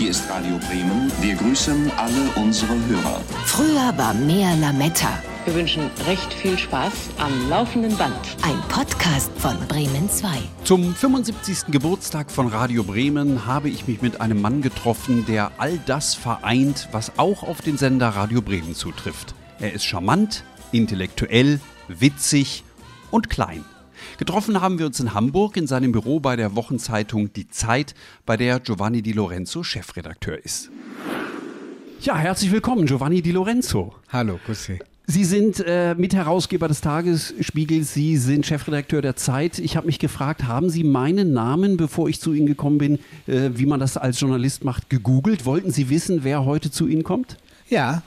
Hier 0.00 0.12
ist 0.12 0.30
Radio 0.30 0.56
Bremen. 0.66 1.12
Wir 1.20 1.34
grüßen 1.34 1.90
alle 1.98 2.30
unsere 2.42 2.72
Hörer. 2.86 3.20
Früher 3.44 3.92
war 3.98 4.14
mehr 4.14 4.56
Lametta. 4.56 5.10
Wir 5.44 5.54
wünschen 5.54 5.90
recht 6.06 6.32
viel 6.32 6.56
Spaß 6.56 7.10
am 7.18 7.50
laufenden 7.50 7.94
Band. 7.98 8.14
Ein 8.40 8.58
Podcast 8.70 9.30
von 9.36 9.58
Bremen 9.68 10.08
2. 10.08 10.28
Zum 10.64 10.94
75. 10.94 11.66
Geburtstag 11.70 12.30
von 12.30 12.46
Radio 12.46 12.82
Bremen 12.82 13.44
habe 13.44 13.68
ich 13.68 13.86
mich 13.86 14.00
mit 14.00 14.22
einem 14.22 14.40
Mann 14.40 14.62
getroffen, 14.62 15.26
der 15.26 15.52
all 15.58 15.78
das 15.84 16.14
vereint, 16.14 16.88
was 16.92 17.18
auch 17.18 17.42
auf 17.42 17.60
den 17.60 17.76
Sender 17.76 18.08
Radio 18.08 18.40
Bremen 18.40 18.74
zutrifft. 18.74 19.34
Er 19.58 19.74
ist 19.74 19.84
charmant, 19.84 20.44
intellektuell, 20.72 21.60
witzig 21.88 22.64
und 23.10 23.28
klein. 23.28 23.66
Getroffen 24.18 24.60
haben 24.60 24.78
wir 24.78 24.86
uns 24.86 25.00
in 25.00 25.14
Hamburg 25.14 25.56
in 25.56 25.66
seinem 25.66 25.92
Büro 25.92 26.20
bei 26.20 26.36
der 26.36 26.56
Wochenzeitung 26.56 27.32
Die 27.32 27.48
Zeit, 27.48 27.94
bei 28.26 28.36
der 28.36 28.60
Giovanni 28.60 29.02
Di 29.02 29.12
Lorenzo 29.12 29.62
Chefredakteur 29.62 30.44
ist. 30.44 30.70
Ja, 32.00 32.16
herzlich 32.16 32.50
willkommen, 32.50 32.86
Giovanni 32.86 33.22
Di 33.22 33.32
Lorenzo. 33.32 33.94
Hallo, 34.08 34.38
Kussi. 34.44 34.78
Sie 35.06 35.24
sind 35.24 35.62
äh, 35.66 35.94
Mitherausgeber 35.96 36.68
des 36.68 36.80
Tagesspiegels, 36.82 37.92
Sie 37.92 38.16
sind 38.16 38.46
Chefredakteur 38.46 39.02
der 39.02 39.16
Zeit. 39.16 39.58
Ich 39.58 39.76
habe 39.76 39.86
mich 39.86 39.98
gefragt, 39.98 40.44
haben 40.44 40.70
Sie 40.70 40.84
meinen 40.84 41.32
Namen, 41.32 41.76
bevor 41.76 42.08
ich 42.08 42.20
zu 42.20 42.32
Ihnen 42.32 42.46
gekommen 42.46 42.78
bin, 42.78 42.98
äh, 43.26 43.50
wie 43.54 43.66
man 43.66 43.80
das 43.80 43.96
als 43.96 44.20
Journalist 44.20 44.64
macht, 44.64 44.88
gegoogelt? 44.88 45.46
Wollten 45.46 45.72
Sie 45.72 45.90
wissen, 45.90 46.22
wer 46.22 46.44
heute 46.44 46.70
zu 46.70 46.86
Ihnen 46.86 47.02
kommt? 47.02 47.38
Ja, 47.68 48.02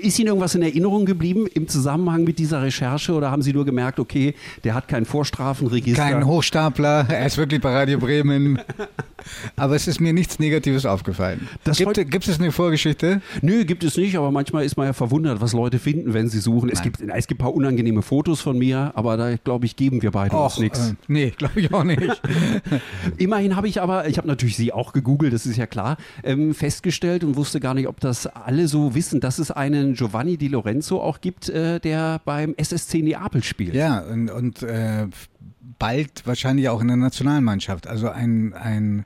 Ist 0.00 0.18
Ihnen 0.18 0.28
irgendwas 0.28 0.54
in 0.54 0.62
Erinnerung 0.62 1.06
geblieben 1.06 1.46
im 1.52 1.66
Zusammenhang 1.66 2.24
mit 2.24 2.38
dieser 2.38 2.62
Recherche 2.62 3.12
oder 3.12 3.30
haben 3.30 3.42
Sie 3.42 3.52
nur 3.52 3.64
gemerkt, 3.64 3.98
okay, 3.98 4.34
der 4.62 4.74
hat 4.74 4.86
kein 4.86 5.04
Vorstrafenregister? 5.04 6.02
kein 6.02 6.26
Hochstapler, 6.26 7.06
er 7.08 7.26
ist 7.26 7.36
wirklich 7.36 7.60
bei 7.60 7.72
Radio 7.72 7.98
Bremen. 7.98 8.60
Aber 9.56 9.74
es 9.76 9.86
ist 9.86 10.00
mir 10.00 10.12
nichts 10.12 10.38
Negatives 10.38 10.86
aufgefallen. 10.86 11.48
Gibt, 11.76 12.10
gibt 12.10 12.28
es 12.28 12.38
eine 12.38 12.52
Vorgeschichte? 12.52 13.20
Nö, 13.42 13.64
gibt 13.64 13.84
es 13.84 13.96
nicht, 13.96 14.16
aber 14.16 14.30
manchmal 14.30 14.64
ist 14.64 14.76
man 14.76 14.86
ja 14.86 14.92
verwundert, 14.92 15.40
was 15.40 15.52
Leute 15.52 15.78
finden, 15.78 16.14
wenn 16.14 16.28
sie 16.28 16.38
suchen. 16.40 16.68
Es 16.68 16.82
gibt, 16.82 17.00
es 17.00 17.26
gibt 17.26 17.40
ein 17.40 17.44
paar 17.44 17.54
unangenehme 17.54 18.02
Fotos 18.02 18.40
von 18.40 18.58
mir, 18.58 18.92
aber 18.94 19.16
da, 19.16 19.36
glaube 19.36 19.66
ich, 19.66 19.76
geben 19.76 20.02
wir 20.02 20.10
beide 20.10 20.36
uns 20.36 20.54
Och, 20.54 20.60
nichts. 20.60 20.90
äh, 20.90 20.94
nee, 21.08 21.30
glaube 21.36 21.60
ich 21.60 21.72
auch 21.72 21.84
nicht. 21.84 22.00
Immerhin 23.16 23.56
habe 23.56 23.68
ich 23.68 23.80
aber, 23.80 24.08
ich 24.08 24.18
habe 24.18 24.28
natürlich 24.28 24.56
Sie 24.56 24.72
auch 24.72 24.92
gegoogelt, 24.92 25.32
das 25.32 25.46
ist 25.46 25.56
ja 25.56 25.66
klar, 25.66 25.96
ähm, 26.22 26.54
festgestellt 26.54 27.24
und 27.24 27.36
wusste 27.36 27.60
gar 27.60 27.74
nicht, 27.74 27.88
ob 27.88 28.00
das 28.00 28.26
alle 28.26 28.68
so 28.68 28.94
wissen, 28.94 29.20
dass 29.20 29.38
es 29.38 29.50
einen 29.50 29.94
Giovanni 29.94 30.36
Di 30.36 30.48
Lorenzo 30.48 31.00
auch 31.00 31.20
gibt, 31.20 31.48
äh, 31.48 31.80
der 31.80 32.20
beim 32.24 32.54
SSC 32.56 33.02
Neapel 33.02 33.42
spielt. 33.42 33.74
ja, 33.74 34.00
und, 34.00 34.30
und 34.30 34.62
äh, 34.62 35.06
bald 35.78 36.26
wahrscheinlich 36.26 36.68
auch 36.68 36.80
in 36.80 36.88
der 36.88 36.96
Nationalmannschaft. 36.96 37.86
Also 37.86 38.08
ein, 38.08 38.52
ein 38.54 39.04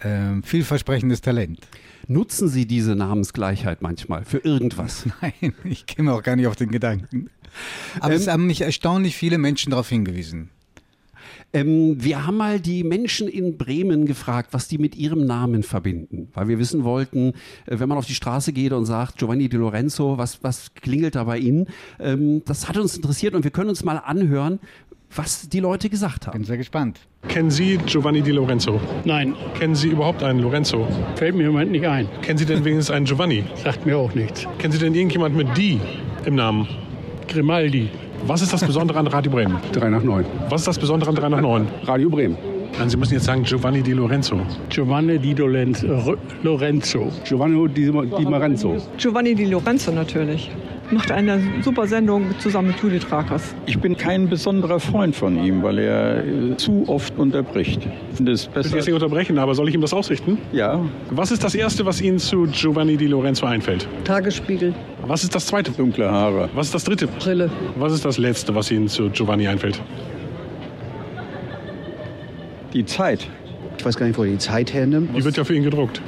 äh, 0.00 0.42
vielversprechendes 0.42 1.20
Talent. 1.20 1.60
Nutzen 2.08 2.48
Sie 2.48 2.66
diese 2.66 2.96
Namensgleichheit 2.96 3.82
manchmal 3.82 4.24
für 4.24 4.38
irgendwas? 4.38 5.06
Nein, 5.20 5.54
ich 5.64 5.86
käme 5.86 6.12
auch 6.12 6.22
gar 6.22 6.36
nicht 6.36 6.46
auf 6.46 6.56
den 6.56 6.70
Gedanken. 6.70 7.30
Aber 8.00 8.14
es 8.14 8.26
Ähm, 8.26 8.32
haben 8.32 8.46
mich 8.46 8.62
erstaunlich 8.62 9.16
viele 9.16 9.38
Menschen 9.38 9.70
darauf 9.70 9.88
hingewiesen. 9.88 10.50
Ähm, 11.52 12.02
wir 12.02 12.26
haben 12.26 12.36
mal 12.36 12.60
die 12.60 12.84
Menschen 12.84 13.26
in 13.26 13.58
Bremen 13.58 14.06
gefragt, 14.06 14.50
was 14.52 14.68
die 14.68 14.78
mit 14.78 14.94
ihrem 14.94 15.26
Namen 15.26 15.64
verbinden. 15.64 16.28
Weil 16.32 16.46
wir 16.46 16.58
wissen 16.60 16.84
wollten, 16.84 17.32
äh, 17.66 17.78
wenn 17.78 17.88
man 17.88 17.98
auf 17.98 18.06
die 18.06 18.14
Straße 18.14 18.52
geht 18.52 18.72
und 18.72 18.86
sagt, 18.86 19.18
Giovanni 19.18 19.48
Di 19.48 19.56
Lorenzo, 19.56 20.16
was, 20.16 20.42
was 20.44 20.74
klingelt 20.74 21.16
da 21.16 21.24
bei 21.24 21.38
Ihnen? 21.38 21.66
Ähm, 21.98 22.42
das 22.44 22.68
hat 22.68 22.76
uns 22.76 22.96
interessiert 22.96 23.34
und 23.34 23.42
wir 23.42 23.50
können 23.50 23.68
uns 23.68 23.82
mal 23.82 23.96
anhören, 23.96 24.60
was 25.14 25.48
die 25.48 25.60
Leute 25.60 25.88
gesagt 25.88 26.26
haben. 26.26 26.32
Bin 26.38 26.44
sehr 26.44 26.56
gespannt. 26.56 27.00
Kennen 27.28 27.50
Sie 27.50 27.78
Giovanni 27.86 28.22
Di 28.22 28.30
Lorenzo? 28.30 28.80
Nein, 29.04 29.34
Kennen 29.58 29.74
Sie 29.74 29.88
überhaupt 29.88 30.22
einen 30.22 30.40
Lorenzo? 30.40 30.86
fällt 31.16 31.34
mir 31.34 31.46
im 31.46 31.52
Moment 31.52 31.72
nicht 31.72 31.86
ein. 31.86 32.08
Kennen 32.22 32.38
Sie 32.38 32.46
denn 32.46 32.64
wenigstens 32.64 32.94
einen 32.94 33.04
Giovanni? 33.06 33.44
Sagt 33.62 33.84
mir 33.86 33.98
auch 33.98 34.14
nichts. 34.14 34.46
Kennen 34.58 34.72
Sie 34.72 34.78
denn 34.78 34.94
irgendjemand 34.94 35.36
mit 35.36 35.56
Di 35.56 35.78
im 36.24 36.34
Namen? 36.36 36.66
Grimaldi. 37.28 37.88
Was 38.26 38.42
ist 38.42 38.52
das 38.52 38.64
Besondere 38.64 38.98
an 38.98 39.06
Radio 39.06 39.30
Bremen? 39.32 39.56
3 39.72 39.88
nach 39.90 40.02
9. 40.02 40.24
Was 40.48 40.60
ist 40.62 40.68
das 40.68 40.78
Besondere 40.78 41.10
an 41.10 41.16
3 41.16 41.28
nach 41.30 41.40
9? 41.40 41.66
Radio 41.84 42.10
Bremen. 42.10 42.36
Nein, 42.78 42.88
Sie 42.88 42.96
müssen 42.96 43.14
jetzt 43.14 43.24
sagen 43.24 43.42
Giovanni 43.44 43.82
Di 43.82 43.92
Lorenzo. 43.92 44.40
Giovanni 44.68 45.18
Di 45.18 45.34
Lorenzo. 45.34 45.86
Giovanni 47.24 47.68
Di, 47.68 47.90
Marenzo. 48.24 48.76
Giovanni 48.96 49.34
Di 49.34 49.46
Lorenzo 49.46 49.90
natürlich. 49.90 50.50
Macht 50.92 51.12
eine 51.12 51.40
super 51.62 51.86
Sendung 51.86 52.34
zusammen 52.40 52.68
mit 52.68 52.80
Judith 52.82 53.06
Rakers. 53.12 53.54
Ich 53.66 53.78
bin 53.78 53.96
kein 53.96 54.28
besonderer 54.28 54.80
Freund 54.80 55.14
von 55.14 55.42
ihm, 55.42 55.62
weil 55.62 55.78
er 55.78 56.24
äh, 56.26 56.56
zu 56.56 56.84
oft 56.88 57.16
unterbricht. 57.16 57.86
Ich 58.12 58.18
will 58.18 58.28
jetzt 58.30 58.52
besser. 58.52 58.74
nicht 58.74 58.92
unterbrechen, 58.92 59.38
aber 59.38 59.54
soll 59.54 59.68
ich 59.68 59.74
ihm 59.76 59.82
das 59.82 59.94
ausrichten? 59.94 60.38
Ja, 60.52 60.80
Was 61.10 61.30
ist 61.30 61.44
das 61.44 61.54
Erste, 61.54 61.86
was 61.86 62.00
Ihnen 62.00 62.18
zu 62.18 62.48
Giovanni 62.50 62.96
Di 62.96 63.06
Lorenzo 63.06 63.46
einfällt? 63.46 63.86
Tagesspiegel, 64.04 64.74
Was 65.02 65.22
ist 65.22 65.32
das 65.34 65.46
Zweite? 65.46 65.70
dunkle 65.70 66.10
Haare. 66.10 66.48
Was 66.54 66.66
ist 66.66 66.74
das 66.74 66.82
Dritte? 66.84 67.06
Brille. 67.06 67.50
Was 67.76 67.92
ist 67.92 68.04
das 68.04 68.18
Letzte, 68.18 68.52
was 68.56 68.68
Ihnen 68.72 68.88
zu 68.88 69.10
Giovanni 69.10 69.46
einfällt? 69.46 69.80
Die 72.72 72.84
Zeit. 72.84 73.28
Ich 73.78 73.84
weiß 73.84 73.96
gar 73.96 74.06
nicht, 74.06 74.18
wo 74.18 74.24
er 74.24 74.30
die 74.30 74.38
Zeit 74.38 74.72
hernimmt. 74.72 75.16
Die 75.16 75.24
wird 75.24 75.36
ja 75.36 75.44
für 75.44 75.54
ihn 75.54 75.62
gedruckt. 75.62 76.02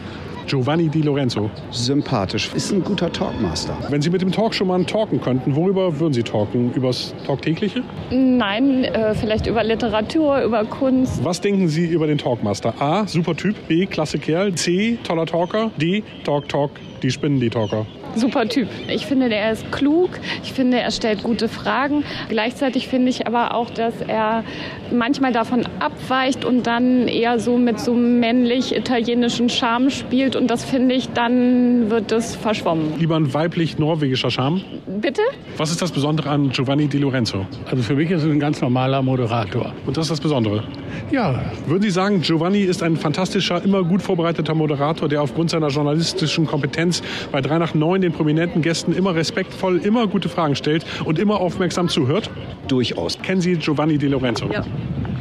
Giovanni 0.47 0.89
Di 0.89 1.03
Lorenzo. 1.03 1.51
Sympathisch. 1.71 2.51
Ist 2.55 2.73
ein 2.73 2.83
guter 2.83 3.13
Talkmaster. 3.13 3.77
Wenn 3.89 4.03
Sie 4.03 4.11
mit 4.11 4.23
dem 4.23 4.33
Talkshow-Mann 4.33 4.87
talken 4.87 5.21
könnten, 5.21 5.55
worüber 5.57 5.99
würden 6.01 6.13
Sie 6.13 6.23
talken? 6.23 6.73
Übers 6.75 7.15
Talktägliche? 7.27 7.83
Nein, 8.11 8.85
äh, 8.85 9.15
vielleicht 9.15 9.47
über 9.47 9.63
Literatur, 9.65 10.43
über 10.43 10.65
Kunst. 10.65 11.25
Was 11.25 11.41
denken 11.41 11.69
Sie 11.69 11.87
über 11.87 12.07
den 12.07 12.19
Talkmaster? 12.19 12.75
A. 12.81 13.07
Super 13.07 13.37
Typ. 13.37 13.57
B. 13.69 13.87
Klasse 13.87 14.19
Kerl. 14.19 14.55
C. 14.55 14.99
Toller 15.05 15.27
Talker. 15.27 15.71
D. 15.77 16.03
Talk 16.25 16.49
Talk. 16.49 16.71
Die 17.03 17.11
spinnen 17.11 17.41
die 17.41 17.51
Talker. 17.51 17.87
Super 18.15 18.49
Typ. 18.49 18.69
Ich 18.89 19.07
finde, 19.07 19.29
der 19.29 19.53
ist 19.53 19.73
klug. 19.73 20.11
Ich 20.43 20.53
finde, 20.53 20.79
er 20.81 20.91
stellt 20.91 21.23
gute 21.23 21.49
Fragen. 21.49 22.05
Gleichzeitig 22.29 22.89
finde 22.89 23.09
ich 23.09 23.27
aber 23.27 23.55
auch, 23.55 23.71
dass 23.71 23.95
er 24.07 24.45
manchmal 24.93 25.33
davon 25.33 25.67
abweicht 25.81 26.45
und 26.45 26.67
dann 26.67 27.09
eher 27.09 27.39
so 27.39 27.57
mit 27.57 27.81
so 27.81 27.95
männlich-italienischen 27.95 29.49
Charme 29.49 29.91
spielt. 29.91 30.37
Und 30.37 30.49
das 30.49 30.65
finde 30.65 30.95
ich, 30.95 31.09
dann 31.11 31.91
wird 31.91 32.13
es 32.13 32.37
verschwommen. 32.37 32.99
Lieber 32.99 33.17
ein 33.17 33.33
weiblich-norwegischer 33.33 34.31
Charme. 34.31 34.63
Bitte? 35.01 35.23
Was 35.57 35.71
ist 35.71 35.81
das 35.81 35.91
Besondere 35.91 36.31
an 36.31 36.51
Giovanni 36.51 36.87
Di 36.87 36.99
Lorenzo? 36.99 37.47
Also 37.71 37.83
für 37.83 37.95
mich 37.95 38.11
ist 38.11 38.23
es 38.23 38.31
ein 38.31 38.41
ganz 38.41 38.61
normaler 38.61 39.03
Moderator. 39.03 39.73
Und 39.87 39.97
das 39.97 40.05
ist 40.05 40.11
das 40.11 40.21
Besondere. 40.21 40.65
Ja, 41.11 41.43
Würden 41.67 41.83
Sie 41.83 41.91
sagen, 41.91 42.21
Giovanni 42.21 42.61
ist 42.61 42.83
ein 42.83 42.97
fantastischer, 42.97 43.63
immer 43.65 43.83
gut 43.83 44.03
vorbereiteter 44.03 44.55
Moderator, 44.55 45.09
der 45.09 45.23
aufgrund 45.23 45.51
seiner 45.51 45.69
journalistischen 45.69 46.47
Kompetenz 46.47 46.92
bei 47.31 47.41
3 47.41 47.59
nach 47.59 47.75
9 47.75 48.01
den 48.03 48.13
prominenten 48.13 48.61
Gästen 48.61 48.93
immer 48.93 49.15
respektvoll, 49.15 49.79
immer 49.79 50.07
gute 50.09 50.29
Fragen 50.29 50.57
stellt 50.57 50.85
und 51.05 51.19
immer 51.19 51.41
aufmerksam 51.41 51.89
zuhört? 51.89 52.29
Durchaus. 52.69 53.19
Kennen 53.23 53.41
Sie 53.41 53.57
Giovanni 53.57 53.97
Di 53.97 54.09
Lorenzo? 54.09 54.51
Ja. 54.53 54.65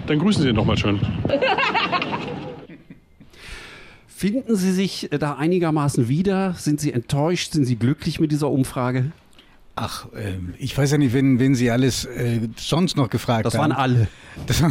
Dann 0.08 0.20
grüßen 0.20 0.44
Sie 0.44 0.50
ihn 0.50 0.56
doch 0.56 0.66
mal 0.66 0.78
schön. 0.78 1.00
Finden 4.08 4.56
Sie 4.56 4.72
sich 4.72 5.10
da 5.20 5.36
einigermaßen 5.36 6.08
wieder? 6.08 6.54
Sind 6.54 6.80
Sie 6.80 6.92
enttäuscht? 6.92 7.54
Sind 7.54 7.66
Sie 7.66 7.76
glücklich 7.76 8.20
mit 8.20 8.32
dieser 8.32 8.50
Umfrage? 8.50 9.12
Ach, 9.84 10.06
ähm, 10.16 10.54
ich 10.60 10.78
weiß 10.78 10.92
ja 10.92 11.00
nicht, 11.00 11.12
wen, 11.12 11.40
wen 11.40 11.56
Sie 11.56 11.72
alles 11.72 12.06
äh, 12.06 12.42
sonst 12.56 12.98
noch 12.98 13.10
gefragt 13.10 13.48
Das 13.48 13.56
haben. 13.56 13.62
waren 13.72 13.72
alle. 13.72 14.08
Das 14.46 14.62
war, 14.62 14.70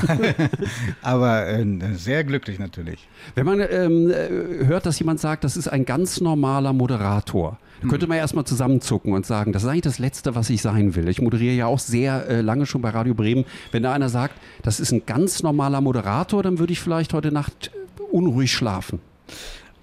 aber 1.02 1.48
äh, 1.48 1.66
sehr 1.94 2.22
glücklich 2.22 2.60
natürlich. 2.60 3.08
Wenn 3.34 3.44
man 3.44 3.58
ähm, 3.58 4.08
äh, 4.08 4.66
hört, 4.66 4.86
dass 4.86 5.00
jemand 5.00 5.18
sagt, 5.18 5.42
das 5.42 5.56
ist 5.56 5.66
ein 5.66 5.84
ganz 5.84 6.20
normaler 6.20 6.72
Moderator, 6.72 7.58
dann 7.80 7.90
könnte 7.90 8.06
man 8.06 8.18
ja 8.18 8.22
erstmal 8.22 8.44
zusammenzucken 8.44 9.12
und 9.12 9.26
sagen, 9.26 9.52
das 9.52 9.64
ist 9.64 9.68
eigentlich 9.68 9.82
das 9.82 9.98
Letzte, 9.98 10.36
was 10.36 10.48
ich 10.48 10.62
sein 10.62 10.94
will. 10.94 11.08
Ich 11.08 11.20
moderiere 11.20 11.56
ja 11.56 11.66
auch 11.66 11.80
sehr 11.80 12.28
äh, 12.28 12.40
lange 12.40 12.66
schon 12.66 12.80
bei 12.80 12.90
Radio 12.90 13.14
Bremen. 13.14 13.46
Wenn 13.72 13.82
da 13.82 13.92
einer 13.92 14.10
sagt, 14.10 14.34
das 14.62 14.78
ist 14.78 14.92
ein 14.92 15.06
ganz 15.06 15.42
normaler 15.42 15.80
Moderator, 15.80 16.44
dann 16.44 16.60
würde 16.60 16.72
ich 16.72 16.78
vielleicht 16.78 17.14
heute 17.14 17.32
Nacht 17.32 17.72
äh, 17.74 18.02
unruhig 18.12 18.52
schlafen. 18.52 19.00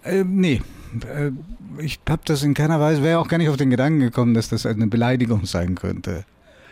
Ähm, 0.05 0.37
nee, 0.39 0.53
äh, 0.53 0.76
ich 1.79 1.99
habe 2.09 2.21
das 2.25 2.43
in 2.43 2.53
keiner 2.53 2.79
Weise, 2.79 3.03
wäre 3.03 3.19
auch 3.19 3.27
gar 3.27 3.37
nicht 3.37 3.49
auf 3.49 3.57
den 3.57 3.69
Gedanken 3.69 3.99
gekommen, 3.99 4.33
dass 4.33 4.49
das 4.49 4.65
eine 4.65 4.87
Beleidigung 4.87 5.45
sein 5.45 5.75
könnte. 5.75 6.25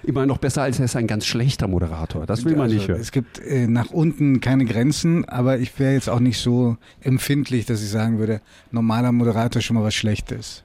Immer 0.03 0.25
noch 0.27 0.37
besser, 0.37 0.61
als 0.61 0.77
er 0.77 0.85
ist 0.85 0.95
ein 0.95 1.07
ganz 1.07 1.25
schlechter 1.25 1.67
Moderator. 1.67 2.27
Das 2.27 2.45
will 2.45 2.53
man 2.53 2.63
Also, 2.63 2.75
nicht 2.75 2.87
hören. 2.87 3.01
Es 3.01 3.11
gibt 3.11 3.39
äh, 3.39 3.67
nach 3.67 3.89
unten 3.89 4.39
keine 4.39 4.65
Grenzen, 4.65 5.25
aber 5.25 5.57
ich 5.57 5.79
wäre 5.79 5.93
jetzt 5.93 6.09
auch 6.09 6.19
nicht 6.19 6.37
so 6.39 6.77
empfindlich, 7.01 7.65
dass 7.65 7.81
ich 7.81 7.89
sagen 7.89 8.19
würde, 8.19 8.41
normaler 8.71 9.11
Moderator 9.11 9.59
ist 9.59 9.65
schon 9.65 9.75
mal 9.75 9.83
was 9.83 9.95
Schlechtes. 9.95 10.63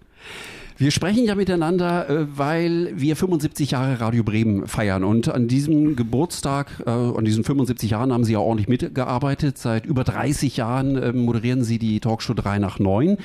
Wir 0.81 0.91
sprechen 0.93 1.27
ja 1.27 1.35
miteinander, 1.35 2.09
äh, 2.09 2.27
weil 2.39 2.93
wir 2.97 3.15
75 3.15 3.73
Jahre 3.73 4.01
Radio 4.01 4.25
Bremen 4.25 4.67
feiern. 4.67 5.05
Und 5.05 5.29
an 5.29 5.47
diesem 5.47 5.95
Geburtstag, 5.95 6.83
äh, 6.87 6.91
an 6.91 7.23
diesen 7.27 7.45
75 7.45 7.91
Jahren 7.91 8.15
haben 8.15 8.25
Sie 8.25 8.33
ja 8.33 8.39
ordentlich 8.39 8.67
mitgearbeitet. 8.67 9.59
Seit 9.59 9.85
über 9.85 10.05
30 10.05 10.57
Jahren 10.57 10.97
äh, 10.97 11.13
moderieren 11.13 11.65
Sie 11.65 11.79
die 11.79 12.01
Talkshow 12.01 12.33
3 12.33 12.61
nach 12.61 12.79
9. 12.79 13.19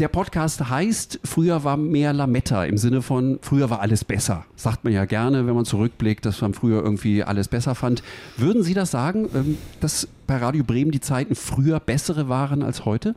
Der 0.00 0.08
Podcast 0.08 0.68
heißt, 0.68 1.20
früher 1.22 1.62
war 1.62 1.76
mehr 1.76 2.12
Lametta 2.12 2.64
im 2.64 2.78
Sinne 2.78 3.00
von, 3.00 3.38
früher 3.42 3.70
war 3.70 3.80
alles 3.80 4.04
besser. 4.04 4.44
Sagt 4.56 4.82
man 4.82 4.92
ja 4.92 5.04
gerne, 5.04 5.46
wenn 5.46 5.54
man 5.54 5.66
zurückblickt, 5.66 6.26
dass 6.26 6.40
man 6.40 6.52
früher 6.52 6.82
irgendwie 6.82 7.22
alles 7.22 7.46
besser 7.46 7.76
fand. 7.76 8.02
Würden 8.36 8.64
Sie 8.64 8.74
das 8.74 8.90
sagen, 8.90 9.28
ähm, 9.36 9.56
dass 9.78 10.08
bei 10.26 10.36
Radio 10.38 10.64
Bremen 10.64 10.90
die 10.90 11.00
Zeiten 11.00 11.36
früher 11.36 11.78
bessere 11.78 12.28
waren 12.28 12.64
als 12.64 12.84
heute? 12.84 13.14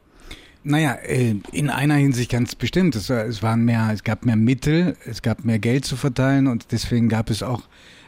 Naja, 0.63 0.93
äh, 1.03 1.35
in 1.51 1.69
einer 1.69 1.95
Hinsicht 1.95 2.31
ganz 2.31 2.53
bestimmt. 2.55 2.95
Es, 2.95 3.09
war- 3.09 3.25
es 3.25 3.41
waren 3.41 3.63
mehr, 3.63 3.89
es 3.93 4.03
gab 4.03 4.25
mehr 4.25 4.35
Mittel, 4.35 4.97
es 5.05 5.21
gab 5.21 5.45
mehr 5.45 5.59
Geld 5.59 5.85
zu 5.85 5.95
verteilen 5.95 6.47
und 6.47 6.71
deswegen 6.71 7.07
gab 7.09 7.29
es 7.29 7.41
auch 7.43 7.63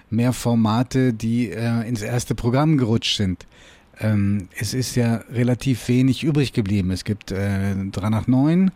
mehr 0.10 0.34
Formate, 0.34 1.14
die 1.14 1.50
äh, 1.50 1.88
ins 1.88 2.02
erste 2.02 2.36
Programm 2.36 2.78
gerutscht 2.78 3.16
sind. 3.16 3.48
Ähm, 4.00 4.50
es 4.60 4.74
ist 4.74 4.96
ja 4.96 5.16
relativ 5.32 5.88
wenig 5.88 6.24
übrig 6.24 6.52
geblieben. 6.52 6.92
Es 6.92 7.06
gibt 7.06 7.32
äh, 7.32 7.74
3 7.92 8.10
nach 8.10 8.28
9, 8.28 8.72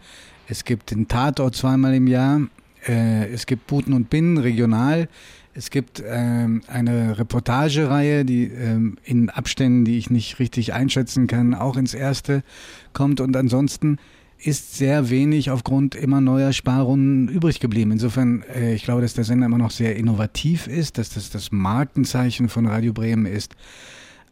es 0.47 0.63
gibt 0.63 0.91
den 0.91 1.07
Tatort 1.09 1.55
zweimal 1.55 1.93
im 1.95 2.07
Jahr, 2.07 2.41
äh, 2.87 3.27
es 3.33 3.45
gibt 3.45 3.67
Buten 3.67 3.91
und 3.91 4.09
Binnen 4.09 4.37
regional, 4.37 5.09
es 5.55 5.69
gibt 5.69 6.03
ähm, 6.05 6.61
eine 6.67 7.17
Reportagereihe, 7.17 8.25
die 8.25 8.43
ähm, 8.43 8.97
in 9.05 9.29
Abständen, 9.29 9.85
die 9.85 9.97
ich 9.97 10.09
nicht 10.09 10.37
richtig 10.37 10.73
einschätzen 10.73 11.27
kann, 11.27 11.53
auch 11.53 11.77
ins 11.77 11.93
erste 11.93 12.43
kommt 12.91 13.21
und 13.21 13.35
ansonsten 13.37 13.97
ist 14.37 14.75
sehr 14.75 15.09
wenig 15.09 15.49
aufgrund 15.49 15.95
immer 15.95 16.19
neuer 16.19 16.51
Sparrunden 16.51 17.29
übrig 17.29 17.61
geblieben. 17.61 17.91
Insofern, 17.91 18.43
äh, 18.53 18.73
ich 18.73 18.83
glaube, 18.83 19.01
dass 19.01 19.13
der 19.13 19.23
Sender 19.23 19.45
immer 19.45 19.57
noch 19.57 19.71
sehr 19.71 19.95
innovativ 19.95 20.67
ist, 20.67 20.97
dass 20.97 21.09
das 21.09 21.29
das 21.29 21.53
Markenzeichen 21.53 22.49
von 22.49 22.65
Radio 22.65 22.91
Bremen 22.91 23.25
ist. 23.25 23.55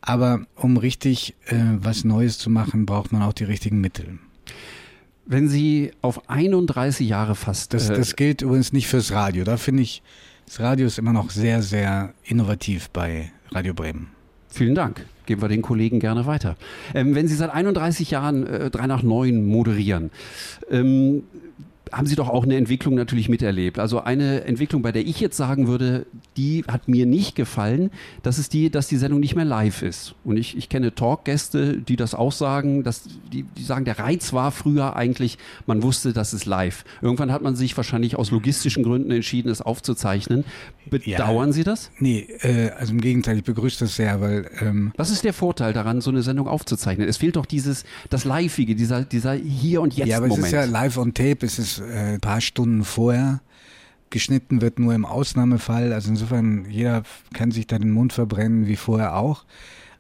Aber 0.01 0.45
um 0.55 0.75
richtig 0.75 1.35
äh, 1.45 1.55
was 1.77 2.03
Neues 2.03 2.37
zu 2.37 2.49
machen, 2.49 2.85
braucht 2.85 3.13
man 3.13 3.21
auch 3.21 3.31
die 3.31 3.45
richtigen 3.45 3.79
Mittel. 3.79 4.19
Wenn 5.25 5.47
Sie 5.47 5.91
auf 6.01 6.29
31 6.29 7.07
Jahre 7.07 7.35
fast. 7.35 7.73
Das, 7.73 7.89
äh, 7.89 7.95
das 7.95 8.17
gilt 8.17 8.41
übrigens 8.41 8.73
nicht 8.73 8.89
fürs 8.89 9.13
Radio. 9.13 9.45
Da 9.45 9.55
finde 9.55 9.83
ich, 9.83 10.03
das 10.45 10.59
Radio 10.59 10.87
ist 10.87 10.97
immer 10.99 11.13
noch 11.13 11.29
sehr, 11.29 11.61
sehr 11.61 12.13
innovativ 12.23 12.89
bei 12.89 13.31
Radio 13.51 13.73
Bremen. 13.73 14.09
Vielen 14.49 14.75
Dank. 14.75 15.05
Geben 15.25 15.41
wir 15.41 15.47
den 15.47 15.61
Kollegen 15.61 15.99
gerne 15.99 16.25
weiter. 16.25 16.57
Ähm, 16.93 17.15
wenn 17.15 17.27
Sie 17.27 17.35
seit 17.35 17.49
31 17.49 18.11
Jahren 18.11 18.45
äh, 18.45 18.69
3 18.69 18.87
nach 18.87 19.03
9 19.03 19.45
moderieren, 19.45 20.11
ähm, 20.69 21.23
haben 21.93 22.07
Sie 22.07 22.15
doch 22.15 22.27
auch 22.27 22.43
eine 22.43 22.57
Entwicklung 22.57 22.95
natürlich 22.95 23.29
miterlebt. 23.29 23.77
Also 23.77 24.01
eine 24.01 24.45
Entwicklung, 24.45 24.81
bei 24.81 24.91
der 24.91 25.05
ich 25.05 25.19
jetzt 25.19 25.37
sagen 25.37 25.67
würde, 25.67 26.05
die 26.37 26.63
hat 26.67 26.87
mir 26.87 27.05
nicht 27.05 27.35
gefallen, 27.35 27.91
das 28.23 28.39
ist 28.39 28.53
die, 28.53 28.69
dass 28.71 28.87
die 28.87 28.97
Sendung 28.97 29.19
nicht 29.19 29.35
mehr 29.35 29.45
live 29.45 29.83
ist. 29.83 30.15
Und 30.23 30.37
ich, 30.37 30.57
ich 30.57 30.69
kenne 30.69 30.95
Talkgäste, 30.95 31.77
die 31.77 31.95
das 31.95 32.15
auch 32.15 32.31
sagen, 32.31 32.83
dass 32.83 33.03
die, 33.31 33.43
die 33.43 33.63
sagen, 33.63 33.85
der 33.85 33.99
Reiz 33.99 34.33
war 34.33 34.51
früher 34.51 34.95
eigentlich, 34.95 35.37
man 35.67 35.83
wusste, 35.83 36.13
das 36.13 36.33
ist 36.33 36.45
live. 36.45 36.83
Irgendwann 37.01 37.31
hat 37.31 37.43
man 37.43 37.55
sich 37.55 37.77
wahrscheinlich 37.77 38.15
aus 38.15 38.31
logistischen 38.31 38.83
Gründen 38.83 39.11
entschieden, 39.11 39.49
es 39.49 39.61
aufzuzeichnen. 39.61 40.45
Bedauern 40.89 41.53
Sie 41.53 41.63
das? 41.63 41.91
Nee, 41.99 42.27
äh, 42.41 42.71
also 42.71 42.91
im 42.93 43.01
Gegenteil, 43.01 43.37
ich 43.37 43.43
begrüße 43.43 43.79
das 43.79 43.95
sehr, 43.95 44.19
weil 44.19 44.49
ähm, 44.59 44.91
Was 44.97 45.11
ist 45.11 45.23
der 45.23 45.33
Vorteil 45.33 45.73
daran, 45.73 46.01
so 46.01 46.09
eine 46.09 46.23
Sendung 46.23 46.47
aufzuzeichnen? 46.47 47.07
Es 47.07 47.17
fehlt 47.17 47.35
doch 47.35 47.45
dieses, 47.45 47.85
das 48.09 48.25
Liveige, 48.25 48.75
dieser, 48.75 49.03
dieser 49.03 49.33
Hier 49.33 49.81
und 49.81 49.95
Jetzt 49.95 50.07
Ja, 50.07 50.17
aber 50.17 50.27
Moment. 50.27 50.47
es 50.47 50.53
ist 50.53 50.53
ja 50.53 50.65
live 50.65 50.97
on 50.97 51.13
tape, 51.13 51.45
es 51.45 51.59
ist 51.59 51.82
ein 51.83 52.19
paar 52.19 52.41
Stunden 52.41 52.83
vorher. 52.83 53.41
Geschnitten 54.09 54.61
wird 54.61 54.79
nur 54.79 54.93
im 54.93 55.05
Ausnahmefall. 55.05 55.91
Also 55.91 56.09
insofern, 56.09 56.69
jeder 56.69 57.03
kann 57.33 57.51
sich 57.51 57.67
da 57.67 57.79
den 57.79 57.91
Mund 57.91 58.13
verbrennen, 58.13 58.67
wie 58.67 58.75
vorher 58.75 59.15
auch. 59.15 59.45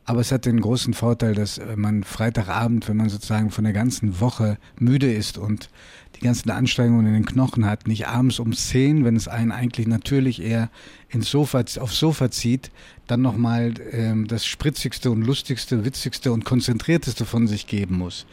Aber 0.05 0.19
es 0.19 0.31
hat 0.31 0.45
den 0.45 0.59
großen 0.59 0.93
Vorteil, 0.93 1.33
dass 1.33 1.57
äh, 1.57 1.75
man 1.75 2.03
Freitagabend, 2.03 2.89
wenn 2.89 2.97
man 2.97 3.09
sozusagen 3.09 3.51
von 3.51 3.63
der 3.63 3.73
ganzen 3.73 4.19
Woche 4.19 4.57
müde 4.77 5.11
ist 5.11 5.37
und 5.37 5.69
die 6.17 6.25
ganzen 6.25 6.51
Anstrengungen 6.51 7.07
in 7.07 7.13
den 7.13 7.25
Knochen 7.25 7.65
hat, 7.65 7.87
nicht 7.87 8.07
abends 8.07 8.39
um 8.39 8.53
10, 8.53 9.05
wenn 9.05 9.15
es 9.15 9.27
einen 9.27 9.51
eigentlich 9.51 9.87
natürlich 9.87 10.41
eher 10.41 10.69
ins 11.09 11.31
Sofa, 11.31 11.63
aufs 11.79 11.97
Sofa 11.97 12.29
zieht, 12.31 12.69
dann 13.07 13.21
nochmal 13.21 13.73
ähm, 13.91 14.27
das 14.27 14.45
spritzigste 14.45 15.09
und 15.09 15.23
lustigste, 15.23 15.85
witzigste 15.85 16.31
und 16.31 16.43
konzentrierteste 16.43 17.25
von 17.25 17.47
sich 17.47 17.65
geben 17.67 17.97
muss. 17.97 18.25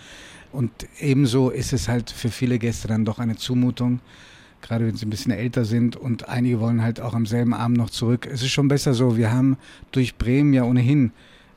Und 0.52 0.70
ebenso 0.98 1.50
ist 1.50 1.72
es 1.72 1.88
halt 1.88 2.10
für 2.10 2.28
viele 2.28 2.58
Gäste 2.58 2.88
dann 2.88 3.04
doch 3.04 3.18
eine 3.18 3.36
Zumutung, 3.36 4.00
gerade 4.62 4.86
wenn 4.86 4.96
sie 4.96 5.06
ein 5.06 5.10
bisschen 5.10 5.30
älter 5.32 5.64
sind 5.64 5.96
und 5.96 6.28
einige 6.28 6.60
wollen 6.60 6.82
halt 6.82 7.00
auch 7.00 7.14
am 7.14 7.24
selben 7.26 7.54
Abend 7.54 7.76
noch 7.78 7.90
zurück. 7.90 8.26
Es 8.30 8.42
ist 8.42 8.50
schon 8.50 8.68
besser 8.68 8.92
so, 8.94 9.16
wir 9.16 9.32
haben 9.32 9.56
durch 9.92 10.16
Bremen 10.16 10.52
ja 10.52 10.64
ohnehin 10.64 11.12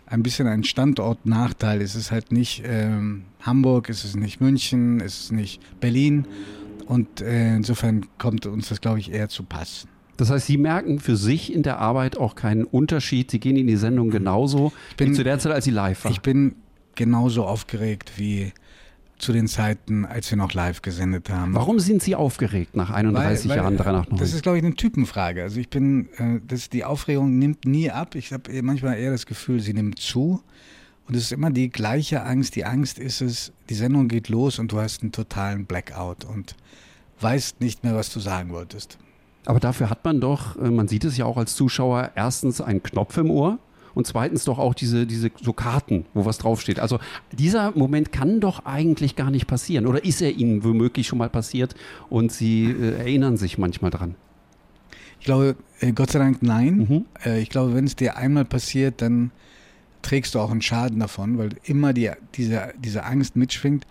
ein 0.05 0.21
bisschen 0.21 0.47
einen 0.47 0.63
Standortnachteil. 0.63 1.81
Es 1.81 1.95
ist 1.95 2.11
halt 2.11 2.31
nicht 2.31 2.61
ähm, 2.65 3.23
Hamburg, 3.41 3.89
es 3.89 4.05
ist 4.05 4.15
nicht 4.15 4.41
München, 4.41 5.01
es 5.01 5.21
ist 5.21 5.31
nicht 5.31 5.59
Berlin 5.79 6.25
und 6.85 7.19
äh, 7.21 7.55
insofern 7.55 8.05
kommt 8.19 8.45
uns 8.45 8.69
das, 8.69 8.79
glaube 8.79 8.99
ich, 8.99 9.11
eher 9.11 9.27
zu 9.27 9.43
Pass. 9.43 9.87
Das 10.17 10.29
heißt, 10.29 10.45
Sie 10.45 10.57
merken 10.57 10.99
für 10.99 11.15
sich 11.17 11.51
in 11.51 11.63
der 11.63 11.79
Arbeit 11.79 12.17
auch 12.17 12.35
keinen 12.35 12.63
Unterschied. 12.65 13.31
Sie 13.31 13.39
gehen 13.39 13.55
in 13.55 13.65
die 13.65 13.75
Sendung 13.77 14.11
genauso 14.11 14.71
bin- 14.97 15.09
wie 15.09 15.13
zu 15.13 15.23
der 15.23 15.39
Zeit, 15.39 15.51
als 15.51 15.65
Sie 15.65 15.71
live 15.71 16.03
waren. 16.03 16.11
Ich 16.11 16.21
bin 16.21 16.55
genauso 16.95 17.45
aufgeregt 17.45 18.11
wie 18.17 18.53
zu 19.23 19.33
den 19.33 19.47
Zeiten, 19.47 20.05
als 20.05 20.29
wir 20.29 20.37
noch 20.37 20.53
live 20.53 20.81
gesendet 20.81 21.29
haben. 21.29 21.55
Warum 21.55 21.79
sind 21.79 22.03
Sie 22.03 22.15
aufgeregt 22.15 22.75
nach 22.75 22.89
31 22.89 23.49
Weil- 23.49 23.49
weil, 23.49 23.63
Jahren 23.63 23.77
3 23.77 23.91
nach 23.91 24.09
9? 24.09 24.19
Das 24.19 24.33
ist, 24.33 24.43
glaube 24.43 24.57
ich, 24.57 24.63
eine 24.63 24.75
Typenfrage. 24.75 25.41
Also 25.41 25.59
ich 25.59 25.69
bin, 25.69 26.09
äh, 26.17 26.39
das, 26.47 26.69
die 26.69 26.83
Aufregung 26.83 27.39
nimmt 27.39 27.65
nie 27.65 27.89
ab. 27.89 28.15
Ich 28.15 28.33
habe 28.33 28.61
manchmal 28.61 28.97
eher 28.97 29.11
das 29.11 29.25
Gefühl, 29.25 29.59
sie 29.59 29.73
nimmt 29.73 29.99
zu. 29.99 30.41
Und 31.07 31.15
es 31.15 31.23
ist 31.23 31.31
immer 31.31 31.51
die 31.51 31.69
gleiche 31.69 32.23
Angst. 32.23 32.55
Die 32.55 32.65
Angst 32.65 32.99
ist 32.99 33.21
es, 33.21 33.51
die 33.69 33.73
Sendung 33.75 34.07
geht 34.07 34.29
los 34.29 34.59
und 34.59 34.71
du 34.71 34.79
hast 34.79 35.01
einen 35.01 35.11
totalen 35.11 35.65
Blackout 35.65 36.25
und 36.25 36.55
weißt 37.19 37.61
nicht 37.61 37.83
mehr, 37.83 37.95
was 37.95 38.11
du 38.11 38.19
sagen 38.19 38.51
wolltest. 38.51 38.97
Aber 39.45 39.59
dafür 39.59 39.89
hat 39.89 40.05
man 40.05 40.21
doch, 40.21 40.57
äh, 40.57 40.69
man 40.69 40.87
sieht 40.87 41.03
es 41.05 41.17
ja 41.17 41.25
auch 41.25 41.37
als 41.37 41.55
Zuschauer, 41.55 42.11
erstens 42.15 42.61
einen 42.61 42.81
Knopf 42.83 43.17
im 43.17 43.29
Ohr 43.29 43.59
und 43.95 44.07
zweitens 44.07 44.45
doch 44.45 44.59
auch 44.59 44.73
diese, 44.73 45.05
diese 45.05 45.31
so 45.41 45.53
Karten, 45.53 46.05
wo 46.13 46.25
was 46.25 46.37
draufsteht. 46.37 46.79
Also 46.79 46.99
dieser 47.31 47.71
Moment 47.71 48.11
kann 48.11 48.39
doch 48.39 48.65
eigentlich 48.65 49.15
gar 49.15 49.31
nicht 49.31 49.47
passieren. 49.47 49.85
Oder 49.85 50.03
ist 50.03 50.21
er 50.21 50.31
Ihnen 50.31 50.63
womöglich 50.63 51.07
schon 51.07 51.19
mal 51.19 51.29
passiert 51.29 51.75
und 52.09 52.31
Sie 52.31 52.65
äh, 52.65 52.97
erinnern 52.97 53.37
sich 53.37 53.57
manchmal 53.57 53.91
dran? 53.91 54.15
Ich 55.19 55.25
glaube, 55.25 55.55
äh, 55.79 55.93
Gott 55.93 56.11
sei 56.11 56.19
Dank 56.19 56.41
nein. 56.41 57.05
Äh, 57.25 57.41
ich 57.41 57.49
glaube, 57.49 57.75
wenn 57.75 57.85
es 57.85 57.95
dir 57.95 58.17
einmal 58.17 58.45
passiert, 58.45 59.01
dann 59.01 59.31
trägst 60.01 60.35
du 60.35 60.39
auch 60.39 60.51
einen 60.51 60.61
Schaden 60.61 60.99
davon, 60.99 61.37
weil 61.37 61.51
immer 61.63 61.93
die, 61.93 62.11
diese, 62.35 62.73
diese 62.77 63.05
Angst 63.05 63.35
mitschwingt. 63.35 63.87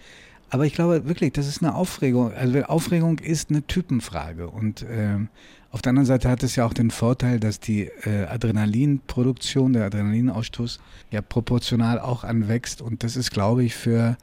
Aber 0.50 0.66
ich 0.66 0.74
glaube 0.74 1.08
wirklich, 1.08 1.32
das 1.32 1.48
ist 1.48 1.62
eine 1.62 1.74
Aufregung. 1.74 2.34
Also 2.34 2.62
Aufregung 2.64 3.18
ist 3.18 3.48
eine 3.48 3.66
Typenfrage. 3.66 4.50
Und 4.50 4.84
ähm, 4.90 5.28
auf 5.72 5.80
der 5.80 5.90
anderen 5.90 6.06
Seite 6.06 6.28
hat 6.28 6.42
es 6.42 6.54
ja 6.54 6.66
auch 6.66 6.74
den 6.74 6.90
Vorteil, 6.90 7.40
dass 7.40 7.58
die 7.58 7.84
äh, 8.04 8.26
Adrenalinproduktion, 8.26 9.72
der 9.72 9.86
Adrenalinausstoß 9.86 10.78
ja 11.10 11.22
proportional 11.22 11.98
auch 11.98 12.24
anwächst. 12.24 12.82
Und 12.82 13.02
das 13.02 13.16
ist, 13.16 13.30
glaube 13.30 13.64
ich, 13.64 13.74
für 13.74 14.18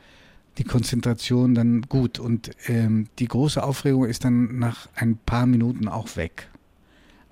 die 0.59 0.63
Konzentration 0.63 1.55
dann 1.55 1.81
gut. 1.81 2.19
Und 2.19 2.51
ähm, 2.67 3.07
die 3.17 3.27
große 3.27 3.63
Aufregung 3.63 4.05
ist 4.05 4.25
dann 4.25 4.59
nach 4.59 4.89
ein 4.93 5.17
paar 5.17 5.47
Minuten 5.47 5.87
auch 5.87 6.15
weg. 6.15 6.49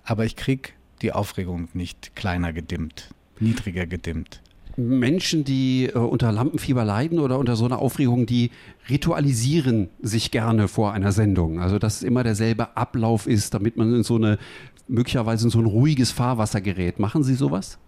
Aber 0.03 0.25
ich 0.25 0.35
krieg 0.35 0.73
die 1.03 1.13
Aufregung 1.13 1.69
nicht 1.73 2.15
kleiner 2.15 2.53
gedimmt, 2.53 3.13
niedriger 3.39 3.85
gedimmt. 3.85 4.41
Menschen, 4.77 5.43
die 5.43 5.87
äh, 5.87 5.97
unter 5.97 6.31
Lampenfieber 6.31 6.85
leiden 6.85 7.19
oder 7.19 7.39
unter 7.39 7.55
so 7.55 7.65
einer 7.65 7.79
Aufregung, 7.79 8.25
die 8.27 8.51
ritualisieren 8.89 9.89
sich 10.01 10.31
gerne 10.31 10.67
vor 10.67 10.93
einer 10.93 11.11
Sendung. 11.11 11.59
Also 11.59 11.79
dass 11.79 11.97
es 11.97 12.03
immer 12.03 12.23
derselbe 12.23 12.77
Ablauf 12.77 13.27
ist, 13.27 13.53
damit 13.53 13.75
man 13.75 13.93
in 13.93 14.03
so 14.03 14.15
eine 14.15 14.37
möglicherweise 14.87 15.47
in 15.47 15.49
so 15.49 15.59
ein 15.59 15.65
ruhiges 15.65 16.11
Fahrwasser 16.11 16.61
gerät. 16.61 16.99
Machen 16.99 17.23
Sie 17.23 17.33
sowas? 17.33 17.79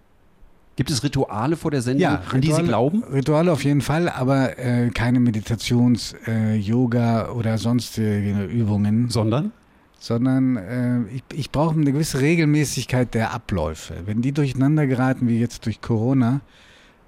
Gibt 0.75 0.89
es 0.89 1.03
Rituale 1.03 1.57
vor 1.57 1.71
der 1.71 1.81
Sendung, 1.81 2.07
an 2.31 2.41
die 2.41 2.51
Sie 2.51 2.63
glauben? 2.63 3.03
Rituale 3.03 3.51
auf 3.51 3.63
jeden 3.63 3.81
Fall, 3.81 4.09
aber 4.09 4.57
äh, 4.57 4.89
keine 4.89 5.19
Meditations-, 5.19 6.15
äh, 6.25 6.55
Yoga 6.55 7.31
oder 7.31 7.57
sonstige 7.57 8.45
Übungen. 8.45 9.09
Sondern? 9.09 9.51
Sondern 9.99 10.55
äh, 10.55 11.01
ich, 11.13 11.23
ich 11.33 11.51
brauche 11.51 11.75
eine 11.77 11.91
gewisse 11.91 12.21
Regelmäßigkeit 12.21 13.13
der 13.13 13.33
Abläufe. 13.33 13.93
Wenn 14.05 14.21
die 14.21 14.31
durcheinander 14.31 14.87
geraten, 14.87 15.27
wie 15.27 15.39
jetzt 15.39 15.65
durch 15.65 15.81
Corona, 15.81 16.39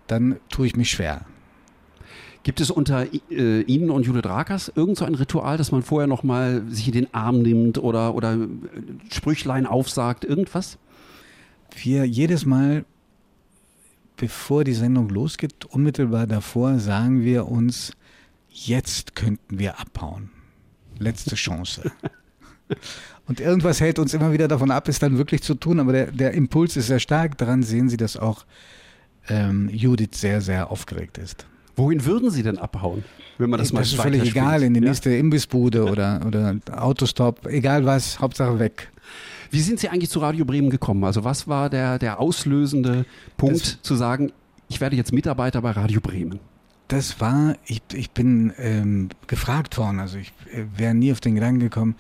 dann 0.08 0.38
tue 0.50 0.68
ich 0.68 0.76
mich 0.76 0.92
schwer. 0.92 1.26
Gibt 2.44 2.60
es 2.60 2.72
unter 2.72 3.06
äh, 3.30 3.62
Ihnen 3.62 3.92
und 3.92 4.06
Judith 4.06 4.26
Rakers 4.26 4.72
irgend 4.76 4.98
so 4.98 5.06
ein 5.06 5.14
Ritual, 5.14 5.58
dass 5.58 5.72
man 5.72 5.84
vorher 5.84 6.08
nochmal 6.08 6.64
sich 6.70 6.88
in 6.88 6.94
den 6.94 7.14
Arm 7.14 7.44
nimmt 7.44 7.78
oder, 7.78 8.16
oder 8.16 8.34
äh, 8.34 8.48
Sprüchlein 9.12 9.68
aufsagt, 9.68 10.26
irgendwas? 10.26 10.80
Wir 11.76 12.06
jedes 12.06 12.46
Mal, 12.46 12.84
bevor 14.18 14.64
die 14.64 14.74
Sendung 14.74 15.10
losgeht, 15.10 15.66
unmittelbar 15.66 16.26
davor 16.26 16.80
sagen 16.80 17.24
wir 17.24 17.48
uns, 17.48 17.94
jetzt 18.50 19.16
könnten 19.16 19.60
wir 19.60 19.80
abhauen. 19.80 20.32
Letzte 20.98 21.36
Chance. 21.36 21.92
Und 23.28 23.40
irgendwas 23.40 23.80
hält 23.80 24.00
uns 24.00 24.14
immer 24.14 24.34
wieder 24.34 24.48
davon 24.48 24.72
ab, 24.72 24.88
es 24.88 25.00
dann 25.00 25.18
wirklich 25.18 25.44
zu 25.44 25.54
tun, 25.54 25.80
aber 25.80 25.94
der, 25.94 26.12
der 26.12 26.34
Impuls 26.34 26.76
ist 26.76 26.88
sehr 26.88 27.00
stark. 27.00 27.38
Daran 27.38 27.64
sehen 27.64 27.88
Sie, 27.88 27.98
dass 27.98 28.18
auch 28.18 28.46
ähm, 29.30 29.70
Judith 29.72 30.10
sehr, 30.14 30.42
sehr 30.42 30.72
aufgeregt 30.72 31.18
ist. 31.18 31.46
Wohin 31.76 32.06
würden 32.06 32.30
Sie 32.32 32.44
denn 32.44 32.58
abhauen, 32.58 33.04
wenn 33.38 33.50
man 33.50 33.58
das, 33.58 33.70
das 33.70 33.74
mal 33.74 33.82
ist 33.82 33.96
völlig 33.96 34.32
egal, 34.32 34.64
in 34.64 34.74
die 34.74 34.82
Ja? 34.82 34.88
nächste 34.88 35.10
Imbissbude 35.12 35.86
oder, 35.86 36.22
oder 36.26 36.56
Autostop, 36.72 37.46
egal 37.48 37.86
was, 37.86 38.20
Hauptsache 38.20 38.60
weg. 38.60 38.92
Wie 39.50 39.62
sind 39.62 39.80
Sie 39.80 39.90
eigentlich 39.90 40.10
zu 40.10 40.20
Radio 40.20 40.46
Bremen 40.46 40.70
gekommen? 40.70 41.04
Also 41.04 41.24
was 41.24 41.48
war 41.48 41.70
der, 41.70 42.00
der 42.00 42.20
auslösende 42.20 43.06
Punkt 43.38 43.80
zu 43.82 43.96
sagen, 43.96 44.32
ich 44.70 44.80
werde 44.80 44.96
jetzt 44.96 45.12
Mitarbeiter 45.12 45.62
bei 45.62 45.72
Radio 45.72 46.02
Bremen? 46.02 46.40
das 46.92 47.22
war, 47.22 47.56
ich, 47.66 47.82
ich 47.94 48.12
bin 48.12 48.52
ähm, 48.58 49.10
gefragt 49.28 49.78
worden, 49.78 50.00
also 50.00 50.18
ich 50.18 50.34
äh, 50.54 50.66
wäre 50.76 50.94
nie 50.94 51.12
auf 51.14 51.22
den 51.22 51.36
Gedanken 51.36 51.62
gekommen, 51.62 51.96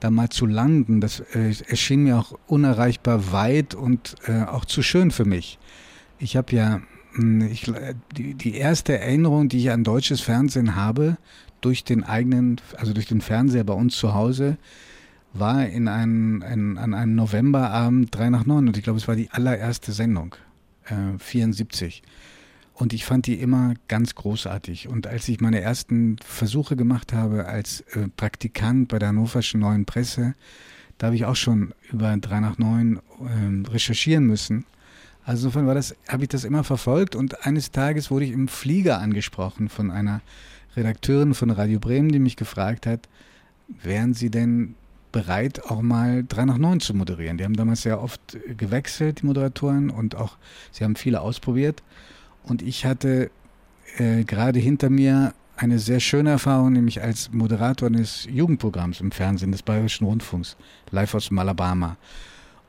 da 0.00 0.10
mal 0.10 0.30
zu 0.30 0.46
landen. 0.46 1.00
Das 1.00 1.20
äh, 1.20 1.54
erschien 1.68 2.02
mir 2.02 2.18
auch 2.18 2.36
unerreichbar 2.48 3.30
weit 3.32 3.74
und 3.76 4.16
äh, 4.26 4.42
auch 4.42 4.64
zu 4.64 4.82
schön 4.82 5.12
für 5.12 5.24
mich. 5.24 5.60
Ich 6.22 6.36
habe 6.36 6.54
ja 6.54 6.80
mh, 7.14 7.46
ich, 7.46 7.72
die, 8.16 8.34
die 8.34 8.54
erste 8.54 8.96
Erinnerung, 8.96 9.48
die 9.48 9.58
ich 9.58 9.70
an 9.72 9.82
deutsches 9.82 10.20
Fernsehen 10.20 10.76
habe, 10.76 11.18
durch 11.60 11.82
den 11.82 12.04
eigenen, 12.04 12.60
also 12.76 12.92
durch 12.92 13.06
den 13.06 13.20
Fernseher 13.20 13.64
bei 13.64 13.74
uns 13.74 13.96
zu 13.96 14.14
Hause, 14.14 14.56
war 15.32 15.66
in 15.66 15.88
einen, 15.88 16.42
ein, 16.44 16.78
an 16.78 16.94
einem 16.94 17.16
Novemberabend 17.16 18.14
3 18.14 18.30
nach 18.30 18.46
9 18.46 18.68
und 18.68 18.76
ich 18.76 18.84
glaube, 18.84 18.98
es 18.98 19.08
war 19.08 19.16
die 19.16 19.30
allererste 19.30 19.92
Sendung, 19.92 20.36
äh, 20.84 21.18
74. 21.18 22.02
Und 22.74 22.92
ich 22.92 23.04
fand 23.04 23.26
die 23.26 23.40
immer 23.40 23.74
ganz 23.88 24.14
großartig. 24.14 24.88
Und 24.88 25.06
als 25.06 25.28
ich 25.28 25.40
meine 25.40 25.60
ersten 25.60 26.16
Versuche 26.24 26.76
gemacht 26.76 27.12
habe 27.12 27.46
als 27.46 27.80
äh, 27.92 28.08
Praktikant 28.16 28.88
bei 28.88 28.98
der 28.98 29.08
Hannoverschen 29.08 29.60
Neuen 29.60 29.86
Presse, 29.86 30.34
da 30.98 31.06
habe 31.06 31.16
ich 31.16 31.24
auch 31.24 31.36
schon 31.36 31.74
über 31.90 32.16
3 32.16 32.40
nach 32.40 32.58
9 32.58 32.96
äh, 32.96 33.68
recherchieren 33.68 34.24
müssen. 34.24 34.64
Also 35.24 35.46
insofern 35.46 35.66
war 35.66 35.74
das, 35.74 35.94
habe 36.08 36.24
ich 36.24 36.28
das 36.28 36.44
immer 36.44 36.64
verfolgt 36.64 37.14
und 37.14 37.46
eines 37.46 37.70
Tages 37.70 38.10
wurde 38.10 38.24
ich 38.24 38.32
im 38.32 38.48
Flieger 38.48 38.98
angesprochen 38.98 39.68
von 39.68 39.90
einer 39.90 40.20
Redakteurin 40.76 41.34
von 41.34 41.50
Radio 41.50 41.78
Bremen, 41.78 42.10
die 42.10 42.18
mich 42.18 42.36
gefragt 42.36 42.86
hat, 42.86 43.08
wären 43.68 44.14
Sie 44.14 44.30
denn 44.30 44.74
bereit, 45.12 45.62
auch 45.70 45.82
mal 45.82 46.24
3 46.26 46.46
nach 46.46 46.58
9 46.58 46.80
zu 46.80 46.94
moderieren? 46.94 47.38
Die 47.38 47.44
haben 47.44 47.56
damals 47.56 47.82
sehr 47.82 48.02
oft 48.02 48.20
gewechselt, 48.56 49.20
die 49.20 49.26
Moderatoren, 49.26 49.90
und 49.90 50.16
auch, 50.16 50.36
sie 50.70 50.84
haben 50.84 50.96
viele 50.96 51.20
ausprobiert. 51.20 51.82
Und 52.44 52.62
ich 52.62 52.84
hatte 52.84 53.30
äh, 53.98 54.24
gerade 54.24 54.58
hinter 54.58 54.90
mir 54.90 55.34
eine 55.56 55.78
sehr 55.78 56.00
schöne 56.00 56.30
Erfahrung, 56.30 56.72
nämlich 56.72 57.02
als 57.02 57.30
Moderator 57.30 57.88
eines 57.88 58.24
Jugendprogramms 58.24 59.00
im 59.00 59.12
Fernsehen 59.12 59.52
des 59.52 59.62
Bayerischen 59.62 60.06
Rundfunks, 60.06 60.56
live 60.90 61.14
aus 61.14 61.30
Alabama. 61.30 61.96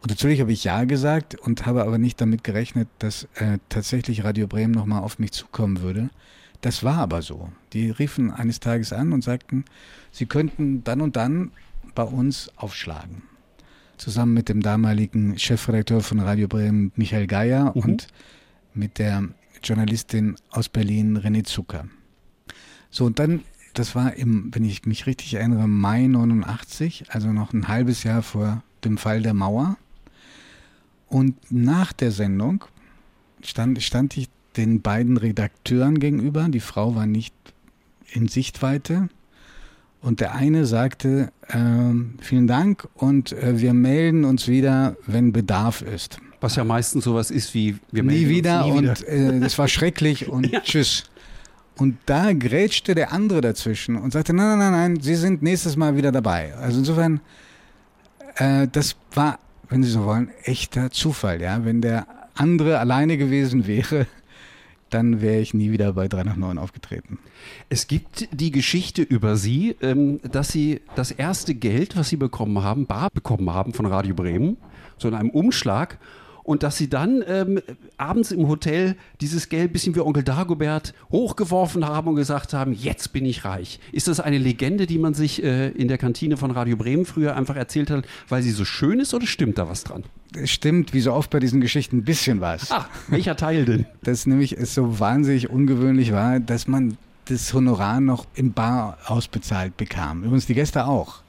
Und 0.04 0.10
natürlich 0.10 0.42
habe 0.42 0.52
ich 0.52 0.66
Ja 0.66 0.84
gesagt 0.84 1.36
und 1.36 1.66
habe 1.66 1.84
aber 1.84 1.98
nicht 1.98 2.20
damit 2.20 2.44
gerechnet, 2.44 2.90
dass 3.00 3.24
äh, 3.36 3.60
tatsächlich 3.70 4.26
Radio 4.26 4.48
Bremen 4.48 4.74
nochmal 4.74 5.02
auf 5.02 5.18
mich 5.18 5.32
zukommen 5.32 5.80
würde. 5.80 6.10
Das 6.60 6.84
war 6.84 6.98
aber 6.98 7.22
so. 7.22 7.50
Die 7.72 7.90
riefen 7.90 8.30
eines 8.30 8.60
Tages 8.60 8.92
an 8.92 9.14
und 9.14 9.24
sagten, 9.24 9.64
sie 10.12 10.26
könnten 10.26 10.84
dann 10.84 11.00
und 11.00 11.16
dann 11.16 11.52
bei 11.96 12.04
uns 12.04 12.52
aufschlagen. 12.58 13.24
Zusammen 13.96 14.34
mit 14.34 14.50
dem 14.50 14.62
damaligen 14.62 15.40
Chefredakteur 15.40 16.02
von 16.02 16.20
Radio 16.20 16.50
Bremen, 16.50 16.92
Michael 16.98 17.28
Geier, 17.28 17.72
mhm. 17.74 17.82
und 17.82 18.08
mit 18.74 19.00
der 19.00 19.30
Journalistin 19.64 20.36
aus 20.50 20.68
Berlin, 20.68 21.18
René 21.18 21.46
Zucker. 21.46 21.88
So, 22.90 23.06
und 23.06 23.20
dann, 23.20 23.40
das 23.74 23.96
war 23.96 24.16
im, 24.16 24.54
wenn 24.54 24.66
ich 24.66 24.86
mich 24.86 25.08
richtig 25.08 25.36
erinnere, 25.36 25.70
Mai 25.70 26.08
89, 26.08 27.06
also 27.08 27.32
noch 27.32 27.54
ein 27.54 27.70
halbes 27.70 28.04
Jahr 28.04 28.22
vor 28.22 28.64
dem 28.84 28.98
Fall 28.98 29.22
der 29.22 29.34
Mauer. 29.34 29.78
Und 31.14 31.36
nach 31.52 31.94
der 31.94 32.12
Sendung 32.12 32.66
stand, 33.44 33.84
stand 33.84 34.18
ich 34.18 34.30
den 34.58 34.82
beiden 34.82 35.18
Redakteuren 35.18 36.00
gegenüber. 36.00 36.48
Die 36.50 36.60
Frau 36.60 36.96
war 36.96 37.06
nicht 37.06 37.36
in 38.12 38.28
Sichtweite. 38.28 39.10
Und 40.02 40.22
der 40.22 40.34
eine 40.34 40.66
sagte, 40.66 41.32
äh, 41.50 41.60
vielen 42.20 42.48
Dank 42.48 42.88
und 42.96 43.32
äh, 43.32 43.60
wir 43.60 43.76
melden 43.76 44.26
uns 44.26 44.48
wieder, 44.48 44.98
wenn 45.06 45.32
Bedarf 45.32 45.84
ist. 45.84 46.18
Was 46.42 46.56
ja 46.56 46.64
meistens 46.64 47.04
sowas 47.04 47.30
ist 47.30 47.54
wie 47.54 47.78
wir 47.92 48.02
melden 48.02 48.24
nie 48.24 48.30
wieder 48.30 48.66
uns 48.66 48.74
nie 48.74 48.88
und 48.90 49.08
Äh, 49.08 49.40
das 49.40 49.60
war 49.60 49.68
schrecklich 49.68 50.28
und 50.30 50.52
ja. 50.52 50.62
tschüss. 50.62 51.04
Und 51.78 51.98
da 52.08 52.34
grätschte 52.34 52.96
der 52.96 53.14
andere 53.14 53.42
dazwischen 53.42 53.98
und 53.98 54.14
sagte, 54.14 54.34
nein, 54.34 54.58
nein, 54.58 54.72
nein, 54.72 54.94
nein, 54.94 55.00
Sie 55.00 55.16
sind 55.16 55.44
nächstes 55.44 55.76
Mal 55.76 55.96
wieder 55.96 56.12
dabei. 56.12 56.56
Also 56.56 56.80
insofern, 56.80 57.22
äh, 58.38 58.68
das 58.72 58.96
war, 59.14 59.38
wenn 59.74 59.82
Sie 59.82 59.90
so 59.90 60.06
wollen, 60.06 60.30
echter 60.44 60.92
Zufall, 60.92 61.42
ja. 61.42 61.66
Wenn 61.66 61.82
der 61.82 62.06
andere 62.36 62.78
alleine 62.78 63.18
gewesen 63.18 63.66
wäre, 63.66 64.06
dann 64.92 65.20
wäre 65.20 65.40
ich 65.40 65.56
nie 65.56 65.72
wieder 65.72 65.94
bei 65.94 66.08
3 66.08 66.24
nach 66.24 66.36
9 66.36 66.60
aufgetreten. 66.60 67.18
Es 67.70 67.88
gibt 67.88 68.28
die 68.32 68.52
Geschichte 68.52 69.02
über 69.02 69.36
Sie, 69.36 69.76
ähm, 69.82 70.20
dass 70.22 70.50
Sie 70.50 70.82
das 70.96 71.10
erste 71.10 71.56
Geld, 71.56 71.98
was 71.98 72.10
Sie 72.10 72.18
bekommen 72.18 72.62
haben, 72.62 72.86
bar 72.86 73.10
bekommen 73.12 73.52
haben 73.52 73.74
von 73.74 73.88
Radio 73.88 74.14
Bremen, 74.14 74.58
so 75.00 75.08
in 75.08 75.16
einem 75.16 75.32
Umschlag 75.32 75.98
und 76.44 76.64
dass 76.64 76.78
sie 76.78 76.90
dann 76.90 77.24
ähm, 77.28 77.62
abends 77.98 78.32
im 78.32 78.48
Hotel 78.48 78.96
dieses 79.22 79.50
Geld 79.50 79.74
bisschen 79.74 79.96
wie 79.96 80.02
Onkel 80.02 80.24
Dagobert 80.24 80.94
hochgeworfen 81.12 81.86
haben 81.88 82.10
und 82.10 82.16
gesagt 82.16 82.54
haben, 82.54 82.74
jetzt 82.74 83.14
bin 83.14 83.26
ich 83.26 83.46
reich. 83.46 83.80
Ist 83.92 84.08
das 84.08 84.20
eine 84.20 84.38
Legende, 84.38 84.86
die 84.86 84.98
man 84.98 85.14
sich 85.14 85.44
äh, 85.44 85.70
in 85.70 85.88
der 85.88 85.98
Kantine 85.98 86.38
von 86.38 86.52
Radio 86.52 86.76
Bremen 86.76 87.06
früher 87.06 87.36
einfach 87.36 87.56
erzählt 87.56 87.90
hat, 87.90 88.06
weil 88.30 88.44
sie 88.44 88.52
so 88.52 88.66
schön 88.66 89.00
ist 89.00 89.14
oder 89.14 89.26
stimmt 89.26 89.58
da 89.58 89.70
was 89.70 89.84
dran? 89.84 90.04
Es 90.36 90.52
stimmt, 90.52 90.94
wie 90.94 91.00
so 91.02 91.14
oft 91.14 91.30
bei 91.30 91.40
diesen 91.40 91.62
Geschichten, 91.62 91.98
ein 91.98 92.04
bisschen 92.04 92.42
was. 92.42 92.72
Ach, 92.72 92.90
welcher 93.08 93.36
Teil 93.36 93.66
denn? 93.66 93.86
Das 94.04 94.26
nämlich 94.26 94.58
es 94.58 94.74
so 94.74 95.00
wahnsinnig 95.00 95.50
ungewöhnlich 95.50 96.12
war, 96.12 96.40
dass 96.40 96.68
man 96.68 96.98
das 97.26 97.54
Honorar 97.54 98.02
noch 98.02 98.28
im 98.36 98.52
Bar 98.52 98.98
ausbezahlt 99.06 99.78
bekam. 99.78 100.24
Übrigens 100.24 100.46
die 100.46 100.56
Gäste 100.56 100.86
auch. 100.86 101.24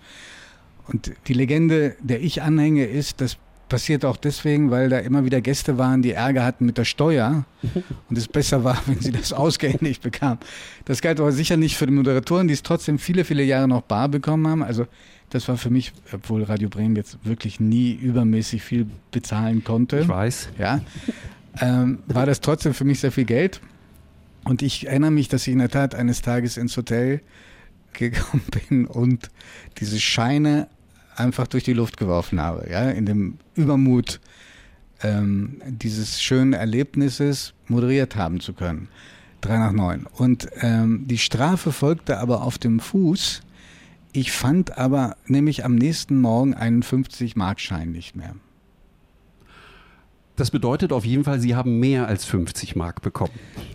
Und 0.88 1.12
die 1.28 1.34
Legende, 1.34 1.96
der 2.00 2.20
ich 2.20 2.42
anhänge, 2.42 2.84
ist, 2.84 3.20
dass 3.20 3.36
passiert 3.68 4.04
auch 4.04 4.16
deswegen, 4.16 4.70
weil 4.70 4.88
da 4.88 4.98
immer 4.98 5.24
wieder 5.24 5.40
Gäste 5.40 5.78
waren, 5.78 6.02
die 6.02 6.12
Ärger 6.12 6.44
hatten 6.44 6.66
mit 6.66 6.78
der 6.78 6.84
Steuer 6.84 7.44
und 8.08 8.18
es 8.18 8.28
besser 8.28 8.64
war, 8.64 8.80
wenn 8.86 9.00
sie 9.00 9.12
das 9.12 9.32
Ausgeld 9.32 9.82
nicht 9.82 10.02
bekamen. 10.02 10.38
Das 10.84 11.00
galt 11.00 11.20
aber 11.20 11.32
sicher 11.32 11.56
nicht 11.56 11.76
für 11.76 11.86
die 11.86 11.92
Moderatoren, 11.92 12.48
die 12.48 12.54
es 12.54 12.62
trotzdem 12.62 12.98
viele, 12.98 13.24
viele 13.24 13.42
Jahre 13.42 13.68
noch 13.68 13.82
bar 13.82 14.08
bekommen 14.08 14.46
haben. 14.46 14.62
Also 14.62 14.86
das 15.30 15.48
war 15.48 15.56
für 15.56 15.70
mich, 15.70 15.92
obwohl 16.12 16.44
Radio 16.44 16.68
Bremen 16.68 16.96
jetzt 16.96 17.18
wirklich 17.24 17.58
nie 17.58 17.92
übermäßig 17.92 18.62
viel 18.62 18.86
bezahlen 19.10 19.64
konnte. 19.64 20.00
Ich 20.00 20.08
weiß. 20.08 20.50
Ja. 20.58 20.80
Ähm, 21.60 22.00
war 22.06 22.26
das 22.26 22.40
trotzdem 22.40 22.74
für 22.74 22.84
mich 22.84 23.00
sehr 23.00 23.12
viel 23.12 23.24
Geld. 23.24 23.60
Und 24.44 24.62
ich 24.62 24.86
erinnere 24.86 25.10
mich, 25.10 25.28
dass 25.28 25.46
ich 25.46 25.52
in 25.52 25.58
der 25.58 25.70
Tat 25.70 25.94
eines 25.94 26.22
Tages 26.22 26.56
ins 26.56 26.76
Hotel 26.76 27.20
gekommen 27.94 28.44
bin 28.68 28.86
und 28.86 29.30
diese 29.78 29.98
Scheine 29.98 30.68
einfach 31.16 31.46
durch 31.46 31.64
die 31.64 31.72
Luft 31.72 31.96
geworfen 31.96 32.40
habe, 32.40 32.68
ja, 32.70 32.90
in 32.90 33.06
dem 33.06 33.38
Übermut 33.54 34.20
ähm, 35.02 35.60
dieses 35.66 36.22
schönen 36.22 36.52
Erlebnisses 36.52 37.54
moderiert 37.68 38.16
haben 38.16 38.40
zu 38.40 38.52
können. 38.52 38.88
Drei 39.40 39.58
nach 39.58 39.72
neun. 39.72 40.06
Und 40.06 40.48
ähm, 40.60 41.06
die 41.06 41.18
Strafe 41.18 41.72
folgte 41.72 42.18
aber 42.18 42.42
auf 42.42 42.58
dem 42.58 42.80
Fuß. 42.80 43.42
Ich 44.12 44.32
fand 44.32 44.78
aber 44.78 45.16
nämlich 45.26 45.64
am 45.64 45.74
nächsten 45.74 46.20
Morgen 46.20 46.54
einen 46.54 46.82
50-Markschein 46.82 47.86
nicht 47.86 48.16
mehr. 48.16 48.34
Das 50.36 50.50
bedeutet 50.50 50.92
auf 50.92 51.04
jeden 51.04 51.22
Fall, 51.22 51.38
Sie 51.38 51.54
haben 51.54 51.78
mehr 51.78 52.08
als 52.08 52.24
50 52.24 52.74
Mark 52.74 53.02
bekommen. 53.02 53.32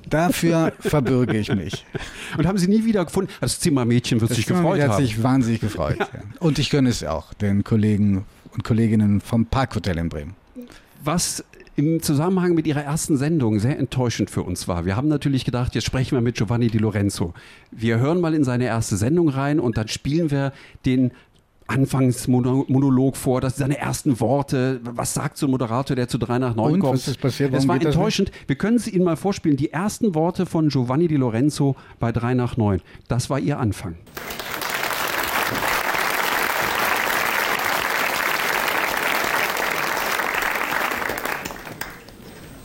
Dafür 0.10 0.74
verbürge 0.80 1.38
ich 1.38 1.54
mich. 1.56 1.86
Und 2.38 2.46
haben 2.46 2.58
Sie 2.58 2.68
nie 2.68 2.84
wieder 2.84 3.06
gefunden? 3.06 3.32
Das 3.40 3.60
Zimmermädchen 3.62 4.20
wird 4.20 4.32
das 4.32 4.36
sich 4.36 4.46
gefreut 4.46 4.82
haben. 4.82 4.92
hat 4.92 5.00
sich 5.00 5.24
wahnsinnig 5.24 5.62
gefreut. 5.62 6.00
Ja. 6.00 6.08
Ja. 6.14 6.20
Und 6.40 6.60
ich 6.60 6.70
gönne 6.70 6.90
es 6.90 7.04
auch 7.06 7.34
den 7.34 7.64
Kollegen 7.64 8.26
und 8.52 8.64
Kolleginnen 8.64 9.22
vom 9.22 9.46
Parkhotel 9.46 9.98
in 10.00 10.10
Bremen. 10.10 10.36
Was 11.02 11.46
im 11.80 12.02
Zusammenhang 12.02 12.56
mit 12.56 12.68
Ihrer 12.68 12.84
ersten 12.84 13.16
Sendung 13.16 13.60
sehr 13.60 13.80
enttäuschend 13.80 14.30
für 14.30 14.44
uns 14.44 14.68
war. 14.68 14.86
Wir 14.86 14.98
haben 14.98 15.08
natürlich 15.08 15.46
gedacht, 15.46 15.76
jetzt 15.76 15.86
sprechen 15.86 16.18
wir 16.18 16.22
mit 16.22 16.36
Giovanni 16.36 16.68
Di 16.68 16.78
Lorenzo. 16.78 17.34
Wir 17.72 18.00
hören 18.00 18.20
mal 18.20 18.34
in 18.34 18.44
seine 18.44 18.66
erste 18.66 18.98
Sendung 18.98 19.30
rein 19.30 19.62
und 19.62 19.78
dann 19.78 19.88
spielen 19.88 20.30
wir 20.30 20.52
den 20.86 21.12
Anfangsmonolog 21.70 23.16
vor, 23.16 23.42
das 23.42 23.58
seine 23.58 23.78
ersten 23.78 24.20
Worte. 24.20 24.82
Was 24.84 25.14
sagt 25.14 25.38
so 25.38 25.48
ein 25.48 25.52
Moderator, 25.52 25.96
der 25.96 26.08
zu 26.08 26.18
3 26.18 26.40
nach 26.40 26.56
9 26.56 26.74
Und, 26.74 26.80
kommt? 26.80 26.94
Was 26.94 27.08
ist 27.08 27.22
passiert? 27.22 27.54
Es 27.54 27.68
war 27.68 27.80
enttäuschend. 27.80 28.32
Wir 28.48 28.56
können 28.56 28.78
es 28.78 28.88
Ihnen 28.88 29.06
mal 29.06 29.16
vorspielen. 29.16 29.58
Die 29.58 29.72
ersten 29.72 30.16
Worte 30.16 30.46
von 30.46 30.70
Giovanni 30.70 31.08
Di 31.08 31.16
Lorenzo 31.16 31.76
bei 32.00 32.12
3 32.12 32.34
nach 32.34 32.58
9. 32.58 32.82
Das 33.08 33.30
war 33.30 33.40
Ihr 33.40 33.60
Anfang. 33.60 33.96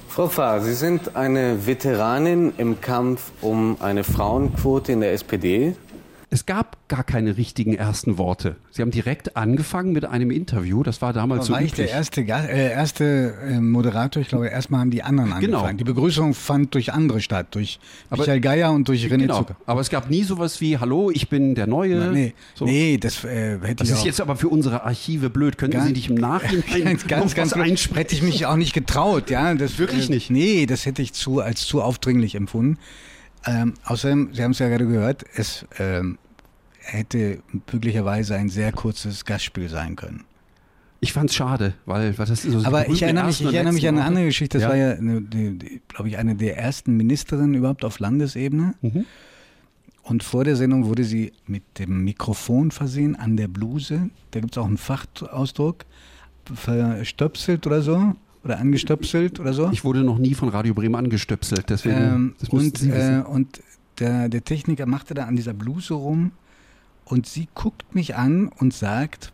Frau 0.08 0.28
Fahr, 0.28 0.60
Sie 0.60 0.74
sind 0.74 1.16
eine 1.16 1.66
Veteranin 1.66 2.52
im 2.56 2.80
Kampf 2.80 3.32
um 3.40 3.76
eine 3.80 4.04
Frauenquote 4.04 4.92
in 4.92 5.00
der 5.00 5.12
SPD. 5.12 5.74
Es 6.34 6.46
gab 6.46 6.88
gar 6.88 7.04
keine 7.04 7.36
richtigen 7.36 7.74
ersten 7.76 8.18
Worte. 8.18 8.56
Sie 8.72 8.82
haben 8.82 8.90
direkt 8.90 9.36
angefangen 9.36 9.92
mit 9.92 10.04
einem 10.04 10.32
Interview. 10.32 10.82
Das 10.82 11.00
war 11.00 11.12
damals 11.12 11.42
Aber 11.42 11.46
so 11.46 11.52
war 11.52 11.60
üblich. 11.60 11.70
ich 11.74 11.76
der 11.76 11.90
erste, 11.90 12.22
äh, 12.22 12.72
erste 12.72 13.34
äh, 13.48 13.60
Moderator? 13.60 14.20
Ich 14.20 14.30
glaube, 14.30 14.48
erstmal 14.48 14.80
haben 14.80 14.90
die 14.90 15.04
anderen 15.04 15.38
genau. 15.38 15.58
angefangen. 15.58 15.78
Die 15.78 15.84
Begrüßung 15.84 16.34
fand 16.34 16.74
durch 16.74 16.92
andere 16.92 17.20
statt, 17.20 17.46
durch 17.52 17.78
Aber, 18.10 18.22
Michael 18.22 18.40
Geier 18.40 18.72
und 18.72 18.88
durch 18.88 19.04
René 19.04 19.18
genau. 19.18 19.38
Zucker. 19.38 19.54
Aber 19.64 19.80
es 19.80 19.90
gab 19.90 20.10
nie 20.10 20.24
sowas 20.24 20.60
wie, 20.60 20.76
hallo, 20.76 21.12
ich 21.12 21.28
bin 21.28 21.54
der 21.54 21.68
Neue. 21.68 21.98
Na, 22.00 22.10
nee, 22.10 22.34
so. 22.56 22.64
nee, 22.64 22.98
das 22.98 23.22
äh, 23.22 23.60
hätte 23.60 23.76
das 23.76 23.90
ich 23.90 23.94
ist 23.94 24.00
auch. 24.00 24.06
jetzt 24.06 24.20
aber 24.20 24.34
für 24.34 24.48
unsere 24.48 24.82
Archive 24.82 25.30
blöd. 25.30 25.56
Können 25.56 25.80
Sie 25.82 25.92
nicht 25.92 26.10
im 26.10 26.16
Nachhinein 26.16 26.64
ganz, 26.84 27.06
ganz, 27.06 27.34
ganz 27.36 27.52
einsprechen? 27.52 27.96
Hätte 27.96 28.14
ich 28.16 28.22
mich 28.22 28.44
auch 28.46 28.56
nicht 28.56 28.72
getraut. 28.72 29.30
Ja, 29.30 29.54
das, 29.54 29.78
Wirklich 29.78 30.10
nicht? 30.10 30.30
Nee, 30.30 30.66
das 30.66 30.84
hätte 30.84 31.00
ich 31.00 31.12
zu, 31.12 31.38
als 31.38 31.64
zu 31.64 31.80
aufdringlich 31.80 32.34
empfunden. 32.34 32.80
Ähm, 33.46 33.74
außerdem, 33.84 34.30
Sie 34.32 34.42
haben 34.42 34.52
es 34.52 34.58
ja 34.58 34.68
gerade 34.68 34.86
gehört, 34.86 35.24
es 35.34 35.66
ähm, 35.78 36.18
hätte 36.84 37.40
möglicherweise 37.72 38.36
ein 38.36 38.48
sehr 38.48 38.72
kurzes 38.72 39.24
Gastspiel 39.24 39.68
sein 39.68 39.96
können. 39.96 40.24
Ich 41.00 41.12
fand 41.12 41.28
es 41.28 41.36
schade, 41.36 41.74
weil, 41.84 42.16
weil 42.18 42.26
das 42.26 42.44
ist 42.44 42.50
so 42.50 42.64
Aber 42.66 42.88
ich 42.88 43.02
erinnere 43.02 43.26
mich, 43.26 43.40
ich 43.42 43.52
erinnere 43.52 43.74
mich 43.74 43.86
an 43.86 43.96
eine 43.98 44.06
andere. 44.06 44.24
Geschichte. 44.24 44.58
Das 44.58 44.62
Ja. 44.64 44.68
war 44.70 44.76
ja, 44.76 44.94
glaube 45.88 46.08
ich, 46.08 46.16
eine 46.16 46.34
der 46.34 46.56
ersten 46.56 46.96
Ministerinnen 46.96 47.54
überhaupt 47.54 47.84
auf 47.84 47.98
Landesebene. 47.98 48.74
Mhm. 48.80 49.04
Und 50.02 50.22
vor 50.22 50.44
der 50.44 50.56
Sendung 50.56 50.86
wurde 50.86 51.04
sie 51.04 51.32
mit 51.46 51.62
dem 51.78 52.04
Mikrofon 52.04 52.70
versehen 52.70 53.16
an 53.16 53.36
der 53.36 53.48
Bluse. 53.48 54.10
Da 54.30 54.40
gibt 54.40 54.54
es 54.54 54.58
auch 54.58 54.66
einen 54.66 54.78
Fachausdruck. 54.78 55.84
Verstöpselt 56.54 57.66
oder 57.66 57.82
so. 57.82 58.14
Oder 58.44 58.58
angestöpselt 58.58 59.40
oder 59.40 59.54
so. 59.54 59.70
Ich 59.72 59.84
wurde 59.84 60.04
noch 60.04 60.18
nie 60.18 60.34
von 60.34 60.50
Radio 60.50 60.74
Bremen 60.74 60.94
angestöpselt, 60.96 61.70
deswegen. 61.70 61.96
Ähm, 61.96 62.34
und 62.50 62.82
äh, 62.82 63.22
und 63.26 63.62
der, 63.98 64.28
der 64.28 64.44
Techniker 64.44 64.84
machte 64.86 65.14
da 65.14 65.24
an 65.24 65.36
dieser 65.36 65.54
Bluse 65.54 65.94
rum 65.94 66.32
und 67.04 67.26
sie 67.26 67.48
guckt 67.54 67.94
mich 67.94 68.16
an 68.16 68.48
und 68.48 68.72
sagt, 68.74 69.32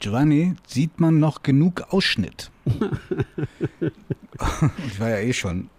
Giovanni, 0.00 0.54
sieht 0.66 1.00
man 1.00 1.18
noch 1.18 1.42
genug 1.42 1.86
Ausschnitt? 1.90 2.50
ich 4.86 5.00
war 5.00 5.10
ja 5.10 5.18
eh 5.18 5.32
schon 5.32 5.70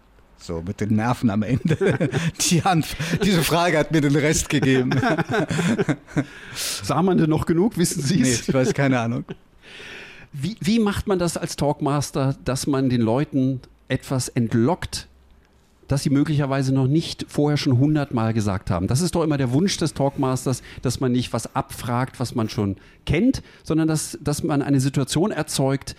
so 0.42 0.62
mit 0.66 0.80
den 0.80 0.96
Nerven 0.96 1.30
am 1.30 1.44
Ende. 1.44 2.10
Die 2.50 2.64
Hand, 2.64 2.88
diese 3.24 3.44
Frage 3.44 3.78
hat 3.78 3.92
mir 3.92 4.02
den 4.02 4.16
Rest 4.16 4.48
gegeben. 4.50 4.92
Sah 6.56 7.02
man 7.04 7.18
denn 7.18 7.30
noch 7.30 7.46
genug? 7.46 7.78
Wissen 7.78 8.02
Sie 8.02 8.22
nee, 8.22 8.32
es? 8.32 8.48
ich 8.48 8.54
weiß 8.54 8.74
keine 8.74 9.00
Ahnung. 9.00 9.26
Wie, 10.32 10.56
wie 10.62 10.80
macht 10.80 11.08
man 11.08 11.20
das 11.20 11.36
als 11.36 11.58
Talkmaster, 11.58 12.38
dass 12.46 12.68
man 12.68 12.90
den 12.90 13.02
Leuten 13.02 13.60
etwas 13.90 14.30
entlockt, 14.30 15.09
das 15.90 16.04
sie 16.04 16.10
möglicherweise 16.10 16.74
noch 16.74 16.88
nicht 16.88 17.26
vorher 17.28 17.58
schon 17.58 17.78
hundertmal 17.78 18.34
gesagt 18.34 18.72
haben? 18.72 18.88
Das 18.88 19.02
ist 19.02 19.16
doch 19.16 19.24
immer 19.24 19.38
der 19.38 19.52
Wunsch 19.52 19.76
des 19.78 19.94
Talkmasters, 19.94 20.62
dass 20.82 21.00
man 21.02 21.12
nicht 21.12 21.34
was 21.34 21.56
abfragt, 21.56 22.20
was 22.20 22.36
man 22.36 22.48
schon 22.48 22.78
kennt, 23.06 23.44
sondern 23.64 23.88
dass, 23.88 24.18
dass 24.22 24.44
man 24.44 24.62
eine 24.62 24.80
Situation 24.80 25.32
erzeugt, 25.32 25.96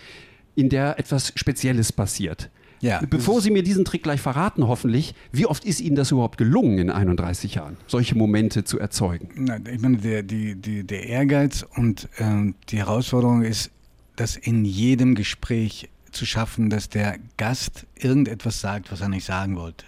in 0.55 0.69
der 0.69 0.97
etwas 0.97 1.33
Spezielles 1.35 1.91
passiert. 1.91 2.49
Ja, 2.81 2.99
Bevor 3.07 3.41
Sie 3.41 3.51
mir 3.51 3.61
diesen 3.61 3.85
Trick 3.85 4.01
gleich 4.01 4.21
verraten, 4.21 4.67
hoffentlich, 4.67 5.13
wie 5.31 5.45
oft 5.45 5.65
ist 5.65 5.81
Ihnen 5.81 5.95
das 5.95 6.09
überhaupt 6.09 6.39
gelungen 6.39 6.79
in 6.79 6.89
31 6.89 7.55
Jahren, 7.55 7.77
solche 7.85 8.15
Momente 8.15 8.63
zu 8.63 8.79
erzeugen? 8.79 9.29
Na, 9.35 9.59
ich 9.71 9.79
meine, 9.79 9.97
der, 9.97 10.23
die, 10.23 10.55
die, 10.55 10.83
der 10.83 11.07
Ehrgeiz 11.07 11.63
und 11.75 12.09
ähm, 12.17 12.55
die 12.69 12.77
Herausforderung 12.77 13.43
ist, 13.43 13.69
das 14.15 14.35
in 14.35 14.65
jedem 14.65 15.13
Gespräch 15.13 15.89
zu 16.11 16.25
schaffen, 16.25 16.69
dass 16.69 16.89
der 16.89 17.17
Gast 17.37 17.85
irgendetwas 17.95 18.61
sagt, 18.61 18.91
was 18.91 19.01
er 19.01 19.09
nicht 19.09 19.25
sagen 19.25 19.55
wollte. 19.55 19.85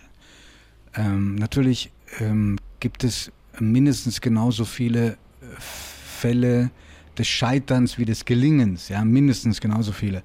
Ähm, 0.96 1.36
natürlich 1.36 1.92
ähm, 2.20 2.58
gibt 2.80 3.04
es 3.04 3.32
mindestens 3.60 4.22
genauso 4.22 4.66
viele 4.66 5.12
äh, 5.12 5.16
Fälle 5.60 6.72
des 7.18 7.28
Scheiterns 7.28 7.98
wie 7.98 8.06
des 8.06 8.26
Gelingens, 8.26 8.90
ja, 8.90 9.04
mindestens 9.04 9.62
genauso 9.62 9.92
viele. 9.92 10.24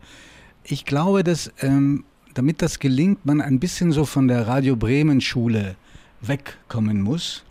Ich 0.64 0.84
glaube, 0.84 1.24
dass 1.24 1.52
ähm, 1.60 2.04
damit 2.34 2.62
das 2.62 2.78
gelingt, 2.78 3.26
man 3.26 3.40
ein 3.40 3.58
bisschen 3.58 3.92
so 3.92 4.04
von 4.04 4.28
der 4.28 4.46
Radio 4.46 4.76
Bremen 4.76 5.20
Schule 5.20 5.76
wegkommen 6.20 7.00
muss, 7.00 7.44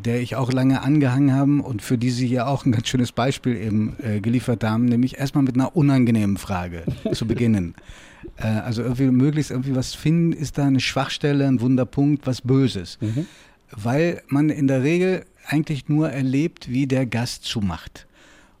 der 0.00 0.20
ich 0.20 0.36
auch 0.36 0.52
lange 0.52 0.82
angehangen 0.82 1.34
habe 1.34 1.62
und 1.62 1.82
für 1.82 1.98
die 1.98 2.10
Sie 2.10 2.26
hier 2.26 2.48
auch 2.48 2.64
ein 2.64 2.72
ganz 2.72 2.88
schönes 2.88 3.12
Beispiel 3.12 3.56
eben 3.56 3.96
äh, 4.02 4.20
geliefert 4.20 4.64
haben, 4.64 4.86
nämlich 4.86 5.18
erstmal 5.18 5.44
mit 5.44 5.54
einer 5.54 5.76
unangenehmen 5.76 6.36
Frage 6.36 6.84
zu 7.12 7.26
beginnen. 7.26 7.74
Äh, 8.36 8.46
also 8.46 8.82
irgendwie 8.82 9.06
möglichst 9.06 9.50
irgendwie 9.50 9.74
was 9.74 9.94
finden, 9.94 10.32
ist 10.32 10.58
da 10.58 10.66
eine 10.66 10.80
Schwachstelle, 10.80 11.46
ein 11.46 11.60
Wunderpunkt, 11.60 12.26
was 12.26 12.42
Böses. 12.42 12.98
Weil 13.70 14.22
man 14.28 14.50
in 14.50 14.66
der 14.66 14.82
Regel 14.82 15.24
eigentlich 15.46 15.88
nur 15.88 16.10
erlebt, 16.10 16.70
wie 16.70 16.86
der 16.86 17.06
Gast 17.06 17.44
zumacht. 17.44 18.06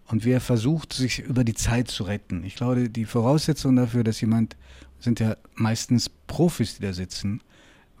Und 0.06 0.24
wie 0.24 0.30
er 0.30 0.40
versucht, 0.40 0.94
sich 0.94 1.18
über 1.18 1.44
die 1.44 1.54
Zeit 1.54 1.88
zu 1.88 2.04
retten. 2.04 2.42
Ich 2.44 2.56
glaube, 2.56 2.88
die 2.88 3.04
Voraussetzung 3.04 3.76
dafür, 3.76 4.04
dass 4.04 4.20
jemand, 4.22 4.56
sind 5.00 5.20
ja 5.20 5.36
meistens 5.54 6.08
Profis, 6.08 6.76
die 6.76 6.82
da 6.82 6.94
sitzen, 6.94 7.42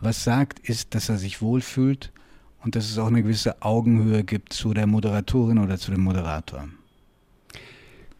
was 0.00 0.24
sagt, 0.24 0.58
ist, 0.60 0.94
dass 0.94 1.10
er 1.10 1.18
sich 1.18 1.42
wohlfühlt 1.42 2.10
und 2.64 2.76
dass 2.76 2.90
es 2.90 2.98
auch 2.98 3.06
eine 3.06 3.22
gewisse 3.22 3.62
Augenhöhe 3.62 4.24
gibt 4.24 4.52
zu 4.52 4.74
der 4.74 4.86
Moderatorin 4.86 5.58
oder 5.58 5.78
zu 5.78 5.90
dem 5.90 6.00
Moderator. 6.00 6.68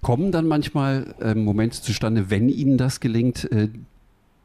Kommen 0.01 0.31
dann 0.31 0.47
manchmal 0.47 1.15
äh, 1.21 1.35
Momente 1.35 1.83
zustande, 1.83 2.31
wenn 2.31 2.49
Ihnen 2.49 2.79
das 2.79 3.01
gelingt, 3.01 3.51
äh, 3.51 3.69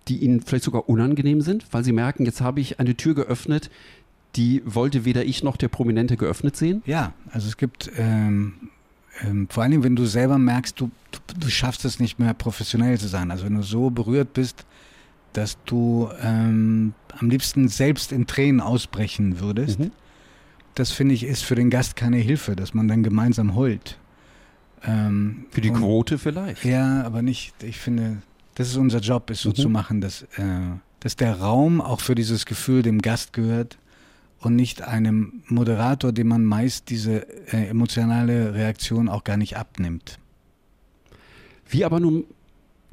die 0.08 0.17
Ihnen 0.17 0.41
vielleicht 0.41 0.63
sogar 0.63 0.89
unangenehm 0.89 1.41
sind, 1.41 1.65
weil 1.71 1.84
Sie 1.84 1.91
merken, 1.91 2.25
jetzt 2.25 2.41
habe 2.41 2.60
ich 2.60 2.79
eine 2.79 2.95
Tür 2.95 3.13
geöffnet, 3.13 3.69
die 4.36 4.63
wollte 4.65 5.06
weder 5.06 5.23
ich 5.25 5.43
noch 5.43 5.58
der 5.58 5.67
Prominente 5.67 6.17
geöffnet 6.17 6.56
sehen? 6.58 6.82
Ja, 6.86 7.13
also 7.32 7.47
es 7.47 7.58
gibt 7.58 7.91
ähm, 7.97 8.53
ähm, 9.21 9.47
vor 9.49 9.67
Dingen, 9.67 9.84
wenn 9.84 9.95
du 9.95 10.06
selber 10.06 10.38
merkst, 10.38 10.79
du, 10.79 10.89
du, 11.12 11.19
du 11.39 11.49
schaffst 11.49 11.86
es 11.86 11.99
nicht 11.99 12.19
mehr 12.19 12.34
professionell 12.34 12.99
zu 12.99 13.08
sein. 13.08 13.32
Also 13.32 13.45
wenn 13.45 13.56
du 13.56 13.62
so 13.62 13.89
berührt 13.89 14.34
bist, 14.34 14.65
dass 15.34 15.58
du 15.65 16.10
ähm, 16.22 16.93
am 17.17 17.30
liebsten 17.30 17.67
selbst 17.67 18.12
in 18.12 18.28
Tränen 18.28 18.62
ausbrechen 18.62 19.39
würdest. 19.39 19.80
Das 20.76 20.91
finde 20.91 21.13
ich 21.15 21.24
ist 21.24 21.43
für 21.43 21.56
den 21.56 21.69
Gast 21.69 21.96
keine 21.96 22.17
Hilfe, 22.17 22.56
dass 22.56 22.74
man 22.74 22.88
dann 22.88 23.04
gemeinsam 23.04 23.56
heult. 23.56 24.00
Ähm, 24.86 25.46
Für 25.52 25.62
die 25.62 25.69
und- 25.69 25.78
Quote 25.78 26.17
vielleicht. 26.17 26.65
Ja, 26.65 27.04
aber 27.04 27.22
nicht, 27.22 27.62
ich 27.63 27.78
finde, 27.80 28.22
das 28.56 28.69
ist 28.69 28.78
unser 28.78 29.00
Job, 29.00 29.30
ist 29.30 29.41
so 29.41 29.50
Mhm. 29.50 29.56
zu 29.56 29.69
machen, 29.69 30.02
dass, 30.02 30.24
äh, 30.38 30.54
dass 31.00 31.15
der 31.15 31.39
Raum 31.39 31.80
auch 31.80 32.00
für 32.02 32.15
dieses 32.15 32.46
Gefühl 32.46 32.82
dem 32.82 33.02
Gast 33.02 33.34
gehört 33.34 33.78
und 34.39 34.56
nicht 34.56 34.82
einem 34.82 35.41
Moderator, 35.48 36.12
dem 36.12 36.28
man 36.28 36.43
meist 36.43 36.89
diese 36.89 37.28
äh, 37.54 37.67
emotionale 37.67 38.54
Reaktion 38.56 39.08
auch 39.10 39.24
gar 39.24 39.38
nicht 39.38 39.56
abnimmt. 39.58 40.19
Wie 41.69 41.86
aber 41.86 42.00
nun 42.00 42.26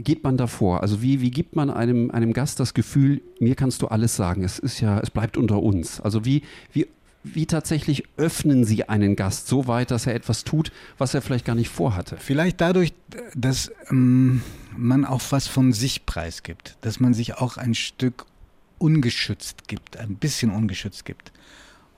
geht 0.02 0.24
man 0.24 0.36
davor? 0.36 0.82
Also 0.82 1.02
wie, 1.02 1.20
wie 1.20 1.30
gibt 1.30 1.56
man 1.56 1.70
einem, 1.70 2.10
einem 2.10 2.32
Gast 2.32 2.60
das 2.60 2.74
Gefühl, 2.74 3.22
mir 3.38 3.54
kannst 3.54 3.82
du 3.82 3.88
alles 3.88 4.16
sagen, 4.16 4.44
es 4.44 4.58
ist 4.58 4.80
ja, 4.80 4.98
es 5.00 5.10
bleibt 5.10 5.36
unter 5.36 5.62
uns. 5.62 6.00
Also 6.00 6.24
wie, 6.24 6.42
wie, 6.72 6.86
wie 7.22 7.46
tatsächlich 7.46 8.04
öffnen 8.16 8.64
Sie 8.64 8.88
einen 8.88 9.16
Gast 9.16 9.46
so 9.46 9.66
weit, 9.66 9.90
dass 9.90 10.06
er 10.06 10.14
etwas 10.14 10.44
tut, 10.44 10.72
was 10.98 11.14
er 11.14 11.22
vielleicht 11.22 11.44
gar 11.44 11.54
nicht 11.54 11.68
vorhatte? 11.68 12.16
Vielleicht 12.18 12.60
dadurch, 12.60 12.94
dass 13.34 13.70
ähm, 13.90 14.42
man 14.76 15.04
auch 15.04 15.22
was 15.30 15.46
von 15.46 15.72
sich 15.72 16.06
preisgibt, 16.06 16.76
dass 16.80 17.00
man 17.00 17.14
sich 17.14 17.34
auch 17.34 17.56
ein 17.56 17.74
Stück 17.74 18.26
ungeschützt 18.78 19.68
gibt, 19.68 19.98
ein 19.98 20.16
bisschen 20.16 20.50
ungeschützt 20.50 21.04
gibt. 21.04 21.32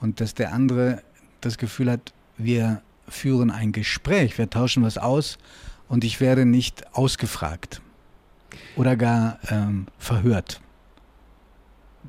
Und 0.01 0.21
dass 0.21 0.35
der 0.35 0.53
andere 0.53 1.03
das 1.41 1.57
Gefühl 1.59 1.91
hat, 1.91 2.13
wir 2.37 2.83
führen 3.07 3.51
ein 3.53 3.71
Gespräch, 3.71 4.39
wir 4.39 4.51
tauschen 4.51 4.83
was 4.83 4.99
aus 4.99 5.39
und 5.89 6.03
ich 6.03 6.21
werde 6.21 6.45
nicht 6.45 6.97
ausgefragt 6.97 7.81
oder 8.77 8.97
gar 8.97 9.39
ähm, 9.51 9.87
verhört. 9.99 10.61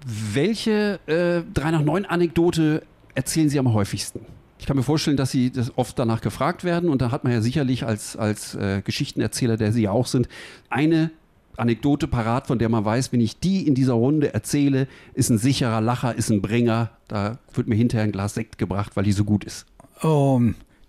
Welche 0.05 0.99
äh, 1.07 1.43
3 1.53 1.71
nach 1.71 1.81
9 1.81 2.05
Anekdote 2.05 2.83
erzählen 3.15 3.49
Sie 3.49 3.59
am 3.59 3.73
häufigsten? 3.73 4.21
Ich 4.59 4.65
kann 4.65 4.77
mir 4.77 4.83
vorstellen, 4.83 5.17
dass 5.17 5.31
Sie 5.31 5.51
das 5.51 5.77
oft 5.77 5.99
danach 5.99 6.21
gefragt 6.21 6.63
werden 6.63 6.89
und 6.89 7.01
da 7.01 7.11
hat 7.11 7.23
man 7.23 7.33
ja 7.33 7.41
sicherlich 7.41 7.85
als, 7.85 8.15
als 8.15 8.55
äh, 8.55 8.81
Geschichtenerzähler, 8.81 9.57
der 9.57 9.71
Sie 9.71 9.83
ja 9.83 9.91
auch 9.91 10.07
sind, 10.07 10.29
eine 10.69 11.11
Anekdote 11.57 12.07
parat, 12.07 12.47
von 12.47 12.59
der 12.59 12.69
man 12.69 12.83
weiß, 12.85 13.11
wenn 13.11 13.21
ich 13.21 13.39
die 13.39 13.67
in 13.67 13.75
dieser 13.75 13.93
Runde 13.93 14.33
erzähle, 14.33 14.87
ist 15.13 15.29
ein 15.29 15.37
sicherer 15.37 15.81
Lacher, 15.81 16.15
ist 16.15 16.29
ein 16.29 16.41
Bringer. 16.41 16.89
Da 17.07 17.37
wird 17.53 17.67
mir 17.67 17.75
hinterher 17.75 18.05
ein 18.05 18.11
Glas 18.11 18.33
Sekt 18.33 18.57
gebracht, 18.57 18.95
weil 18.95 19.03
die 19.03 19.11
so 19.11 19.23
gut 19.23 19.43
ist. 19.43 19.65
Oh, 20.01 20.41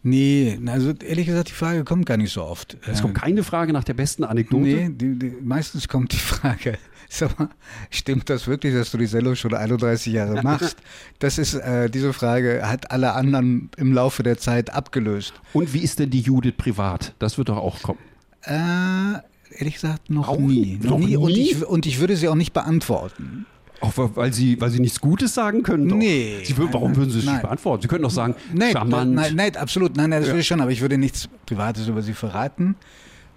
nee, 0.04 0.58
also 0.66 0.92
ehrlich 1.04 1.26
gesagt, 1.26 1.48
die 1.48 1.52
Frage 1.52 1.82
kommt 1.82 2.06
gar 2.06 2.16
nicht 2.16 2.32
so 2.32 2.44
oft. 2.44 2.76
Es 2.86 3.02
kommt 3.02 3.14
keine 3.16 3.42
Frage 3.42 3.72
nach 3.72 3.82
der 3.82 3.94
besten 3.94 4.22
Anekdote. 4.22 4.62
Nee, 4.62 4.88
die, 4.90 5.18
die, 5.18 5.32
meistens 5.42 5.88
kommt 5.88 6.12
die 6.12 6.16
Frage, 6.32 6.78
sag 7.08 7.36
mal, 7.38 7.48
stimmt 7.90 8.30
das 8.30 8.46
wirklich, 8.46 8.72
dass 8.74 8.92
du 8.92 8.98
die 8.98 9.06
Sendung 9.06 9.34
schon 9.34 9.52
31 9.52 10.12
Jahre 10.12 10.42
machst? 10.42 10.76
Das 11.18 11.38
ist, 11.38 11.54
äh, 11.54 11.90
diese 11.90 12.12
Frage 12.12 12.68
hat 12.68 12.92
alle 12.92 13.14
anderen 13.14 13.70
im 13.76 13.92
Laufe 13.92 14.22
der 14.22 14.38
Zeit 14.38 14.70
abgelöst. 14.70 15.34
Und 15.52 15.72
wie 15.74 15.80
ist 15.80 15.98
denn 15.98 16.10
die 16.10 16.20
Judith 16.20 16.54
privat? 16.56 17.14
Das 17.18 17.36
wird 17.38 17.48
doch 17.48 17.58
auch 17.58 17.82
kommen. 17.82 17.98
Äh, 18.42 19.18
ehrlich 19.58 19.74
gesagt, 19.74 20.10
noch 20.10 20.28
Auch 20.28 20.38
nie. 20.38 20.78
noch 20.82 20.98
nie? 20.98 21.16
Und, 21.16 21.30
ich, 21.30 21.64
und 21.64 21.86
ich 21.86 21.98
würde 21.98 22.16
sie 22.16 22.28
auch 22.28 22.34
nicht 22.34 22.52
beantworten. 22.52 23.46
Auch 23.80 23.92
weil 23.96 24.32
Sie, 24.32 24.60
weil 24.60 24.70
Sie 24.70 24.80
nichts 24.80 25.00
Gutes 25.00 25.34
sagen 25.34 25.62
können? 25.62 25.88
Doch. 25.88 25.96
Nee. 25.96 26.38
Sie, 26.44 26.54
warum 26.56 26.96
würden 26.96 27.10
Sie 27.10 27.18
es 27.18 27.24
Nein. 27.24 27.34
nicht 27.34 27.42
beantworten? 27.42 27.82
Sie 27.82 27.88
können 27.88 28.02
doch 28.02 28.10
sagen, 28.10 28.34
Nein, 28.52 28.72
charmant. 28.72 29.12
nein, 29.14 29.34
nein, 29.34 29.56
absolut. 29.56 29.96
Nein, 29.96 30.10
nein, 30.10 30.20
das 30.20 30.28
Ja. 30.28 30.32
würde 30.34 30.40
ich 30.40 30.46
schon, 30.46 30.60
aber 30.60 30.70
ich 30.70 30.80
würde 30.80 30.96
nichts 30.96 31.28
Privates 31.46 31.86
über 31.88 32.00
sie 32.02 32.14
verraten, 32.14 32.76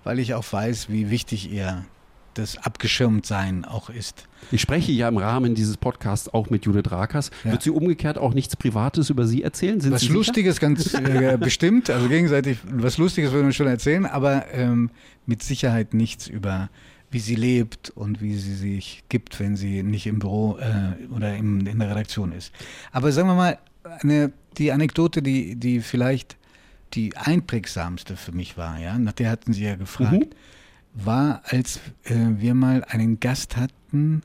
weil 0.04 0.20
ich 0.20 0.34
auch 0.36 0.46
weiß, 0.50 0.90
wie 0.90 1.10
wichtig 1.10 1.52
ihr 1.52 1.84
das 2.36 2.58
Abgeschirmtsein 2.60 3.66
auch 3.66 3.90
ist. 3.90 4.28
Ich 4.52 4.62
spreche 4.62 4.92
ja 4.92 5.08
im 5.08 5.18
Rahmen 5.18 5.56
dieses 5.56 5.76
Podcasts 5.76 6.32
auch 6.32 6.52
mit 6.52 6.66
Judith 6.66 6.92
Rakers. 6.92 7.32
Ja. 7.44 7.52
Wird 7.54 7.64
sie 7.64 7.72
umgekehrt 7.72 8.18
auch 8.20 8.36
nichts 8.36 8.56
Privates 8.56 9.10
über 9.10 9.26
Sie 9.26 9.42
erzählen? 9.42 9.82
Sind 9.82 9.92
was 9.92 10.02
Sie? 10.02 10.10
Lustiges 10.10 10.60
ganz 10.60 10.94
äh, 10.94 11.38
bestimmt, 11.40 11.90
also 11.90 12.08
gegenseitig 12.08 12.60
was 12.72 13.00
Lustiges 13.00 13.32
würden 13.32 13.48
wir 13.48 13.54
schon 13.54 13.66
erzählen, 13.68 14.06
aber 14.06 14.46
ähm, 14.54 14.92
mit 15.26 15.42
Sicherheit 15.42 15.96
nichts 15.96 16.28
über 16.28 16.70
wie 17.10 17.20
sie 17.20 17.36
lebt 17.36 17.90
und 17.92 18.22
wie 18.22 18.38
sie 18.38 18.56
sich 18.56 19.04
gibt, 19.10 19.40
wenn 19.40 19.56
sie 19.56 19.84
nicht 19.84 20.08
im 20.08 20.20
Büro 20.20 20.58
äh, 20.58 21.06
oder 21.14 21.36
im, 21.36 21.66
in 21.66 21.80
der 21.80 21.90
Redaktion 21.90 22.32
ist. 22.32 22.54
Aber 22.92 23.12
sagen 23.12 23.30
wir 23.30 23.36
mal, 23.36 23.58
eine, 24.02 24.32
die 24.58 24.72
Anekdote, 24.72 25.22
die, 25.22 25.56
die 25.56 25.80
vielleicht 25.80 26.38
die 26.94 27.16
einprägsamste 27.16 28.16
für 28.18 28.32
mich 28.32 28.58
war, 28.58 28.80
ja, 28.80 28.98
nach 28.98 29.14
der 29.14 29.30
hatten 29.30 29.54
Sie 29.54 29.64
ja 29.64 29.76
gefragt, 29.76 30.14
mhm. 30.14 31.06
war, 31.06 31.42
als 31.46 31.80
äh, 32.06 32.16
wir 32.38 32.54
mal 32.54 32.84
einen 32.86 33.20
Gast 33.20 33.58
hatten, 33.58 34.24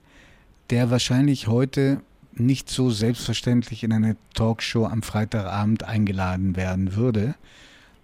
der 0.70 0.90
wahrscheinlich 0.90 1.48
heute 1.48 2.00
nicht 2.34 2.70
so 2.70 2.90
selbstverständlich 2.90 3.84
in 3.84 3.92
eine 3.92 4.16
Talkshow 4.34 4.86
am 4.86 5.02
Freitagabend 5.02 5.84
eingeladen 5.84 6.56
werden 6.56 6.96
würde, 6.96 7.34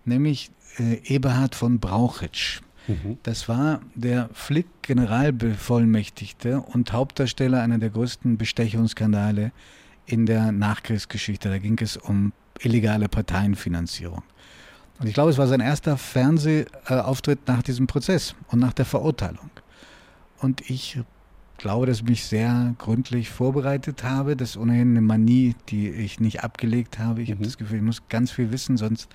nämlich 0.04 0.50
äh, 0.78 1.00
Eberhard 1.04 1.54
von 1.54 1.78
Brauchitsch. 1.78 2.60
Mhm. 2.88 3.18
Das 3.22 3.48
war 3.48 3.80
der 3.94 4.28
Flick-Generalbevollmächtigte 4.32 6.60
und 6.60 6.92
Hauptdarsteller 6.92 7.62
einer 7.62 7.78
der 7.78 7.90
größten 7.90 8.36
Bestechungsskandale 8.38 9.52
in 10.06 10.26
der 10.26 10.50
Nachkriegsgeschichte. 10.52 11.48
Da 11.48 11.58
ging 11.58 11.78
es 11.80 11.96
um 11.96 12.32
illegale 12.60 13.08
Parteienfinanzierung. 13.08 14.22
Und 14.98 15.06
ich 15.06 15.14
glaube, 15.14 15.30
es 15.30 15.38
war 15.38 15.46
sein 15.46 15.60
erster 15.60 15.96
Fernsehauftritt 15.96 17.46
nach 17.46 17.62
diesem 17.62 17.86
Prozess 17.86 18.34
und 18.48 18.58
nach 18.58 18.72
der 18.72 18.84
Verurteilung. 18.84 19.50
Und 20.40 20.68
ich 20.68 20.98
glaube, 21.58 21.86
dass 21.86 21.98
ich 21.98 22.04
mich 22.04 22.24
sehr 22.24 22.74
gründlich 22.78 23.30
vorbereitet 23.30 24.02
habe. 24.02 24.36
Das 24.36 24.50
ist 24.50 24.56
ohnehin 24.56 24.90
eine 24.90 25.02
Manie, 25.02 25.54
die 25.68 25.90
ich 25.90 26.20
nicht 26.20 26.42
abgelegt 26.42 26.98
habe. 26.98 27.22
Ich 27.22 27.28
mhm. 27.28 27.34
habe 27.34 27.44
das 27.44 27.58
Gefühl, 27.58 27.78
ich 27.78 27.84
muss 27.84 28.08
ganz 28.08 28.30
viel 28.30 28.50
wissen, 28.50 28.76
sonst 28.76 29.08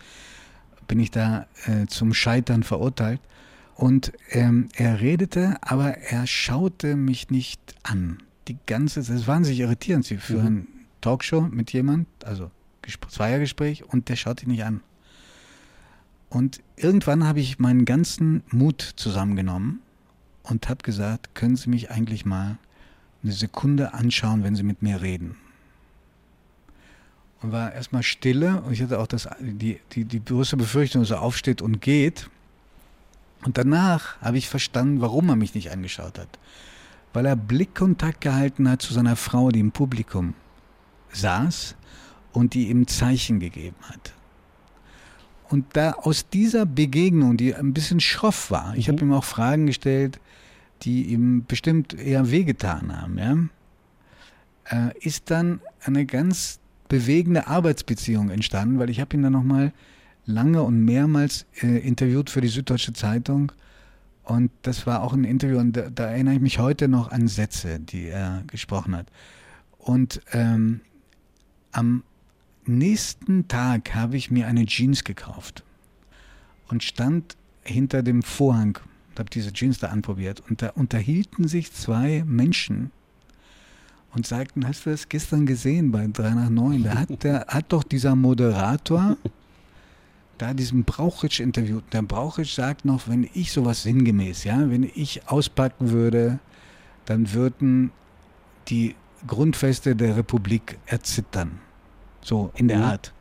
bin 0.88 1.00
ich 1.00 1.12
da 1.12 1.48
äh, 1.66 1.88
zum 1.88 2.14
Scheitern 2.14 2.64
verurteilt. 2.64 3.22
Und 3.76 4.14
ähm, 4.30 4.70
er 4.76 5.02
redete, 5.02 5.58
aber 5.62 5.98
er 5.98 6.28
schaute 6.28 6.96
mich 6.96 7.30
nicht 7.30 7.60
an. 7.84 8.22
Die 8.48 8.58
ganze, 8.66 9.00
das 9.00 9.10
ist 9.10 9.28
wahnsinnig 9.28 9.62
irritierend. 9.62 10.06
Sie 10.06 10.18
führen 10.18 10.56
mhm. 10.56 10.68
Talkshow 11.02 11.42
mit 11.42 11.74
jemand, 11.74 12.08
also 12.24 12.52
Zweiergespräch, 13.10 13.86
und 13.86 14.10
der 14.10 14.16
schaut 14.16 14.42
dich 14.42 14.48
nicht 14.48 14.64
an. 14.64 14.82
Und 16.30 16.62
irgendwann 16.76 17.26
habe 17.26 17.40
ich 17.40 17.60
meinen 17.60 17.86
ganzen 17.86 18.44
Mut 18.50 18.82
zusammengenommen 18.82 19.82
und 20.44 20.68
habe 20.68 20.84
gesagt, 20.84 21.36
können 21.36 21.56
Sie 21.56 21.70
mich 21.70 21.92
eigentlich 21.92 22.26
mal 22.26 22.58
eine 23.24 23.32
Sekunde 23.32 23.94
anschauen, 23.94 24.44
wenn 24.44 24.56
Sie 24.56 24.64
mit 24.64 24.82
mir 24.82 25.02
reden. 25.02 25.36
Und 27.42 27.52
war 27.52 27.74
erstmal 27.74 28.04
Stille 28.04 28.62
und 28.62 28.74
ich 28.74 28.82
hatte 28.82 29.00
auch 29.00 29.08
das, 29.08 29.28
die, 29.40 29.80
die, 29.92 30.06
die 30.06 30.24
größte 30.24 30.58
Befürchtung, 30.58 31.02
dass 31.02 31.12
er 31.12 31.22
aufsteht 31.22 31.62
und 31.62 31.82
geht. 31.82 32.30
Und 33.44 33.58
danach 33.58 34.20
habe 34.22 34.38
ich 34.38 34.50
verstanden, 34.50 35.02
warum 35.02 35.30
er 35.30 35.36
mich 35.36 35.56
nicht 35.56 35.72
angeschaut 35.72 36.18
hat. 36.20 36.40
Weil 37.12 37.26
er 37.26 37.36
Blickkontakt 37.36 38.22
gehalten 38.22 38.70
hat 38.70 38.82
zu 38.82 38.94
seiner 38.94 39.16
Frau, 39.16 39.50
die 39.50 39.60
im 39.60 39.72
Publikum 39.72 40.34
saß 41.12 41.76
und 42.32 42.54
die 42.54 42.70
ihm 42.70 42.88
Zeichen 42.88 43.40
gegeben 43.40 43.76
hat. 43.84 44.14
Und 45.50 45.66
da 45.74 45.92
aus 45.92 46.28
dieser 46.30 46.66
Begegnung, 46.66 47.38
die 47.38 47.54
ein 47.54 47.74
bisschen 47.74 48.00
schroff 48.00 48.50
war, 48.50 48.76
ich 48.76 48.88
habe 48.88 49.04
mhm. 49.04 49.12
ihm 49.12 49.16
auch 49.16 49.24
Fragen 49.24 49.68
gestellt, 49.68 50.20
die 50.82 51.04
ihm 51.04 51.46
bestimmt 51.46 51.94
eher 51.94 52.32
wehgetan 52.32 53.00
haben, 53.00 53.18
ja, 53.18 53.38
äh, 54.66 54.98
ist 55.00 55.30
dann 55.30 55.62
eine 55.84 56.06
ganz 56.06 56.60
bewegende 56.90 57.48
Arbeitsbeziehung 57.48 58.30
entstanden, 58.30 58.80
weil 58.80 58.90
ich 58.90 59.00
habe 59.00 59.16
ihn 59.16 59.24
dann 59.24 59.34
nochmal 59.34 59.74
lange 60.26 60.64
und 60.64 60.84
mehrmals 60.84 61.46
äh, 61.62 61.80
interviewt 61.80 62.30
für 62.30 62.42
die 62.42 62.48
Süddeutsche 62.48 62.94
Zeitung. 62.94 63.52
Und 64.24 64.52
das 64.62 64.88
war 64.88 65.04
auch 65.04 65.14
ein 65.14 65.26
Interview, 65.26 65.60
und 65.60 65.74
da, 65.76 65.90
da, 65.90 66.06
erinnere 66.06 66.36
ich 66.36 66.42
mich 66.42 66.60
heute 66.60 66.88
noch 66.88 67.12
an 67.12 67.28
Sätze, 67.28 67.80
die 67.80 68.08
er 68.08 68.44
gesprochen 68.48 68.96
hat. 68.96 69.08
Und 69.78 70.22
ähm, 70.32 70.80
am 71.74 72.04
nächsten 72.66 73.48
Tag 73.50 73.94
habe 73.94 74.16
ich 74.16 74.32
mir 74.32 74.48
eine 74.48 74.66
Jeans 74.66 75.04
gekauft 75.04 75.64
und 76.70 76.84
stand 76.84 77.36
hinter 77.64 78.02
dem 78.02 78.24
Vorhang 78.24 78.80
und 79.10 79.20
habe 79.20 79.30
diese 79.30 79.52
Jeans 79.52 79.80
da 79.80 79.88
anprobiert. 79.88 80.42
Und 80.50 80.62
da 80.62 80.70
unterhielten 80.70 81.50
sich 81.50 81.74
zwei 81.74 82.24
Menschen 82.26 82.92
und 84.14 84.26
sagten, 84.26 84.66
hast 84.66 84.86
du 84.86 84.92
das 84.92 85.10
gestern 85.10 85.46
gesehen 85.46 85.92
bei 85.92 86.08
3 86.08 86.32
nach 86.32 86.50
9? 86.50 86.84
Da 86.84 86.96
hat, 86.96 87.24
der, 87.24 87.46
hat 87.48 87.66
doch 87.74 87.84
dieser 87.84 88.16
Moderator 88.16 89.18
da 90.38 90.54
diesen 90.54 90.84
Brauchitsch 90.84 91.40
interviewt. 91.40 91.84
Der 91.94 92.02
Brauchitsch 92.02 92.56
sagt 92.56 92.86
noch, 92.86 93.08
wenn 93.08 93.30
ich 93.34 93.52
sowas 93.52 93.84
sinngemäß, 93.84 94.44
ja, 94.44 94.70
wenn 94.70 94.84
ich 94.84 95.28
auspacken 95.28 95.92
würde, 95.92 96.40
dann 97.06 97.34
würden 97.34 97.92
die 98.68 98.96
Grundfeste 99.28 99.96
der 99.96 100.18
Republik 100.18 100.78
erzittern. 100.86 101.60
So 102.22 102.52
in 102.56 102.68
der 102.68 102.78
mhm. 102.78 102.84
Art. 102.84 103.14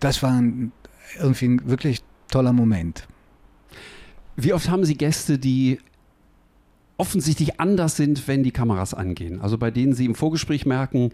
Das 0.00 0.22
war 0.22 0.32
ein, 0.32 0.72
irgendwie 1.18 1.46
ein 1.46 1.68
wirklich 1.68 2.02
toller 2.28 2.52
Moment. 2.52 3.06
Wie 4.36 4.52
oft 4.52 4.68
haben 4.68 4.84
Sie 4.84 4.96
Gäste, 4.96 5.38
die 5.38 5.78
offensichtlich 6.96 7.60
anders 7.60 7.96
sind, 7.96 8.26
wenn 8.26 8.42
die 8.42 8.50
Kameras 8.50 8.94
angehen? 8.94 9.40
Also 9.40 9.58
bei 9.58 9.70
denen 9.70 9.94
Sie 9.94 10.06
im 10.06 10.14
Vorgespräch 10.14 10.66
merken, 10.66 11.12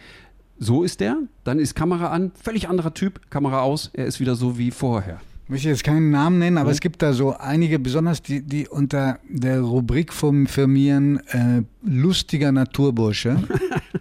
so 0.61 0.85
ist 0.85 1.01
der, 1.01 1.17
dann 1.43 1.59
ist 1.59 1.75
Kamera 1.75 2.11
an, 2.11 2.31
völlig 2.41 2.69
anderer 2.69 2.95
Typ, 2.95 3.31
Kamera 3.31 3.63
aus, 3.63 3.91
er 3.95 4.07
ist 4.07 4.21
wieder 4.21 4.37
so 4.37 4.59
wie 4.59 4.71
vorher. 4.71 5.21
Ich 5.45 5.51
möchte 5.51 5.69
jetzt 5.69 5.83
keinen 5.83 6.11
Namen 6.11 6.39
nennen, 6.39 6.59
aber 6.59 6.69
mhm. 6.69 6.75
es 6.75 6.81
gibt 6.81 7.03
da 7.03 7.13
so 7.13 7.37
einige, 7.37 7.81
besonders 7.81 8.23
die, 8.23 8.43
die 8.43 8.69
unter 8.69 9.19
der 9.29 9.63
Rubrik 9.63 10.13
vom 10.13 10.47
Firmieren 10.47 11.17
äh, 11.29 11.63
lustiger 11.83 12.53
Naturbursche. 12.53 13.43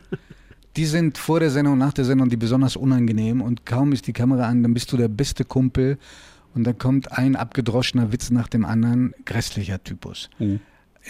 die 0.76 0.86
sind 0.86 1.18
vor 1.18 1.40
der 1.40 1.50
Sendung 1.50 1.74
und 1.74 1.80
nach 1.80 1.94
der 1.94 2.06
Sendung 2.06 2.30
die 2.30 2.38
besonders 2.38 2.76
unangenehm 2.76 3.42
und 3.42 3.66
kaum 3.66 3.94
ist 3.94 4.06
die 4.06 4.14
Kamera 4.14 4.44
an, 4.44 4.62
dann 4.62 4.74
bist 4.74 4.92
du 4.92 4.98
der 4.98 5.08
beste 5.08 5.46
Kumpel 5.46 5.98
und 6.54 6.66
dann 6.66 6.78
kommt 6.78 7.12
ein 7.14 7.36
abgedroschener 7.36 8.12
Witz 8.12 8.32
nach 8.32 8.48
dem 8.48 8.66
anderen, 8.66 9.14
grässlicher 9.26 9.84
Typus. 9.84 10.30
Mhm. 10.40 10.60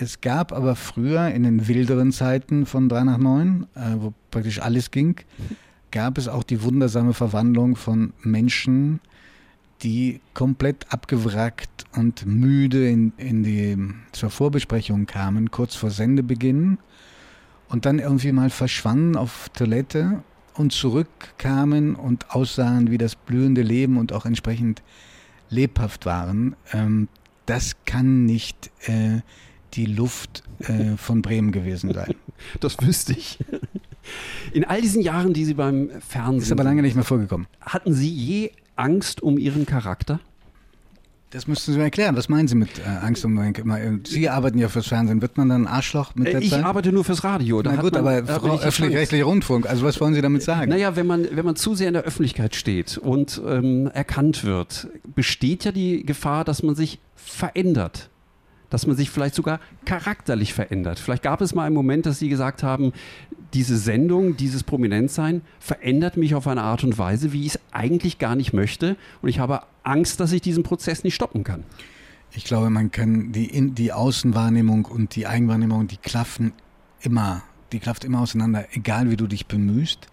Es 0.02 0.22
gab 0.22 0.54
aber 0.54 0.76
früher 0.78 1.28
in 1.30 1.44
den 1.44 1.68
wilderen 1.68 2.14
Zeiten 2.14 2.66
von 2.66 2.88
3 2.88 3.04
nach 3.04 3.18
9, 3.18 3.68
äh, 3.76 3.80
wo 3.98 4.14
praktisch 4.32 4.62
alles 4.62 4.92
ging, 4.92 5.20
gab 5.92 6.18
es 6.18 6.30
auch 6.30 6.44
die 6.44 6.64
wundersame 6.64 7.14
Verwandlung 7.14 7.76
von 7.76 8.14
Menschen, 8.22 9.02
die 9.82 10.22
komplett 10.34 10.92
abgewrackt 10.94 11.86
und 11.96 12.26
müde 12.26 12.90
in, 12.90 13.12
in 13.18 13.44
die, 13.44 13.78
zur 14.14 14.30
Vorbesprechung 14.30 15.06
kamen, 15.06 15.52
kurz 15.52 15.76
vor 15.76 15.90
Sendebeginn 15.90 16.78
und 17.68 17.86
dann 17.86 18.00
irgendwie 18.00 18.32
mal 18.32 18.50
verschwanden 18.50 19.18
auf 19.18 19.50
Toilette 19.50 20.24
und 20.54 20.72
zurückkamen 20.72 21.96
und 21.96 22.32
aussahen 22.32 22.90
wie 22.90 22.98
das 22.98 23.16
blühende 23.16 23.64
Leben 23.64 23.98
und 23.98 24.14
auch 24.14 24.26
entsprechend 24.26 24.82
lebhaft 25.50 26.06
waren. 26.06 26.56
Ähm, 26.72 27.10
das 27.46 27.76
kann 27.86 28.26
nicht 28.26 28.70
äh, 28.88 29.22
die 29.74 29.86
Luft 29.86 30.44
äh, 30.60 30.98
von 30.98 31.22
Bremen 31.22 31.52
gewesen 31.52 31.94
sein. 31.94 32.16
Das 32.62 32.78
wüsste 32.82 33.12
ich. 33.12 33.38
In 34.54 34.64
all 34.64 34.80
diesen 34.80 35.02
Jahren, 35.02 35.34
die 35.34 35.44
Sie 35.44 35.56
beim 35.56 35.90
Fernsehen. 36.00 36.44
Ist 36.44 36.52
aber 36.54 36.64
lange 36.64 36.82
nicht 36.82 36.96
mehr 36.96 37.04
vorgekommen. 37.04 37.48
Hatten 37.60 37.94
Sie 37.94 38.10
je 38.10 38.52
Angst 38.78 39.22
um 39.22 39.38
Ihren 39.38 39.66
Charakter? 39.66 40.22
Das 41.32 41.48
müssten 41.48 41.74
Sie 41.74 41.78
mir 41.78 41.84
erklären. 41.84 42.16
Was 42.16 42.28
meinen 42.28 42.48
Sie 42.48 42.56
mit 42.56 42.80
äh, 42.80 43.06
Angst 43.06 43.24
um 43.24 43.34
meinen 43.34 44.04
Sie 44.06 44.30
arbeiten 44.30 44.58
ja 44.58 44.68
fürs 44.68 44.88
Fernsehen. 44.88 45.22
Wird 45.22 45.38
man 45.38 45.50
dann 45.50 45.64
ein 45.64 45.68
Arschloch 45.68 46.16
mit 46.16 46.28
der 46.28 46.42
ich 46.42 46.50
Zeit? 46.50 46.60
Ich 46.60 46.66
arbeite 46.66 46.92
nur 46.92 47.04
fürs 47.04 47.24
Radio. 47.24 47.62
Da 47.62 47.74
Na 47.76 47.82
gut, 47.82 47.94
man, 47.94 48.28
aber 48.28 48.62
öffentlich-rechtlicher 48.64 49.26
Rundfunk. 49.26 49.70
Also 49.70 49.86
was 49.86 50.02
wollen 50.02 50.16
Sie 50.16 50.22
damit 50.22 50.42
sagen? 50.42 50.72
Naja, 50.72 50.96
wenn 50.96 51.06
man, 51.06 51.28
wenn 51.32 51.46
man 51.46 51.56
zu 51.56 51.76
sehr 51.76 51.90
in 51.90 51.94
der 51.94 52.04
Öffentlichkeit 52.04 52.56
steht 52.56 52.98
und 52.98 53.40
ähm, 53.46 53.92
erkannt 53.94 54.44
wird, 54.44 54.88
besteht 55.14 55.66
ja 55.66 55.72
die 55.72 56.04
Gefahr, 56.04 56.46
dass 56.46 56.64
man 56.64 56.74
sich 56.74 57.00
verändert 57.16 58.10
dass 58.70 58.88
man 58.88 58.96
sich 58.96 59.10
vielleicht 59.10 59.36
sogar 59.36 59.60
charakterlich 59.86 60.54
verändert. 60.54 61.00
Vielleicht 61.00 61.24
gab 61.24 61.42
es 61.42 61.56
mal 61.56 61.66
einen 61.66 61.76
Moment, 61.76 62.06
dass 62.06 62.20
Sie 62.20 62.30
gesagt 62.30 62.64
haben, 62.64 62.94
diese 63.54 63.78
Sendung, 63.78 64.38
dieses 64.38 64.64
Prominentsein 64.64 65.42
verändert 65.60 66.18
mich 66.18 66.36
auf 66.36 66.48
eine 66.48 66.62
Art 66.62 66.84
und 66.84 66.98
Weise, 66.98 67.34
wie 67.34 67.42
ich 67.42 67.56
es 67.56 67.60
eigentlich 67.72 68.20
gar 68.20 68.36
nicht 68.36 68.54
möchte. 68.54 68.96
Und 69.22 69.30
ich 69.30 69.40
habe 69.40 69.62
Angst, 69.84 70.20
dass 70.20 70.32
ich 70.32 70.42
diesen 70.42 70.64
Prozess 70.64 71.04
nicht 71.04 71.16
stoppen 71.16 71.44
kann. 71.44 71.64
Ich 72.32 72.44
glaube, 72.44 72.70
man 72.70 72.92
kann 72.92 73.32
die, 73.32 73.72
die 73.72 73.92
Außenwahrnehmung 73.92 74.86
und 74.86 75.16
die 75.16 75.26
Eigenwahrnehmung, 75.26 75.88
die 75.88 75.98
klaffen 75.98 76.54
immer, 77.02 77.42
die 77.72 77.80
klafft 77.80 78.04
immer 78.04 78.22
auseinander, 78.22 78.66
egal 78.72 79.10
wie 79.10 79.18
du 79.18 79.26
dich 79.26 79.48
bemühst. 79.48 80.08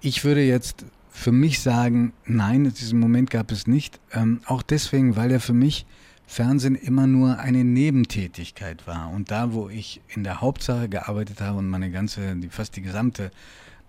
Ich 0.00 0.24
würde 0.24 0.42
jetzt 0.42 0.84
für 1.10 1.30
mich 1.30 1.60
sagen, 1.60 2.12
nein, 2.24 2.64
diesen 2.64 2.98
Moment 2.98 3.30
gab 3.30 3.52
es 3.52 3.68
nicht. 3.68 4.00
Ähm, 4.12 4.40
auch 4.46 4.62
deswegen, 4.62 5.14
weil 5.14 5.30
er 5.30 5.40
für 5.40 5.52
mich 5.52 5.86
Fernsehen 6.32 6.76
immer 6.76 7.06
nur 7.06 7.38
eine 7.40 7.62
Nebentätigkeit 7.62 8.86
war. 8.86 9.10
Und 9.10 9.30
da, 9.30 9.52
wo 9.52 9.68
ich 9.68 10.00
in 10.08 10.24
der 10.24 10.40
Hauptsache 10.40 10.88
gearbeitet 10.88 11.42
habe 11.42 11.58
und 11.58 11.68
meine 11.68 11.90
ganze, 11.90 12.34
fast 12.48 12.74
die 12.74 12.80
gesamte 12.80 13.30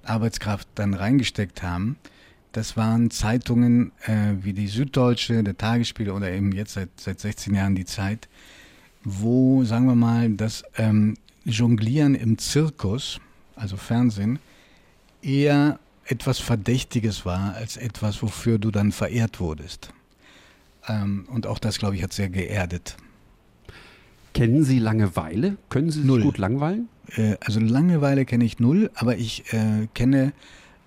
Arbeitskraft 0.03 0.67
dann 0.75 0.93
reingesteckt 0.93 1.63
haben, 1.63 1.95
das 2.51 2.75
waren 2.75 3.09
Zeitungen 3.11 3.93
äh, 4.01 4.33
wie 4.41 4.51
die 4.51 4.67
Süddeutsche, 4.67 5.41
der 5.41 5.57
Tagesspiegel 5.57 6.11
oder 6.11 6.31
eben 6.31 6.51
jetzt 6.51 6.73
seit, 6.73 6.89
seit 6.97 7.21
16 7.21 7.55
Jahren 7.55 7.75
die 7.75 7.85
Zeit, 7.85 8.27
wo, 9.05 9.63
sagen 9.63 9.85
wir 9.85 9.95
mal, 9.95 10.29
das 10.31 10.65
ähm, 10.77 11.15
Jonglieren 11.45 12.13
im 12.13 12.37
Zirkus, 12.37 13.21
also 13.55 13.77
Fernsehen, 13.77 14.39
eher 15.21 15.79
etwas 16.03 16.39
Verdächtiges 16.39 17.25
war 17.25 17.53
als 17.55 17.77
etwas, 17.77 18.21
wofür 18.21 18.59
du 18.59 18.69
dann 18.69 18.91
verehrt 18.91 19.39
wurdest. 19.39 19.93
Ähm, 20.87 21.25
und 21.29 21.47
auch 21.47 21.59
das, 21.59 21.77
glaube 21.79 21.95
ich, 21.95 22.03
hat 22.03 22.13
sehr 22.13 22.29
geerdet. 22.29 22.95
Kennen 24.33 24.63
Sie 24.63 24.79
Langeweile? 24.79 25.57
Können 25.69 25.91
Sie 25.91 25.99
sich 25.99 26.07
Null. 26.07 26.23
gut 26.23 26.37
langweilen? 26.37 26.89
Äh, 27.15 27.35
also 27.41 27.59
Langeweile 27.59 28.25
kenne 28.25 28.45
ich 28.45 28.59
null, 28.59 28.89
aber 28.95 29.17
ich 29.17 29.53
äh, 29.53 29.87
kenne 29.93 30.33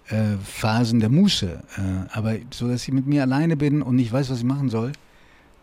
äh, 0.09 0.37
Phasen 0.45 0.99
der 1.01 1.11
Muße. 1.11 1.63
Äh, 1.77 1.81
aber 2.13 2.35
so, 2.51 2.69
dass 2.69 2.83
ich 2.89 2.93
mit 2.93 3.07
mir 3.07 3.23
alleine 3.23 3.57
bin 3.57 3.83
und 3.83 3.97
nicht 3.97 4.13
weiß, 4.13 4.31
was 4.31 4.39
ich 4.39 4.45
machen 4.45 4.69
soll, 4.69 4.93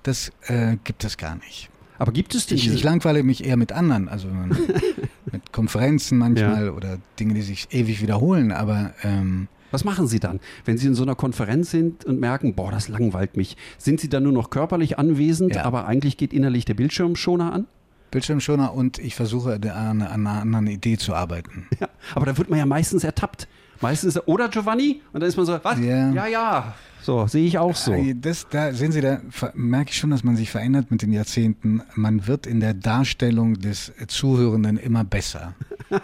das 0.04 0.32
äh, 0.48 0.78
gibt 0.84 1.04
es 1.04 1.17
gar 1.17 1.36
nicht. 1.36 1.69
Aber 2.00 2.12
gibt 2.12 2.36
es 2.36 2.50
Ich, 2.52 2.63
diese- 2.63 2.76
ich 2.76 2.84
langweile 2.84 3.22
mich 3.24 3.43
eher 3.46 3.58
mit 3.58 3.72
anderen, 3.72 4.08
also 4.10 4.28
mit 5.32 5.52
Konferenzen 5.52 6.17
manchmal 6.17 6.69
oder 6.69 6.98
Dinge, 7.19 7.34
die 7.34 7.41
sich 7.41 7.67
ewig 7.72 8.02
wiederholen, 8.02 8.52
aber 8.52 8.93
ähm, 9.04 9.48
Was 9.73 9.83
machen 9.83 10.05
Sie 10.07 10.19
dann, 10.19 10.39
wenn 10.65 10.77
Sie 10.77 10.86
in 10.86 10.93
so 10.93 11.01
einer 11.01 11.15
Konferenz 11.15 11.71
sind 11.71 12.05
und 12.05 12.19
merken, 12.19 12.53
boah, 12.53 12.69
das 12.69 12.89
langweilt 12.89 13.36
mich? 13.38 13.57
Sind 13.79 13.99
Sie 13.99 14.07
dann 14.07 14.21
nur 14.21 14.31
noch 14.31 14.51
körperlich 14.51 14.99
anwesend, 14.99 15.55
Ja. 15.55 15.65
aber 15.65 15.88
eigentlich 15.88 16.15
geht 16.15 16.31
innerlich 16.31 16.63
der 16.65 16.75
Bildschirmschoner 16.75 17.51
an? 17.51 17.65
Bildschirmschoner 18.12 18.71
und 18.71 18.99
ich 18.99 19.15
versuche 19.15 19.53
an 19.55 19.63
einer, 19.63 20.12
an 20.12 20.27
einer 20.27 20.41
anderen 20.41 20.67
Idee 20.67 20.97
zu 20.97 21.15
arbeiten. 21.15 21.65
Ja, 21.79 21.89
aber 22.13 22.27
da 22.27 22.38
wird 22.38 22.51
man 22.51 22.59
ja 22.59 22.67
meistens 22.67 23.03
ertappt. 23.03 23.47
Meistens, 23.81 24.19
oder 24.27 24.47
Giovanni? 24.47 25.01
Und 25.12 25.21
dann 25.21 25.27
ist 25.27 25.38
man 25.38 25.47
so, 25.47 25.59
was? 25.63 25.79
Ja. 25.79 26.12
ja. 26.12 26.27
ja. 26.27 26.75
So, 27.01 27.25
sehe 27.25 27.45
ich 27.45 27.57
auch 27.57 27.75
so. 27.75 27.93
Das, 28.21 28.47
da 28.49 28.73
sehen 28.73 28.91
Sie, 28.91 29.01
da 29.01 29.19
merke 29.55 29.89
ich 29.89 29.97
schon, 29.97 30.12
dass 30.12 30.23
man 30.23 30.38
sich 30.38 30.51
verändert 30.51 30.91
mit 30.91 31.01
den 31.01 31.12
Jahrzehnten. 31.12 31.81
Man 31.95 32.27
wird 32.27 32.45
in 32.45 32.59
der 32.59 32.75
Darstellung 32.75 33.59
des 33.59 33.91
Zuhörenden 34.07 34.77
immer 34.77 35.03
besser. 35.03 35.55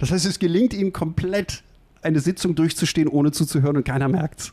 Das 0.00 0.10
heißt, 0.10 0.24
es 0.24 0.38
gelingt 0.38 0.72
ihm 0.72 0.92
komplett, 0.94 1.62
eine 2.02 2.20
Sitzung 2.20 2.54
durchzustehen, 2.54 3.08
ohne 3.08 3.32
zuzuhören 3.32 3.76
und 3.76 3.84
keiner 3.84 4.08
merkt's. 4.08 4.52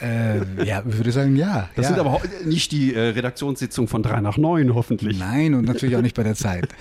Äh, 0.00 0.64
ja, 0.64 0.82
ich 0.88 0.96
würde 0.96 1.10
sagen, 1.10 1.34
ja. 1.36 1.68
Das 1.74 1.84
ja. 1.84 1.94
sind 1.94 1.98
aber 1.98 2.20
nicht 2.44 2.70
die 2.72 2.94
äh, 2.94 3.08
Redaktionssitzungen 3.08 3.88
von 3.88 4.02
3 4.02 4.20
nach 4.20 4.36
9, 4.36 4.74
hoffentlich. 4.74 5.18
Nein, 5.18 5.54
und 5.54 5.64
natürlich 5.64 5.96
auch 5.96 6.02
nicht 6.02 6.14
bei 6.14 6.22
der 6.22 6.34
Zeit. 6.34 6.68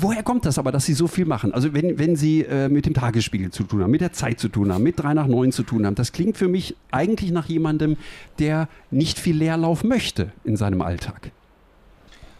Woher 0.00 0.22
kommt 0.22 0.46
das 0.46 0.58
aber, 0.58 0.70
dass 0.70 0.86
Sie 0.86 0.94
so 0.94 1.08
viel 1.08 1.24
machen? 1.24 1.52
Also 1.52 1.74
wenn, 1.74 1.98
wenn 1.98 2.14
Sie 2.14 2.42
äh, 2.42 2.68
mit 2.68 2.86
dem 2.86 2.94
Tagesspiegel 2.94 3.50
zu 3.50 3.64
tun 3.64 3.82
haben, 3.82 3.90
mit 3.90 4.00
der 4.00 4.12
Zeit 4.12 4.38
zu 4.38 4.48
tun 4.48 4.72
haben, 4.72 4.84
mit 4.84 5.00
3 5.00 5.14
nach 5.14 5.26
9 5.26 5.50
zu 5.50 5.64
tun 5.64 5.84
haben, 5.84 5.96
das 5.96 6.12
klingt 6.12 6.36
für 6.36 6.46
mich 6.46 6.76
eigentlich 6.92 7.32
nach 7.32 7.46
jemandem, 7.46 7.96
der 8.38 8.68
nicht 8.92 9.18
viel 9.18 9.36
Leerlauf 9.36 9.82
möchte 9.82 10.30
in 10.44 10.56
seinem 10.56 10.82
Alltag. 10.82 11.32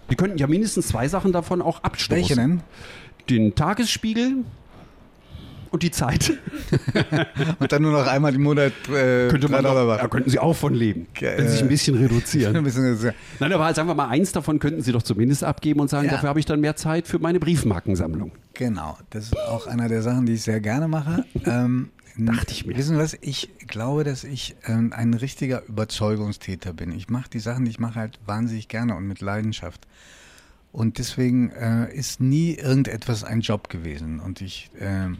Wir 0.06 0.16
könnten 0.16 0.38
ja 0.38 0.46
mindestens 0.46 0.86
zwei 0.86 1.08
Sachen 1.08 1.32
davon 1.32 1.60
auch 1.60 1.82
abstoßen. 1.82 2.16
Welche 2.16 2.36
denn? 2.36 2.60
Den 3.28 3.56
Tagesspiegel 3.56 4.44
und 5.70 5.82
die 5.82 5.90
Zeit. 5.90 6.32
Und 7.58 7.72
dann 7.72 7.82
nur 7.82 7.92
noch 7.92 8.06
einmal 8.06 8.34
im 8.34 8.42
Monat. 8.42 8.72
Äh, 8.88 9.28
Könnte 9.28 9.48
man 9.48 9.62
noch, 9.62 9.74
da 9.74 10.08
könnten 10.08 10.30
Sie 10.30 10.38
auch 10.38 10.54
von 10.54 10.74
leben, 10.74 11.06
Äh, 11.20 11.38
wenn 11.38 11.46
Sie 11.46 11.52
sich 11.54 11.62
ein 11.62 11.68
bisschen 11.68 11.96
reduzieren. 11.96 12.56
Ein 12.56 12.64
bisschen 12.64 12.84
reduzieren. 12.84 13.14
Nein, 13.40 13.52
aber 13.52 13.72
sagen 13.74 13.88
wir 13.88 13.94
mal, 13.94 14.08
eins 14.08 14.32
davon 14.32 14.58
könnten 14.58 14.82
Sie 14.82 14.92
doch 14.92 15.02
zumindest 15.02 15.44
abgeben 15.44 15.80
und 15.80 15.88
sagen, 15.88 16.06
Ja. 16.06 16.12
dafür 16.12 16.28
habe 16.30 16.40
ich 16.40 16.46
dann 16.46 16.60
mehr 16.60 16.76
Zeit 16.76 17.06
für 17.06 17.18
meine 17.18 17.40
Briefmarkensammlung. 17.40 18.32
Genau, 18.54 18.98
das 19.10 19.24
ist 19.26 19.38
auch 19.38 19.66
einer 19.66 19.88
der 19.88 20.02
Sachen, 20.02 20.26
die 20.26 20.34
ich 20.34 20.42
sehr 20.42 20.60
gerne 20.60 20.88
mache. 20.88 21.24
Ähm, 21.46 21.90
Dachte 22.20 22.50
ich 22.52 22.66
mir. 22.66 22.76
Wissen 22.76 22.96
Sie 22.96 23.00
was? 23.00 23.16
Ich 23.20 23.48
glaube, 23.68 24.02
dass 24.02 24.24
ich 24.24 24.56
ähm, 24.66 24.92
ein 24.92 25.14
richtiger 25.14 25.62
Überzeugungstäter 25.68 26.72
bin. 26.72 26.90
Ich 26.90 27.08
mache 27.08 27.30
die 27.30 27.38
Sachen, 27.38 27.64
die 27.64 27.70
ich 27.70 27.78
mache, 27.78 27.94
halt 28.00 28.18
wahnsinnig 28.26 28.66
gerne 28.66 28.96
und 28.96 29.06
mit 29.06 29.20
Leidenschaft. 29.20 29.86
Und 30.72 30.98
deswegen 30.98 31.50
äh, 31.50 31.94
ist 31.94 32.20
nie 32.20 32.54
irgendetwas 32.54 33.22
ein 33.22 33.40
Job 33.40 33.68
gewesen. 33.68 34.18
Und 34.18 34.40
ich 34.40 34.70
ähm, 34.80 35.18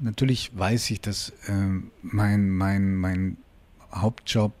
natürlich 0.00 0.56
weiß 0.56 0.90
ich, 0.90 1.00
dass 1.00 1.32
ähm, 1.48 1.90
mein, 2.02 2.50
mein, 2.50 2.94
mein 2.94 3.36
Hauptjob, 3.92 4.52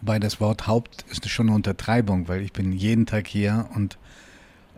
wobei 0.00 0.18
das 0.18 0.40
Wort 0.40 0.66
Haupt 0.66 1.04
ist 1.10 1.28
schon 1.28 1.46
eine 1.48 1.56
Untertreibung, 1.56 2.28
weil 2.28 2.42
ich 2.42 2.52
bin 2.52 2.72
jeden 2.72 3.06
Tag 3.06 3.26
hier 3.26 3.68
und 3.74 3.98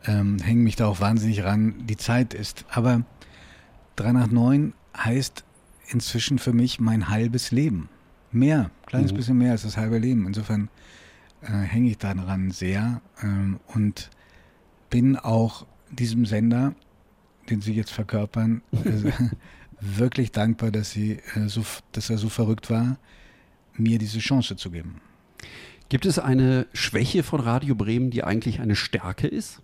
ähm, 0.07 0.39
hänge 0.39 0.63
mich 0.63 0.77
da 0.77 0.87
auch 0.87 1.01
wahnsinnig 1.01 1.45
ran. 1.45 1.87
Die 1.87 1.97
Zeit 1.97 2.35
ist. 2.35 2.65
Aber 2.71 3.05
3 3.97 4.13
nach 4.13 4.31
9 4.31 4.73
heißt 4.97 5.45
inzwischen 5.89 6.39
für 6.39 6.53
mich 6.53 6.81
mein 6.81 7.09
halbes 7.09 7.51
Leben. 7.51 7.89
Mehr, 8.33 8.71
kleines 8.87 9.13
Mhm. 9.13 9.17
bisschen 9.17 9.39
mehr 9.39 9.53
als 9.53 9.63
das 9.63 9.77
halbe 9.77 9.99
Leben. 9.99 10.27
Insofern 10.27 10.69
äh, 11.43 11.49
hänge 11.49 11.91
ich 11.91 11.99
daran 11.99 12.51
sehr 12.51 13.01
ähm, 13.23 13.59
und 13.67 14.11
bin 14.89 15.17
auch 15.17 15.67
diesem 15.91 16.25
Sender, 16.27 16.75
den 17.49 17.61
Sie 17.61 17.75
jetzt 17.75 17.91
verkörpern, 17.91 18.63
äh, 18.73 19.13
wirklich 19.81 20.33
dankbar, 20.33 20.71
dass, 20.71 20.91
sie, 20.91 21.21
äh, 21.35 21.49
so, 21.49 21.65
dass 21.93 22.11
er 22.11 22.19
so 22.19 22.29
verrückt 22.29 22.71
war, 22.71 22.99
mir 23.75 23.99
diese 23.99 24.19
Chance 24.19 24.57
zu 24.57 24.71
geben. 24.71 25.01
Gibt 25.89 26.07
es 26.07 26.19
eine 26.19 26.67
Schwäche 26.73 27.23
von 27.23 27.41
Radio 27.41 27.75
Bremen, 27.75 28.11
die 28.11 28.23
eigentlich 28.23 28.61
eine 28.61 28.77
Stärke 28.77 29.27
ist? 29.27 29.61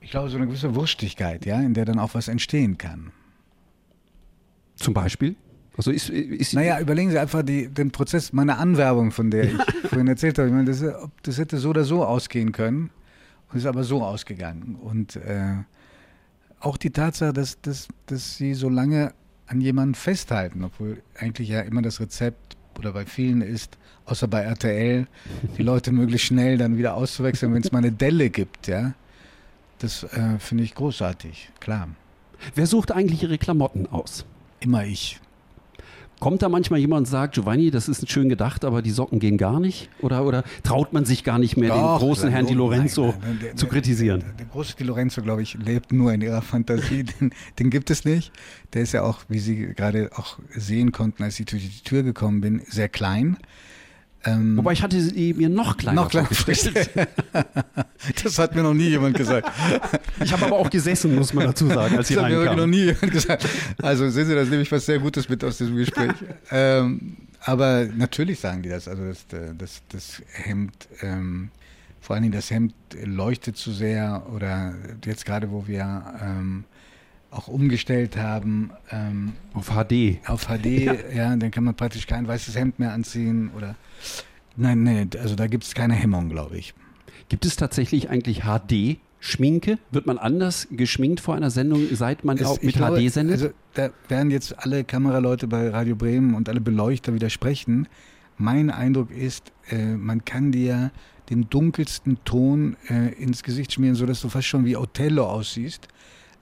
Ich 0.00 0.10
glaube, 0.10 0.30
so 0.30 0.36
eine 0.36 0.46
gewisse 0.46 0.74
Wurstigkeit, 0.74 1.44
ja, 1.44 1.60
in 1.60 1.74
der 1.74 1.84
dann 1.84 1.98
auch 1.98 2.14
was 2.14 2.28
entstehen 2.28 2.78
kann. 2.78 3.12
Zum 4.76 4.94
Beispiel? 4.94 5.36
Also 5.76 5.90
ist, 5.90 6.08
ist 6.08 6.54
Naja, 6.54 6.80
überlegen 6.80 7.10
Sie 7.10 7.18
einfach 7.18 7.42
die, 7.42 7.68
den 7.68 7.90
Prozess 7.90 8.32
meiner 8.32 8.58
Anwerbung, 8.58 9.12
von 9.12 9.30
der 9.30 9.44
ich 9.44 9.62
vorhin 9.88 10.08
erzählt 10.08 10.38
habe. 10.38 10.48
Ich 10.48 10.54
meine, 10.54 10.64
das, 10.64 10.82
das 11.22 11.38
hätte 11.38 11.58
so 11.58 11.70
oder 11.70 11.84
so 11.84 12.04
ausgehen 12.04 12.52
können 12.52 12.90
und 13.50 13.58
ist 13.58 13.66
aber 13.66 13.84
so 13.84 14.02
ausgegangen. 14.02 14.76
Und 14.76 15.16
äh, 15.16 15.56
auch 16.60 16.76
die 16.76 16.90
Tatsache, 16.90 17.32
dass, 17.32 17.60
dass, 17.60 17.88
dass 18.06 18.36
Sie 18.36 18.54
so 18.54 18.68
lange 18.68 19.12
an 19.46 19.60
jemanden 19.60 19.94
festhalten, 19.94 20.64
obwohl 20.64 21.02
eigentlich 21.18 21.48
ja 21.48 21.60
immer 21.60 21.82
das 21.82 22.00
Rezept 22.00 22.56
oder 22.78 22.92
bei 22.92 23.06
vielen 23.06 23.40
ist, 23.40 23.78
außer 24.06 24.28
bei 24.28 24.42
RTL, 24.42 25.06
die 25.56 25.62
Leute 25.62 25.92
möglichst 25.92 26.26
schnell 26.26 26.58
dann 26.58 26.76
wieder 26.76 26.94
auszuwechseln, 26.94 27.54
wenn 27.54 27.62
es 27.62 27.72
mal 27.72 27.78
eine 27.78 27.92
Delle 27.92 28.30
gibt, 28.30 28.66
ja. 28.66 28.94
Das 29.78 30.02
äh, 30.02 30.38
finde 30.38 30.64
ich 30.64 30.74
großartig, 30.74 31.50
klar. 31.60 31.88
Wer 32.54 32.66
sucht 32.66 32.92
eigentlich 32.92 33.22
Ihre 33.22 33.38
Klamotten 33.38 33.86
aus? 33.86 34.24
Immer 34.60 34.84
ich. 34.84 35.20
Kommt 36.20 36.42
da 36.42 36.48
manchmal 36.48 36.80
jemand 36.80 37.00
und 37.00 37.04
sagt, 37.06 37.34
Giovanni, 37.34 37.70
das 37.70 37.88
ist 37.88 38.10
schön 38.10 38.28
gedacht, 38.28 38.64
aber 38.64 38.82
die 38.82 38.90
Socken 38.90 39.20
gehen 39.20 39.38
gar 39.38 39.60
nicht? 39.60 39.88
Oder, 40.00 40.24
oder 40.26 40.42
traut 40.64 40.92
man 40.92 41.04
sich 41.04 41.22
gar 41.22 41.38
nicht 41.38 41.56
mehr, 41.56 41.68
Doch, 41.68 41.98
den 41.98 42.06
großen 42.06 42.28
Herrn 42.30 42.46
Di 42.46 42.54
Lorenzo 42.54 43.06
nein, 43.06 43.14
nein, 43.22 43.38
der- 43.42 43.56
zu 43.56 43.66
der- 43.66 43.72
kritisieren? 43.72 44.24
Der 44.38 44.46
große 44.46 44.74
Di 44.76 44.82
Lorenzo, 44.84 45.22
glaube 45.22 45.42
ich, 45.42 45.54
lebt 45.54 45.92
nur 45.92 46.12
in 46.12 46.20
ihrer 46.20 46.42
Fantasie. 46.42 47.04
Den, 47.20 47.30
den 47.58 47.70
gibt 47.70 47.90
es 47.90 48.04
nicht. 48.04 48.32
Der 48.74 48.82
ist 48.82 48.92
ja 48.92 49.02
auch, 49.02 49.20
wie 49.28 49.38
Sie 49.38 49.74
gerade 49.74 50.10
auch 50.16 50.38
sehen 50.50 50.90
konnten, 50.92 51.22
als 51.22 51.38
ich 51.38 51.46
durch 51.46 51.62
die 51.62 51.84
Tür 51.84 52.02
gekommen 52.02 52.40
bin, 52.40 52.62
sehr 52.66 52.88
klein. 52.88 53.36
Ähm, 54.28 54.56
Wobei 54.56 54.72
ich 54.72 54.82
hatte 54.82 55.00
sie 55.00 55.34
mir 55.34 55.48
noch 55.48 55.76
kleiner 55.76 56.02
noch 56.02 56.10
kleiner. 56.10 56.28
Das 58.22 58.38
hat 58.38 58.54
mir 58.54 58.62
noch 58.62 58.74
nie 58.74 58.88
jemand 58.88 59.16
gesagt. 59.16 59.50
Ich 60.24 60.32
habe 60.32 60.46
aber 60.46 60.56
auch 60.56 60.70
gesessen, 60.70 61.14
muss 61.14 61.32
man 61.32 61.46
dazu 61.46 61.68
sagen, 61.68 61.96
als 61.96 62.08
sie 62.08 62.14
das 62.14 62.24
hat 62.24 62.30
mir 62.32 62.56
noch 62.56 62.66
nie 62.66 62.84
jemand 62.86 63.12
gesagt. 63.12 63.46
Also 63.80 64.08
sehen 64.10 64.26
Sie, 64.26 64.34
das 64.34 64.48
nehme 64.48 64.62
ich 64.62 64.72
was 64.72 64.84
sehr 64.84 64.98
Gutes 64.98 65.28
mit 65.28 65.44
aus 65.44 65.58
diesem 65.58 65.76
Gespräch. 65.76 66.12
ähm, 66.50 67.16
aber 67.40 67.86
natürlich 67.96 68.40
sagen 68.40 68.62
die 68.62 68.68
das. 68.68 68.88
Also 68.88 69.04
das, 69.04 69.26
das, 69.56 69.82
das 69.88 70.22
Hemd, 70.32 70.88
ähm, 71.02 71.50
vor 72.00 72.14
allen 72.14 72.24
Dingen 72.24 72.34
das 72.34 72.50
Hemd 72.50 72.74
leuchtet 73.04 73.56
zu 73.56 73.72
sehr 73.72 74.26
oder 74.34 74.74
jetzt 75.04 75.24
gerade, 75.24 75.50
wo 75.50 75.66
wir 75.66 76.14
ähm, 76.20 76.64
auch 77.30 77.48
umgestellt 77.48 78.16
haben 78.16 78.70
ähm, 78.90 79.32
Auf 79.54 79.66
HD. 79.70 80.18
auf 80.26 80.46
HD, 80.46 80.66
ja. 81.14 81.36
dann 81.36 81.50
kann 81.50 81.64
man 81.64 81.74
praktisch 81.74 82.06
kein 82.06 82.26
weißes 82.26 82.56
Hemd 82.56 82.78
mehr 82.78 82.92
anziehen 82.92 83.50
oder 83.56 83.74
nein, 84.56 84.82
nein, 84.82 85.10
also 85.20 85.34
da 85.34 85.46
gibt 85.46 85.64
es 85.64 85.74
keine 85.74 85.94
Hemmung, 85.94 86.28
glaube 86.30 86.56
ich. 86.56 86.74
Gibt 87.28 87.44
es 87.44 87.56
tatsächlich 87.56 88.08
eigentlich 88.08 88.42
HD-Schminke? 88.44 89.78
Wird 89.90 90.06
man 90.06 90.16
anders 90.18 90.68
geschminkt 90.70 91.20
vor 91.20 91.34
einer 91.34 91.50
Sendung, 91.50 91.86
seit 91.92 92.24
man 92.24 92.38
Es- 92.38 92.46
auch 92.46 92.62
mit 92.62 92.74
glaube, 92.76 92.98
HD 93.00 93.12
sendet? 93.12 93.34
Also 93.42 93.50
da 93.74 93.90
werden 94.08 94.30
jetzt 94.30 94.58
alle 94.58 94.84
Kameraleute 94.84 95.46
bei 95.46 95.68
Radio 95.68 95.96
Bremen 95.96 96.34
und 96.34 96.48
alle 96.48 96.60
Beleuchter 96.60 97.12
widersprechen. 97.14 97.88
Mein 98.38 98.70
Eindruck 98.70 99.10
ist, 99.10 99.52
äh, 99.68 99.94
man 99.96 100.24
kann 100.24 100.52
dir 100.52 100.90
den 101.28 101.50
dunkelsten 101.50 102.18
Ton 102.24 102.76
äh, 102.88 103.12
ins 103.22 103.42
Gesicht 103.42 103.72
schmieren, 103.74 103.96
sodass 103.96 104.22
du 104.22 104.28
fast 104.30 104.46
schon 104.46 104.64
wie 104.64 104.76
Othello 104.76 105.26
aussiehst. 105.26 105.88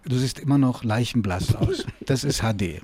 Du 0.08 0.16
siehst 0.16 0.38
immer 0.38 0.58
noch 0.58 0.84
leichenblass 0.84 1.54
aus. 1.56 1.84
Das 2.04 2.22
ist 2.24 2.40
HD. 2.42 2.80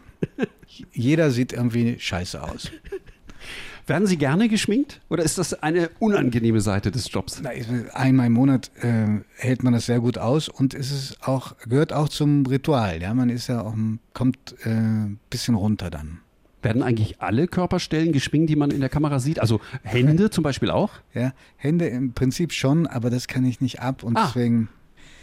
Jeder 0.93 1.31
sieht 1.31 1.53
irgendwie 1.53 1.97
scheiße 1.99 2.43
aus. 2.43 2.71
Werden 3.87 4.07
Sie 4.07 4.17
gerne 4.17 4.49
geschminkt? 4.49 5.01
Oder 5.09 5.25
ist 5.25 5.39
das 5.39 5.55
eine 5.63 5.91
unangenehme 5.99 6.61
Seite 6.61 6.91
des 6.93 7.11
Jobs? 7.13 7.43
Einmal 7.93 8.27
im 8.29 8.33
Monat 8.33 8.71
äh, 8.81 9.21
hält 9.37 9.63
man 9.65 9.73
das 9.73 9.87
sehr 9.87 9.99
gut 10.01 10.19
aus 10.19 10.49
und 10.49 10.73
es 10.75 10.93
ist 10.93 11.23
auch, 11.27 11.57
gehört 11.69 11.93
auch 11.93 12.09
zum 12.09 12.47
Ritual. 12.47 13.03
Ja, 13.03 13.13
man 13.13 13.29
ist 13.29 13.49
ja 13.49 13.63
auch, 13.63 13.75
kommt 14.15 14.55
äh, 14.65 14.69
ein 14.71 15.19
bisschen 15.31 15.55
runter 15.57 15.91
dann. 15.91 16.19
Werden 16.63 16.85
eigentlich 16.85 17.21
alle 17.21 17.49
Körperstellen 17.49 18.13
geschminkt, 18.13 18.49
die 18.49 18.55
man 18.57 18.71
in 18.71 18.79
der 18.81 18.89
Kamera 18.89 19.19
sieht? 19.19 19.41
Also 19.41 19.61
Hände 19.83 20.31
zum 20.31 20.45
Beispiel 20.45 20.71
auch? 20.71 20.91
Ja, 21.13 21.33
Hände 21.57 21.89
im 21.89 22.13
Prinzip 22.13 22.53
schon, 22.53 22.87
aber 22.87 23.11
das 23.11 23.27
kann 23.27 23.45
ich 23.45 23.61
nicht 23.61 23.81
ab 23.81 24.05
und 24.05 24.17
Ah. 24.17 24.27
deswegen 24.29 24.69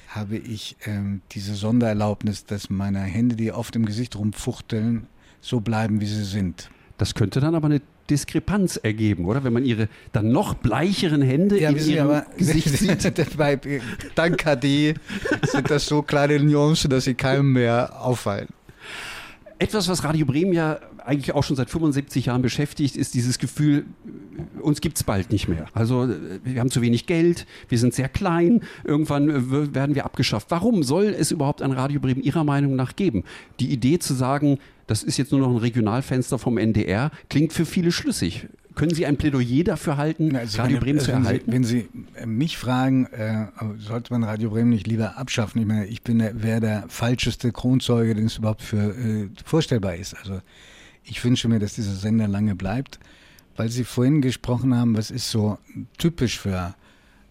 habe 0.09 0.37
ich 0.37 0.75
ähm, 0.85 1.21
diese 1.31 1.53
Sondererlaubnis, 1.53 2.45
dass 2.45 2.69
meine 2.69 2.99
Hände, 2.99 3.35
die 3.35 3.51
oft 3.51 3.75
im 3.75 3.85
Gesicht 3.85 4.15
rumfuchteln, 4.15 5.07
so 5.39 5.59
bleiben, 5.61 6.01
wie 6.01 6.07
sie 6.07 6.25
sind. 6.25 6.69
Das 6.97 7.13
könnte 7.13 7.39
dann 7.39 7.55
aber 7.55 7.67
eine 7.67 7.81
Diskrepanz 8.09 8.77
ergeben, 8.77 9.25
oder? 9.25 9.43
Wenn 9.43 9.53
man 9.53 9.63
ihre 9.63 9.87
dann 10.11 10.31
noch 10.31 10.55
bleicheren 10.55 11.21
Hände 11.21 11.59
Ja, 11.59 11.69
in 11.69 11.77
ihrem 11.77 12.09
aber 12.09 12.25
Gesicht 12.37 12.69
sieht. 12.69 13.37
bei, 13.37 13.59
dank 14.15 14.39
KD 14.39 14.95
sind 15.43 15.69
das 15.69 15.85
so 15.85 16.01
kleine 16.01 16.39
Nuancen, 16.39 16.89
dass 16.89 17.03
sie 17.05 17.13
keinem 17.13 17.53
mehr 17.53 18.01
auffallen. 18.01 18.47
Etwas, 19.59 19.87
was 19.87 20.03
Radio 20.03 20.25
Bremen 20.25 20.53
ja 20.53 20.79
eigentlich 21.09 21.33
auch 21.33 21.43
schon 21.43 21.55
seit 21.55 21.69
75 21.69 22.27
Jahren 22.27 22.41
beschäftigt, 22.41 22.95
ist 22.95 23.15
dieses 23.15 23.39
Gefühl, 23.39 23.85
uns 24.61 24.79
gibt's 24.79 25.03
bald 25.03 25.31
nicht 25.31 25.47
mehr. 25.47 25.65
Also 25.73 26.05
äh, 26.05 26.39
wir 26.43 26.59
haben 26.59 26.69
zu 26.69 26.81
wenig 26.81 27.07
Geld, 27.07 27.45
wir 27.67 27.79
sind 27.79 27.93
sehr 27.93 28.07
klein, 28.07 28.61
irgendwann 28.83 29.29
äh, 29.29 29.73
werden 29.73 29.95
wir 29.95 30.05
abgeschafft. 30.05 30.47
Warum 30.49 30.83
soll 30.83 31.15
es 31.17 31.31
überhaupt 31.31 31.61
ein 31.61 31.71
Radio 31.71 31.99
Bremen 31.99 32.21
Ihrer 32.21 32.43
Meinung 32.43 32.75
nach 32.75 32.95
geben? 32.95 33.23
Die 33.59 33.71
Idee 33.71 33.99
zu 33.99 34.13
sagen, 34.13 34.59
das 34.87 35.03
ist 35.03 35.17
jetzt 35.17 35.31
nur 35.31 35.41
noch 35.41 35.49
ein 35.49 35.57
Regionalfenster 35.57 36.39
vom 36.39 36.57
NDR, 36.57 37.11
klingt 37.29 37.53
für 37.53 37.65
viele 37.65 37.91
schlüssig. 37.91 38.47
Können 38.75 38.93
Sie 38.93 39.05
ein 39.05 39.17
Plädoyer 39.17 39.63
dafür 39.63 39.97
halten, 39.97 40.35
Also 40.35 40.59
Radio 40.59 40.77
meine, 40.77 40.85
Bremen 40.85 40.99
zu 40.99 41.11
wenn 41.11 41.23
erhalten? 41.23 41.45
Sie, 41.45 41.51
wenn 41.51 41.63
Sie 41.63 41.89
äh, 42.15 42.25
mich 42.25 42.57
fragen, 42.57 43.07
äh, 43.07 43.47
sollte 43.77 44.13
man 44.13 44.23
Radio 44.23 44.51
Bremen 44.51 44.69
nicht 44.69 44.87
lieber 44.87 45.17
abschaffen? 45.17 45.59
Ich 45.59 45.67
meine, 45.67 45.85
ich 45.87 46.01
bin 46.01 46.19
wäre 46.19 46.59
der 46.61 46.85
falscheste 46.87 47.51
Kronzeuge, 47.51 48.15
den 48.15 48.27
es 48.27 48.37
überhaupt 48.37 48.61
für 48.61 48.95
äh, 48.95 49.29
vorstellbar 49.43 49.95
ist. 49.95 50.15
Also 50.15 50.39
ich 51.03 51.23
wünsche 51.23 51.47
mir, 51.47 51.59
dass 51.59 51.75
dieser 51.75 51.95
Sender 51.95 52.27
lange 52.27 52.55
bleibt, 52.55 52.99
weil 53.55 53.69
Sie 53.69 53.83
vorhin 53.83 54.21
gesprochen 54.21 54.75
haben, 54.75 54.95
was 54.95 55.11
ist 55.11 55.29
so 55.29 55.57
typisch 55.97 56.39
für 56.39 56.75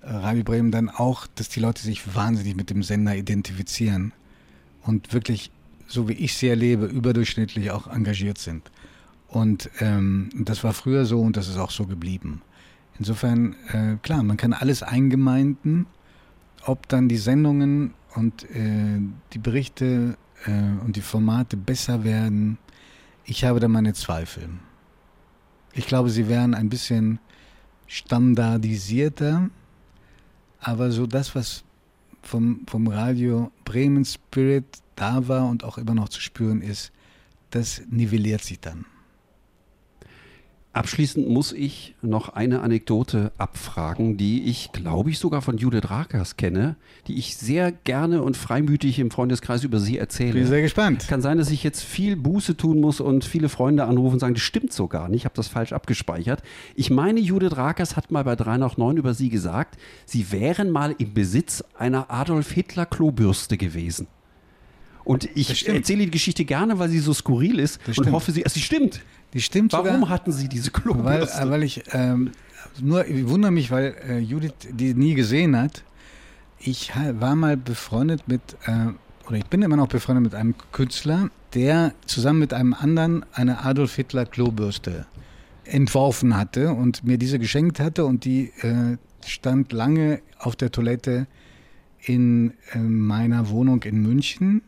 äh, 0.03 0.11
Radio 0.11 0.45
Bremen, 0.45 0.71
dann 0.71 0.91
auch, 0.91 1.27
dass 1.35 1.49
die 1.49 1.61
Leute 1.61 1.83
sich 1.83 2.15
wahnsinnig 2.15 2.57
mit 2.57 2.71
dem 2.71 2.83
Sender 2.83 3.17
identifizieren 3.17 4.13
und 4.83 5.13
wirklich, 5.13 5.51
so 5.87 6.09
wie 6.09 6.15
ich 6.15 6.35
sie 6.35 6.49
erlebe, 6.49 6.87
überdurchschnittlich 6.87 7.71
auch 7.71 7.87
engagiert 7.87 8.39
sind. 8.39 8.71
Und 9.29 9.71
ähm, 9.81 10.31
das 10.35 10.65
war 10.65 10.73
früher 10.73 11.05
so 11.05 11.21
und 11.21 11.37
das 11.37 11.49
ist 11.49 11.59
auch 11.59 11.71
so 11.71 11.87
geblieben. 11.87 12.43
Insofern, 12.99 13.55
äh, 13.73 13.97
klar, 14.03 14.23
man 14.23 14.37
kann 14.37 14.53
alles 14.53 14.83
eingemeinden, 14.83 15.87
ob 16.65 16.89
dann 16.89 17.09
die 17.09 17.17
Sendungen 17.17 17.95
und 18.15 18.45
äh, 18.51 19.01
die 19.33 19.39
Berichte 19.39 20.17
äh, 20.47 20.85
und 20.85 20.97
die 20.97 21.03
Formate 21.03 21.57
besser 21.57 22.05
werden. 22.05 22.59
Ich 23.31 23.45
habe 23.45 23.61
da 23.61 23.69
meine 23.69 23.93
Zweifel. 23.93 24.49
Ich 25.75 25.87
glaube, 25.87 26.09
sie 26.09 26.29
wären 26.29 26.55
ein 26.55 26.71
bisschen 26.71 27.21
standardisierter, 27.87 29.51
aber 30.61 30.91
so 30.91 31.07
das, 31.07 31.35
was 31.35 31.63
vom, 32.23 32.63
vom 32.67 32.87
Radio 32.87 33.53
Bremen 33.67 34.07
Spirit 34.07 34.65
da 34.97 35.29
war 35.29 35.47
und 35.47 35.63
auch 35.63 35.77
immer 35.77 35.95
noch 35.95 36.09
zu 36.09 36.23
spüren 36.23 36.63
ist, 36.63 36.91
das 37.51 37.83
nivelliert 37.91 38.43
sich 38.43 38.61
dann. 38.61 38.87
Abschließend 40.79 41.29
muss 41.29 41.53
ich 41.53 41.97
noch 42.03 42.29
eine 42.29 42.61
Anekdote 42.61 43.33
abfragen, 43.37 44.17
die 44.17 44.45
ich, 44.45 44.71
glaube 44.71 45.11
ich, 45.11 45.19
sogar 45.19 45.43
von 45.43 45.59
Judith 45.59 45.91
Rakers 45.91 46.37
kenne, 46.37 46.77
die 47.09 47.19
ich 47.19 47.37
sehr 47.37 47.73
gerne 47.73 48.23
und 48.23 48.37
freimütig 48.37 49.01
im 49.01 49.11
Freundeskreis 49.11 49.65
über 49.65 49.81
sie 49.81 49.99
erzähle. 49.99 50.35
Bin 50.35 50.47
sehr 50.47 50.63
gespannt. 50.63 51.09
Kann 51.09 51.21
sein, 51.21 51.37
dass 51.37 51.51
ich 51.51 51.65
jetzt 51.65 51.83
viel 51.83 52.15
Buße 52.15 52.57
tun 52.57 52.81
muss 52.81 53.01
und 53.01 53.25
viele 53.25 53.49
Freunde 53.49 53.87
anrufen 53.87 54.15
und 54.15 54.21
sagen, 54.21 54.35
das 54.35 54.43
stimmt 54.45 54.73
so 54.73 54.87
gar 54.87 55.09
nicht, 55.09 55.23
ich 55.23 55.25
habe 55.25 55.35
das 55.35 55.49
falsch 55.49 55.73
abgespeichert. 55.73 56.45
Ich 56.77 56.91
meine, 56.91 57.19
Judith 57.19 57.57
Rakers 57.57 57.97
hat 57.97 58.13
mal 58.13 58.23
bei 58.23 58.37
3 58.37 58.59
nach 58.59 58.77
9 58.77 58.99
über 58.99 59.15
sie 59.15 59.31
gesagt, 59.31 59.79
sie 60.07 60.31
wären 60.31 60.71
mal 60.71 60.95
im 60.97 61.13
Besitz 61.13 61.65
einer 61.77 62.09
Adolf 62.09 62.53
Hitler 62.53 62.87
Klobürste 62.87 63.57
gewesen. 63.57 64.07
Und 65.09 65.29
ich 65.35 65.67
erzähle 65.67 66.05
die 66.05 66.11
Geschichte 66.11 66.45
gerne, 66.45 66.79
weil 66.79 66.91
sie 66.91 66.99
so 66.99 67.15
skurril 67.15 67.59
ist 67.59 67.81
und 67.87 67.95
stimmt. 67.95 68.13
hoffe, 68.13 68.31
sie, 68.31 68.45
also 68.45 68.55
sie 68.55 68.61
stimmt. 68.61 69.01
Die 69.33 69.41
stimmt 69.41 69.73
Warum 69.73 69.87
sogar. 69.87 70.09
hatten 70.11 70.33
Sie 70.33 70.49
diese 70.49 70.71
Weil, 70.73 70.83
Klobürste? 70.83 71.51
weil 71.51 71.63
ich 71.63 71.83
ähm, 71.93 72.33
nur, 72.81 73.07
ich 73.07 73.27
wundere 73.27 73.51
mich, 73.51 73.71
weil 73.71 73.95
äh, 74.07 74.19
Judith 74.19 74.53
die 74.71 74.93
nie 74.93 75.15
gesehen 75.15 75.57
hat. 75.57 75.83
Ich 76.61 76.93
war 76.95 77.35
mal 77.37 77.57
befreundet 77.57 78.29
mit, 78.29 78.41
äh, 78.67 78.89
oder 79.27 79.37
ich 79.39 79.47
bin 79.47 79.63
immer 79.63 79.77
noch 79.77 79.89
befreundet 79.89 80.25
mit 80.25 80.35
einem 80.35 80.55
Künstler, 80.73 81.31
der 81.55 81.95
zusammen 82.05 82.41
mit 82.41 82.53
einem 82.53 82.75
anderen 82.75 83.25
eine 83.33 83.65
Adolf 83.65 83.95
Hitler 83.95 84.27
Klobürste 84.27 85.07
entworfen 85.65 86.37
hatte 86.37 86.73
und 86.73 87.03
mir 87.05 87.17
diese 87.17 87.39
geschenkt 87.39 87.81
hatte 87.81 88.05
und 88.05 88.25
die 88.27 88.53
äh, 88.61 88.99
stand 89.27 89.73
lange 89.73 90.21
auf 90.39 90.55
der 90.57 90.71
Toilette 90.71 91.27
in 92.03 92.53
äh, 92.73 92.79
meiner 92.79 93.49
Wohnung 93.49 93.83
in 93.85 94.03
München. 94.03 94.63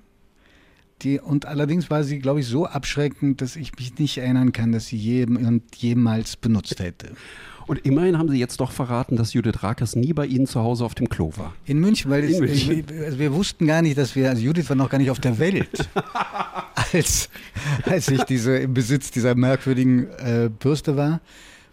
Die, 1.03 1.19
und 1.19 1.47
allerdings 1.47 1.91
war 1.91 2.05
sie, 2.05 2.19
glaube 2.19 2.41
ich, 2.41 2.47
so 2.47 2.67
abschreckend, 2.67 3.41
dass 3.41 3.57
ich 3.57 3.77
mich 3.77 3.99
nicht 3.99 4.19
erinnern 4.19 4.53
kann, 4.53 4.73
dass 4.73 4.87
sie 4.87 4.97
jedem 4.97 5.37
und 5.37 5.75
jemals 5.77 6.37
benutzt 6.37 6.81
hätte. 6.81 7.13
Und 7.67 7.79
immerhin 7.87 8.19
haben 8.19 8.29
Sie 8.29 8.37
jetzt 8.37 8.61
doch 8.61 8.73
verraten, 8.73 9.15
dass 9.15 9.33
Judith 9.33 9.63
Rakers 9.63 9.95
nie 9.95 10.13
bei 10.13 10.27
Ihnen 10.27 10.49
zu 10.49 10.61
Hause 10.61 10.85
auf 10.85 10.97
dem 10.97 11.09
Klo 11.09 11.33
war. 11.37 11.55
In 11.67 11.79
München, 11.79 12.11
weil 12.11 12.25
In 12.25 12.33
es, 12.33 12.41
München. 12.41 12.85
Ich, 12.89 13.05
also 13.05 13.19
wir 13.21 13.33
wussten 13.33 13.69
gar 13.69 13.81
nicht, 13.81 13.97
dass 13.97 14.17
wir, 14.17 14.29
also 14.29 14.43
Judith 14.43 14.69
war 14.69 14.77
noch 14.77 14.91
gar 14.91 14.99
nicht 14.99 15.11
auf 15.11 15.21
der 15.21 15.39
Welt, 15.39 15.89
als, 16.93 17.29
als 17.85 18.09
ich 18.09 18.25
diese, 18.25 18.59
im 18.59 18.75
Besitz 18.75 19.13
dieser 19.13 19.37
merkwürdigen 19.37 20.09
äh, 20.19 20.51
Bürste 20.59 20.97
war, 20.97 21.21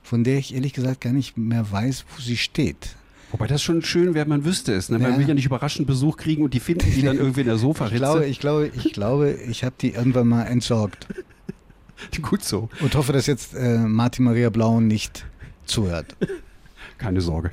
von 0.03 0.23
der 0.23 0.37
ich 0.37 0.53
ehrlich 0.53 0.73
gesagt 0.73 1.01
gar 1.01 1.13
nicht 1.13 1.35
mehr 1.35 1.71
weiß, 1.71 2.05
wo 2.15 2.21
sie 2.21 2.37
steht. 2.37 2.96
Wobei 3.31 3.47
das 3.47 3.61
schon 3.61 3.81
schön 3.81 4.13
wäre, 4.13 4.25
man 4.27 4.45
wüsste 4.45 4.73
es. 4.73 4.89
Ne? 4.89 4.99
Man 4.99 5.13
Ja. 5.13 5.19
will 5.19 5.27
ja 5.27 5.33
nicht 5.33 5.45
überraschend 5.45 5.85
Besuch 5.87 6.15
kriegen 6.17 6.43
und 6.43 6.53
die 6.53 6.59
finden 6.59 6.89
die 6.91 7.01
dann 7.05 7.17
irgendwie 7.17 7.41
in 7.41 7.47
der 7.47 7.57
Sofaritze. 7.57 7.95
Ich 7.95 7.99
glaube, 8.01 8.25
ich 8.25 8.39
glaube, 8.39 8.71
ich 8.73 8.93
glaube, 8.93 9.31
ich 9.31 9.63
habe 9.63 9.75
die 9.81 9.91
irgendwann 9.91 10.27
mal 10.27 10.43
entsorgt. 10.43 11.07
Gut 12.21 12.43
so. 12.43 12.69
Und 12.81 12.95
hoffe, 12.95 13.11
dass 13.11 13.25
jetzt 13.27 13.53
äh, 13.55 13.79
Martin 13.79 14.25
Maria 14.25 14.49
Blau 14.49 14.79
nicht 14.79 15.25
zuhört. 15.65 16.15
Keine 16.99 17.21
Sorge. 17.21 17.51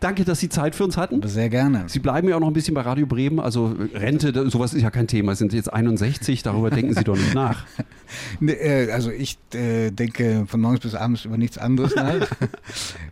Danke, 0.00 0.24
dass 0.24 0.40
Sie 0.40 0.48
Zeit 0.48 0.74
für 0.74 0.84
uns 0.84 0.96
hatten. 0.96 1.20
Sehr 1.28 1.50
gerne. 1.50 1.84
Sie 1.86 1.98
bleiben 1.98 2.28
ja 2.28 2.36
auch 2.36 2.40
noch 2.40 2.46
ein 2.46 2.54
bisschen 2.54 2.72
bei 2.72 2.80
Radio 2.80 3.04
Bremen. 3.06 3.40
Also 3.40 3.76
Rente, 3.94 4.32
da- 4.32 4.48
sowas 4.48 4.72
ist 4.72 4.80
ja 4.82 4.90
kein 4.90 5.06
Thema. 5.06 5.34
Sie 5.34 5.40
sind 5.40 5.52
jetzt 5.52 5.70
61, 5.70 6.42
darüber 6.42 6.70
denken 6.70 6.94
Sie 6.94 7.04
doch 7.04 7.16
nicht 7.16 7.34
nach. 7.34 7.66
Nee, 8.38 8.52
äh, 8.52 8.92
also 8.92 9.10
ich 9.10 9.36
äh, 9.52 9.90
denke 9.90 10.44
von 10.46 10.60
morgens 10.60 10.78
bis 10.80 10.94
abends 10.94 11.24
über 11.24 11.36
nichts 11.36 11.58
anderes 11.58 11.92
nach. 11.96 12.28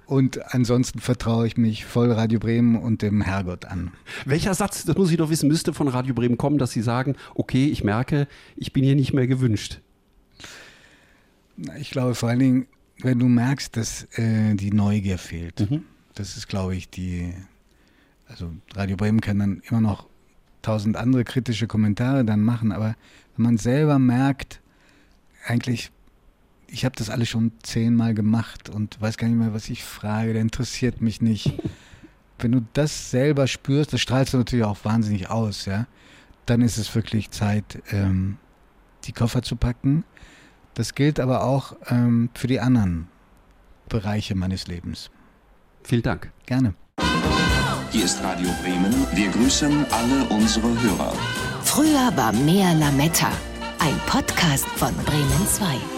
Und 0.06 0.54
ansonsten 0.54 0.98
vertraue 0.98 1.46
ich 1.46 1.56
mich 1.56 1.84
voll 1.84 2.12
Radio 2.12 2.38
Bremen 2.38 2.76
und 2.76 3.02
dem 3.02 3.22
Herrgott 3.22 3.64
an. 3.64 3.92
Welcher 4.26 4.54
Satz, 4.54 4.84
das 4.84 4.96
muss 4.96 5.10
ich 5.10 5.16
doch 5.16 5.30
wissen, 5.30 5.48
müsste 5.48 5.72
von 5.72 5.88
Radio 5.88 6.14
Bremen 6.14 6.36
kommen, 6.36 6.58
dass 6.58 6.72
Sie 6.72 6.82
sagen, 6.82 7.16
okay, 7.34 7.66
ich 7.66 7.84
merke, 7.84 8.28
ich 8.56 8.72
bin 8.72 8.84
hier 8.84 8.96
nicht 8.96 9.14
mehr 9.14 9.26
gewünscht. 9.26 9.80
Ich 11.78 11.90
glaube 11.90 12.14
vor 12.14 12.28
allen 12.28 12.38
Dingen, 12.38 12.66
wenn 12.98 13.18
du 13.18 13.26
merkst, 13.26 13.76
dass 13.76 14.04
äh, 14.18 14.54
die 14.54 14.72
Neugier 14.72 15.18
fehlt. 15.18 15.66
Das 16.14 16.36
ist, 16.36 16.48
glaube 16.48 16.76
ich, 16.76 16.90
die. 16.90 17.32
Also 18.26 18.52
Radio 18.74 18.96
Bremen 18.96 19.20
kann 19.20 19.38
dann 19.38 19.62
immer 19.68 19.80
noch 19.80 20.06
tausend 20.62 20.96
andere 20.96 21.24
kritische 21.24 21.66
Kommentare 21.66 22.24
dann 22.24 22.40
machen, 22.40 22.72
aber 22.72 22.96
wenn 23.36 23.44
man 23.44 23.58
selber 23.58 23.98
merkt, 23.98 24.60
eigentlich, 25.46 25.90
ich 26.74 26.84
habe 26.84 26.96
das 26.96 27.08
alles 27.08 27.28
schon 27.28 27.52
zehnmal 27.62 28.14
gemacht 28.14 28.68
und 28.68 29.00
weiß 29.00 29.16
gar 29.16 29.28
nicht 29.28 29.38
mehr, 29.38 29.54
was 29.54 29.70
ich 29.70 29.84
frage, 29.84 30.32
der 30.32 30.42
interessiert 30.42 31.00
mich 31.00 31.22
nicht. 31.22 31.54
Wenn 32.38 32.50
du 32.50 32.66
das 32.72 33.12
selber 33.12 33.46
spürst, 33.46 33.92
das 33.92 34.00
strahlst 34.00 34.34
du 34.34 34.38
natürlich 34.38 34.64
auch 34.64 34.84
wahnsinnig 34.84 35.30
aus, 35.30 35.66
ja, 35.66 35.86
dann 36.46 36.62
ist 36.62 36.76
es 36.76 36.92
wirklich 36.94 37.30
Zeit, 37.30 37.80
ähm, 37.92 38.38
die 39.04 39.12
Koffer 39.12 39.42
zu 39.42 39.54
packen. 39.54 40.04
Das 40.74 40.96
gilt 40.96 41.20
aber 41.20 41.44
auch 41.44 41.76
ähm, 41.88 42.30
für 42.34 42.48
die 42.48 42.58
anderen 42.58 43.06
Bereiche 43.88 44.34
meines 44.34 44.66
Lebens. 44.66 45.10
Vielen 45.84 46.02
Dank. 46.02 46.32
Gerne. 46.44 46.74
Hier 47.92 48.04
ist 48.04 48.20
Radio 48.24 48.50
Bremen. 48.62 48.92
Wir 49.12 49.30
grüßen 49.30 49.86
alle 49.92 50.24
unsere 50.30 50.68
Hörer. 50.82 51.12
Früher 51.62 52.16
war 52.16 52.32
mehr 52.32 52.74
Lametta. 52.74 53.30
Ein 53.78 53.96
Podcast 54.06 54.66
von 54.66 54.92
Bremen 55.04 55.46
2. 55.46 55.93